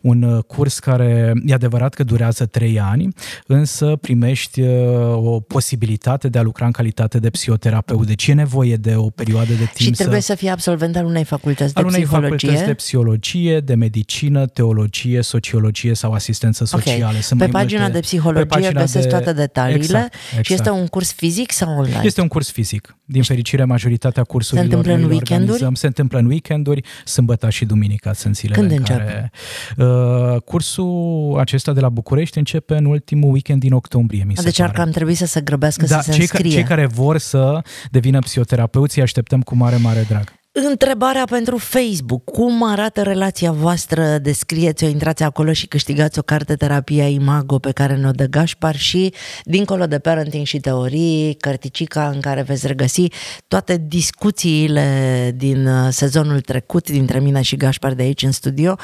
Un 0.00 0.22
uh, 0.22 0.44
curs 0.44 0.78
care 0.78 1.32
e 1.44 1.54
adevărat 1.54 1.94
că 1.94 2.04
durează 2.04 2.46
trei 2.46 2.80
ani, 2.80 3.08
însă 3.46 3.96
primești 4.00 4.60
uh, 4.60 4.68
o 5.14 5.40
posibilitate 5.40 6.28
de 6.28 6.38
a 6.38 6.42
lucra 6.42 6.66
în 6.66 6.72
calitate 6.72 7.18
de 7.18 7.30
psihoterapeut 7.30 7.45
psihoterapeut, 7.46 8.06
deci 8.06 8.26
e 8.26 8.32
nevoie 8.32 8.76
de 8.76 8.94
o 8.94 9.10
perioadă 9.10 9.52
de 9.52 9.70
timp 9.74 9.76
Și 9.76 9.90
trebuie 9.90 10.20
să, 10.20 10.26
să 10.26 10.34
fie 10.34 10.50
absolvent 10.50 10.96
al 10.96 11.04
unei 11.04 11.24
facultăți 11.24 11.74
de 11.74 11.80
al 11.80 11.86
unei 11.86 12.00
psihologie? 12.00 12.36
facultăți 12.38 12.66
de 12.66 12.74
psihologie, 12.74 13.60
de 13.60 13.74
medicină, 13.74 14.46
teologie, 14.46 15.22
sociologie 15.22 15.94
sau 15.94 16.12
asistență 16.12 16.64
socială. 16.64 17.06
Okay. 17.08 17.22
Sunt 17.22 17.40
pe 17.40 17.46
pagina 17.46 17.80
multe... 17.80 17.94
de 17.94 18.00
psihologie 18.00 18.46
pe 18.46 18.54
pagina 18.54 18.80
găsesc 18.80 19.04
de... 19.04 19.10
toate 19.10 19.32
detaliile 19.32 19.82
exact, 19.82 20.14
exact. 20.28 20.44
și 20.46 20.52
este 20.52 20.70
un 20.70 20.86
curs 20.86 21.12
fizic 21.12 21.52
sau 21.52 21.78
online? 21.78 22.00
Este 22.04 22.20
un 22.20 22.28
curs 22.28 22.50
fizic. 22.50 22.95
Din 23.08 23.22
fericire, 23.22 23.64
majoritatea 23.64 24.22
cursurilor 24.22 24.68
se 24.68 24.74
întâmplă 24.76 25.04
în 25.04 25.10
weekenduri? 25.10 25.76
Se 25.76 25.86
întâmplă 25.86 26.18
în 26.18 26.26
weekenduri, 26.26 26.84
sâmbătă 27.04 27.50
și 27.50 27.64
duminica 27.64 28.12
sunt 28.12 28.36
zilele 28.36 28.58
Când 28.60 28.70
în 28.70 28.76
începe? 28.76 28.98
care... 28.98 29.30
Uh, 29.76 30.40
cursul 30.42 31.36
acesta 31.38 31.72
de 31.72 31.80
la 31.80 31.88
București 31.88 32.38
începe 32.38 32.76
în 32.76 32.84
ultimul 32.84 33.32
weekend 33.32 33.60
din 33.60 33.72
octombrie, 33.72 34.24
mi 34.24 34.36
se 34.36 34.42
deci 34.42 34.56
pare. 34.56 34.68
ar 34.68 34.74
cam 34.74 34.90
trebui 34.90 35.14
să 35.14 35.26
se 35.26 35.40
grăbească 35.40 35.86
da, 35.86 35.96
să 35.96 36.02
se 36.02 36.10
cei, 36.10 36.20
înscrie. 36.20 36.50
Ca, 36.50 36.54
cei 36.56 36.64
care 36.64 36.86
vor 36.86 37.18
să 37.18 37.62
devină 37.90 38.18
psihoterapeuți, 38.18 38.98
îi 38.98 39.04
așteptăm 39.04 39.42
cu 39.42 39.54
mare, 39.54 39.76
mare 39.76 40.04
drag. 40.08 40.32
Întrebarea 40.64 41.24
pentru 41.24 41.56
Facebook. 41.56 42.24
Cum 42.24 42.62
arată 42.70 43.02
relația 43.02 43.52
voastră? 43.52 44.18
Descrieți-o, 44.18 44.86
intrați 44.86 45.22
acolo 45.22 45.52
și 45.52 45.66
câștigați 45.66 46.18
o 46.18 46.22
carte 46.22 46.54
terapia 46.54 47.08
Imago 47.08 47.58
pe 47.58 47.72
care 47.72 47.96
ne-o 47.96 48.10
dă 48.10 48.24
Gașpar 48.24 48.76
și, 48.76 49.12
dincolo 49.44 49.86
de 49.86 49.98
parenting 49.98 50.46
și 50.46 50.58
teorii, 50.58 51.34
cărticica 51.34 52.08
în 52.08 52.20
care 52.20 52.42
veți 52.42 52.66
regăsi 52.66 53.06
toate 53.48 53.84
discuțiile 53.88 55.32
din 55.36 55.66
uh, 55.66 55.88
sezonul 55.90 56.40
trecut 56.40 56.90
dintre 56.90 57.20
mine 57.20 57.42
și 57.42 57.56
Gașpar 57.56 57.94
de 57.94 58.02
aici 58.02 58.22
în 58.22 58.32
studio. 58.32 58.76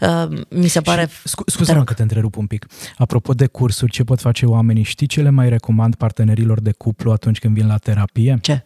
Uh, 0.00 0.38
mi 0.50 0.68
se 0.68 0.80
pare... 0.80 1.08
Scu- 1.24 1.50
Scuze-mă 1.50 1.84
că 1.84 1.94
te 1.94 2.02
întrerup 2.02 2.36
un 2.36 2.46
pic. 2.46 2.66
Apropo 2.96 3.32
de 3.32 3.46
cursuri, 3.46 3.92
ce 3.92 4.04
pot 4.04 4.20
face 4.20 4.46
oamenii? 4.46 4.82
Știi 4.82 5.06
ce 5.06 5.22
le 5.22 5.30
mai 5.30 5.48
recomand 5.48 5.94
partenerilor 5.94 6.60
de 6.60 6.72
cuplu 6.72 7.12
atunci 7.12 7.38
când 7.38 7.54
vin 7.54 7.66
la 7.66 7.76
terapie? 7.76 8.38
Ce? 8.40 8.64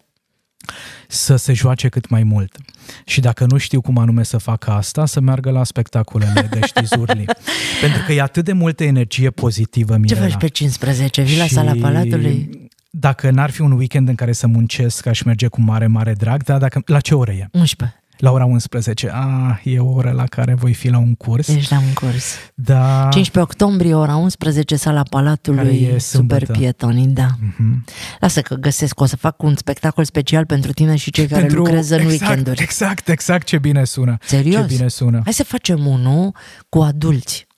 Să 1.09 1.37
se 1.37 1.53
joace 1.53 1.89
cât 1.89 2.09
mai 2.09 2.23
mult. 2.23 2.57
Și 3.05 3.21
dacă 3.21 3.45
nu 3.45 3.57
știu 3.57 3.81
cum 3.81 3.99
anume 3.99 4.23
să 4.23 4.39
fac 4.39 4.67
asta, 4.67 5.07
să 5.07 5.21
meargă 5.21 5.51
la 5.51 5.65
spectacolele 5.65 6.49
de 6.51 6.61
știzurli. 6.67 7.25
Pentru 7.81 8.03
că 8.07 8.13
e 8.13 8.21
atât 8.21 8.45
de 8.45 8.53
multă 8.53 8.85
energie 8.85 9.31
pozitivă, 9.31 9.97
Mirela. 9.97 10.21
Ce 10.21 10.31
faci 10.31 10.41
pe 10.41 10.49
15? 10.49 11.23
Vii 11.23 11.39
la 11.39 11.47
sala 11.47 11.73
Palatului? 11.81 12.69
Dacă 12.91 13.31
n-ar 13.31 13.51
fi 13.51 13.61
un 13.61 13.73
weekend 13.73 14.09
în 14.09 14.15
care 14.15 14.33
să 14.33 14.47
muncesc, 14.47 15.07
aș 15.07 15.23
merge 15.23 15.47
cu 15.47 15.61
mare, 15.61 15.87
mare 15.87 16.13
drag, 16.13 16.43
dar 16.43 16.59
dacă, 16.59 16.83
la 16.87 17.01
ce 17.01 17.15
oră 17.15 17.33
e? 17.33 17.49
11 17.53 18.00
la 18.21 18.33
ora 18.33 18.45
11. 18.45 19.11
Ah, 19.13 19.61
e 19.65 19.79
o 19.79 19.91
oră 19.93 20.11
la 20.11 20.25
care 20.25 20.55
voi 20.55 20.75
fi 20.75 20.89
la 20.89 20.99
un 20.99 21.15
curs. 21.15 21.49
Ești 21.49 21.73
la 21.73 21.79
un 21.79 21.93
curs. 21.93 22.35
Da. 22.55 23.09
15 23.11 23.39
octombrie, 23.39 23.95
ora 23.95 24.17
11, 24.17 24.77
sala 24.77 25.03
Palatului, 25.03 25.91
e 25.95 25.99
Super 25.99 26.47
Pietonii, 26.47 27.07
da. 27.07 27.27
Mm-hmm. 27.27 27.85
Lasă 28.21 28.41
că 28.41 28.55
găsesc, 28.55 29.01
o 29.01 29.05
să 29.05 29.17
fac 29.17 29.43
un 29.43 29.57
spectacol 29.57 30.05
special 30.05 30.47
pentru 30.47 30.73
tine 30.73 30.97
și 30.97 31.11
cei 31.11 31.27
care 31.27 31.41
pentru... 31.41 31.59
lucrează 31.59 31.95
în 31.95 32.01
exact, 32.01 32.21
weekenduri. 32.21 32.63
Exact, 32.63 33.09
exact, 33.09 33.47
ce 33.47 33.59
bine 33.59 33.85
sună. 33.85 34.17
Serios? 34.23 34.69
Ce 34.69 34.75
bine 34.77 34.89
sună. 34.89 35.21
Hai 35.25 35.33
să 35.33 35.45
facem 35.45 35.87
unul 35.87 36.35
cu 36.69 36.79
adulți 36.79 37.49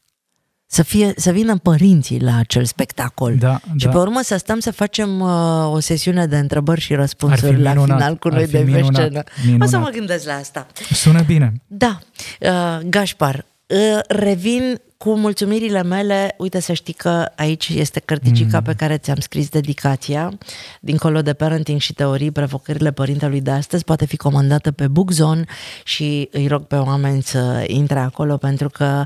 să, 0.72 0.82
fie, 0.82 1.12
să 1.16 1.30
vină 1.30 1.56
părinții 1.56 2.20
la 2.20 2.36
acel 2.36 2.64
spectacol. 2.64 3.36
Da, 3.38 3.60
și 3.76 3.84
da. 3.84 3.90
pe 3.90 3.96
urmă 3.96 4.20
să 4.22 4.36
stăm 4.36 4.58
să 4.58 4.70
facem 4.70 5.20
uh, 5.20 5.72
o 5.72 5.78
sesiune 5.78 6.26
de 6.26 6.38
întrebări 6.38 6.80
și 6.80 6.94
răspunsuri 6.94 7.60
la 7.60 7.72
minunat, 7.72 7.96
final 7.96 8.16
cu 8.16 8.28
noi 8.28 8.46
de 8.46 8.58
pe 8.58 8.82
scenă. 8.92 9.22
O 9.60 9.66
să 9.66 9.78
mă 9.78 9.88
gândesc 9.88 10.26
la 10.26 10.32
asta. 10.32 10.66
Sună 10.92 11.22
bine. 11.22 11.52
Da. 11.66 11.98
Uh, 12.40 12.88
Gașpar, 12.88 13.44
uh, 13.66 13.98
revin 14.08 14.80
cu 14.96 15.14
mulțumirile 15.14 15.82
mele, 15.82 16.34
uite 16.38 16.60
să 16.60 16.72
știi 16.72 16.92
că 16.92 17.26
aici 17.36 17.68
este 17.68 18.00
cărticica 18.00 18.58
mm. 18.58 18.64
pe 18.64 18.74
care 18.74 18.96
ți-am 18.96 19.18
scris 19.18 19.48
dedicația, 19.48 20.38
dincolo 20.80 21.22
de 21.22 21.32
parenting 21.32 21.80
și 21.80 21.92
teorii, 21.92 22.30
provocările 22.30 22.92
părintelui 22.92 23.40
de 23.40 23.50
astăzi, 23.50 23.84
poate 23.84 24.06
fi 24.06 24.16
comandată 24.16 24.70
pe 24.70 24.88
Bookzone 24.88 25.44
și 25.84 26.28
îi 26.32 26.46
rog 26.46 26.62
pe 26.62 26.76
oameni 26.76 27.22
să 27.22 27.64
intre 27.66 27.98
acolo 27.98 28.36
pentru 28.36 28.68
că 28.68 29.04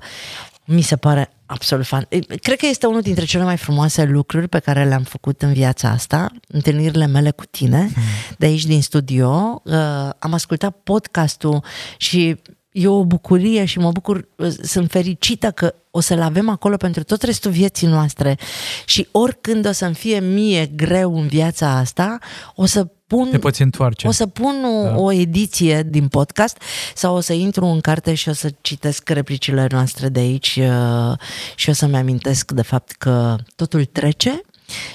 Mi 0.66 0.80
se 0.80 0.96
pare 0.96 1.30
absolut 1.46 1.86
fan. 1.86 2.08
Cred 2.42 2.58
că 2.58 2.66
este 2.66 2.86
unul 2.86 3.00
dintre 3.00 3.24
cele 3.24 3.44
mai 3.44 3.56
frumoase 3.56 4.04
lucruri 4.04 4.48
pe 4.48 4.58
care 4.58 4.84
le-am 4.84 5.02
făcut 5.02 5.42
în 5.42 5.52
viața 5.52 5.88
asta, 5.88 6.30
întâlnirile 6.48 7.06
mele 7.06 7.30
cu 7.30 7.44
tine, 7.44 7.80
mm. 7.80 8.02
de 8.38 8.46
aici 8.46 8.64
din 8.64 8.82
studio. 8.82 9.62
Uh, 9.64 9.74
am 10.18 10.32
ascultat 10.32 10.76
podcastul 10.82 11.64
și 11.96 12.36
e 12.70 12.88
o 12.88 13.04
bucurie 13.04 13.64
și 13.64 13.78
mă 13.78 13.90
bucur, 13.90 14.28
uh, 14.36 14.48
sunt 14.62 14.90
fericită 14.90 15.50
că 15.50 15.74
o 15.90 16.00
să-l 16.00 16.20
avem 16.20 16.48
acolo 16.48 16.76
pentru 16.76 17.02
tot 17.02 17.22
restul 17.22 17.50
vieții 17.50 17.86
noastre 17.86 18.38
și 18.84 19.08
oricând 19.10 19.66
o 19.66 19.72
să-mi 19.72 19.94
fie 19.94 20.20
mie 20.20 20.66
greu 20.66 21.18
în 21.18 21.26
viața 21.26 21.70
asta, 21.70 22.18
o 22.54 22.66
să 22.66 22.86
pun, 23.06 23.28
Te 23.30 23.38
poți 23.38 23.62
întoarce. 23.62 24.06
O 24.06 24.10
să 24.10 24.26
pun 24.26 24.64
o, 24.64 24.82
da. 24.82 24.96
o 24.96 25.12
ediție 25.12 25.82
din 25.82 26.08
podcast 26.08 26.62
sau 26.94 27.16
o 27.16 27.20
să 27.20 27.32
intru 27.32 27.64
în 27.64 27.80
carte 27.80 28.14
și 28.14 28.28
o 28.28 28.32
să 28.32 28.52
citesc 28.60 29.08
replicile 29.08 29.66
noastre 29.70 30.08
de 30.08 30.20
aici 30.20 30.58
uh, 30.60 31.18
și 31.54 31.68
o 31.68 31.72
să-mi 31.72 31.96
amintesc 31.96 32.52
de 32.52 32.62
fapt 32.62 32.92
că 32.92 33.36
totul 33.56 33.84
trece 33.84 34.40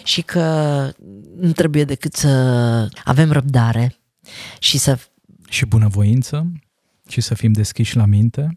și 0.04 0.22
că 0.22 0.90
nu 1.40 1.52
trebuie 1.52 1.84
decât 1.84 2.16
să 2.16 2.28
avem 3.04 3.32
răbdare 3.32 3.96
și 4.60 4.78
să... 4.78 5.00
Și 5.50 5.66
bunăvoință 5.66 6.52
și 7.08 7.22
să 7.22 7.34
fim 7.34 7.52
deschiși 7.52 7.96
la 7.96 8.06
minte 8.06 8.56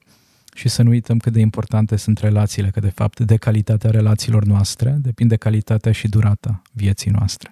și 0.55 0.69
să 0.69 0.83
nu 0.83 0.91
uităm 0.91 1.19
cât 1.19 1.33
de 1.33 1.41
importante 1.41 1.97
sunt 1.97 2.19
relațiile, 2.19 2.71
că 2.71 2.81
de 2.81 2.91
fapt 2.91 3.21
de 3.21 3.37
calitatea 3.37 3.91
relațiilor 3.91 4.45
noastre 4.45 4.91
depinde 4.91 5.37
calitatea 5.37 5.93
și 5.93 6.09
durata 6.09 6.63
vieții 6.73 7.11
noastre. 7.11 7.51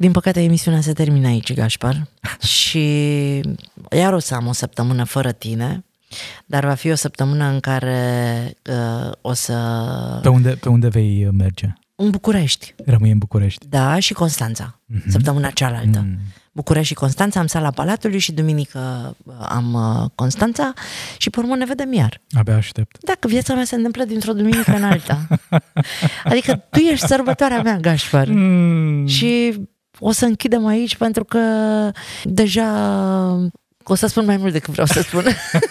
Din 0.00 0.12
păcate, 0.12 0.42
emisiunea 0.42 0.80
se 0.80 0.92
termină 0.92 1.26
aici, 1.26 1.54
Gașpar, 1.54 2.06
și 2.58 2.84
iar 3.90 4.12
o 4.12 4.18
să 4.18 4.34
am 4.34 4.46
o 4.46 4.52
săptămână 4.52 5.04
fără 5.04 5.32
tine, 5.32 5.84
dar 6.46 6.64
va 6.64 6.74
fi 6.74 6.90
o 6.90 6.94
săptămână 6.94 7.44
în 7.44 7.60
care 7.60 8.56
uh, 8.70 9.12
o 9.20 9.32
să... 9.32 9.54
Pe 10.22 10.28
unde, 10.28 10.50
pe 10.50 10.68
unde 10.68 10.88
vei 10.88 11.28
merge? 11.32 11.66
În 11.94 12.10
București. 12.10 12.74
Rămâi 12.86 13.10
în 13.10 13.18
București. 13.18 13.66
Da, 13.68 13.98
și 13.98 14.12
Constanța, 14.12 14.80
mm-hmm. 14.92 15.08
săptămâna 15.08 15.50
cealaltă. 15.50 16.04
Mm. 16.06 16.18
București 16.52 16.88
și 16.88 16.94
Constanța, 16.94 17.40
am 17.40 17.46
sala 17.46 17.70
Palatului 17.70 18.18
și 18.18 18.32
duminică 18.32 19.16
uh, 19.24 19.34
am 19.48 19.72
uh, 19.72 20.10
Constanța 20.14 20.72
și 21.18 21.30
pe 21.30 21.40
urmă 21.40 21.56
ne 21.56 21.64
vedem 21.64 21.92
iar. 21.92 22.20
Abia 22.30 22.56
aștept. 22.56 23.04
Dacă 23.04 23.28
viața 23.28 23.54
mea 23.54 23.64
se 23.64 23.74
întâmplă 23.74 24.04
dintr-o 24.04 24.32
duminică 24.32 24.72
în 24.76 24.84
alta. 24.84 25.26
adică 26.24 26.64
tu 26.70 26.78
ești 26.78 27.06
sărbătoarea 27.06 27.62
mea, 27.62 27.76
Gașpar. 27.76 28.28
Mm. 28.28 29.06
Și 29.06 29.60
o 30.00 30.12
să 30.12 30.24
închidem 30.24 30.66
aici 30.66 30.96
pentru 30.96 31.24
că 31.24 31.40
deja 32.24 32.70
o 33.84 33.94
să 33.94 34.06
spun 34.06 34.24
mai 34.24 34.36
mult 34.36 34.52
decât 34.52 34.72
vreau 34.72 34.86
să 34.86 35.02
spun. 35.02 35.24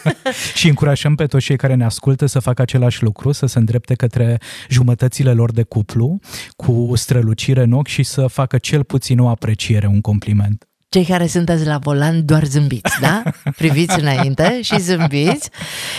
și 0.60 0.68
încurajăm 0.68 1.16
pe 1.16 1.26
toți 1.26 1.46
cei 1.46 1.56
care 1.56 1.74
ne 1.74 1.86
ascultă 1.86 2.26
să 2.26 2.40
facă 2.40 2.62
același 2.62 3.04
lucru, 3.04 3.32
să 3.32 3.46
se 3.46 3.60
îndrepte 3.60 3.96
către 3.96 4.38
jumătățile 4.70 5.34
lor 5.34 5.52
de 5.52 5.64
cuplu 5.64 6.20
cu 6.56 6.92
strălucire 6.96 7.62
în 7.62 7.72
ochi 7.72 7.88
și 7.88 8.04
să 8.04 8.28
facă 8.28 8.58
cel 8.58 8.84
puțin 8.84 9.20
o 9.20 9.30
apreciere, 9.30 9.88
un 9.88 10.02
compliment 10.02 10.69
cei 10.90 11.06
care 11.06 11.28
sunteți 11.28 11.66
la 11.66 11.78
volan 11.78 12.26
doar 12.26 12.44
zâmbiți, 12.44 13.00
da? 13.02 13.24
Priviți 13.58 14.00
înainte 14.00 14.62
și 14.62 14.80
zâmbiți 14.80 15.50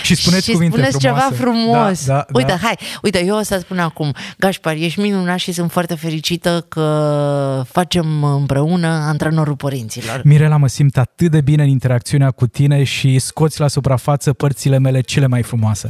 și 0.03 0.15
spuneți, 0.15 0.45
și 0.45 0.53
cuvinte 0.53 0.77
spuneți 0.77 0.99
frumoase. 0.99 1.27
ceva 1.29 1.43
frumos. 1.43 2.07
Da, 2.07 2.15
da, 2.15 2.27
uite, 2.33 2.51
da. 2.51 2.59
hai, 2.67 2.79
uite, 3.03 3.25
eu 3.25 3.37
o 3.37 3.43
să 3.43 3.59
spun 3.59 3.79
acum, 3.79 4.15
Gașpar, 4.39 4.75
ești 4.75 5.01
minunat 5.01 5.39
și 5.39 5.53
sunt 5.53 5.71
foarte 5.71 5.95
fericită 5.95 6.67
că 6.69 7.63
facem 7.69 8.25
împreună 8.25 8.87
antrenorul 8.87 9.57
părinților. 9.57 10.21
Mirela, 10.25 10.57
mă 10.57 10.69
simt 10.69 10.97
atât 10.97 11.31
de 11.31 11.41
bine 11.41 11.63
în 11.63 11.69
interacțiunea 11.69 12.31
cu 12.31 12.47
tine 12.47 12.85
și 12.85 13.19
scoți 13.19 13.61
la 13.61 13.69
suprafață 13.69 14.33
părțile 14.33 14.79
mele 14.79 15.01
cele 15.01 15.27
mai 15.27 15.43
frumoase. 15.43 15.89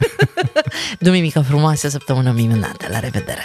Duminică 0.98 1.40
frumoasă, 1.40 1.88
săptămână 1.88 2.32
minunată. 2.32 2.86
La 2.90 2.98
revedere! 2.98 3.44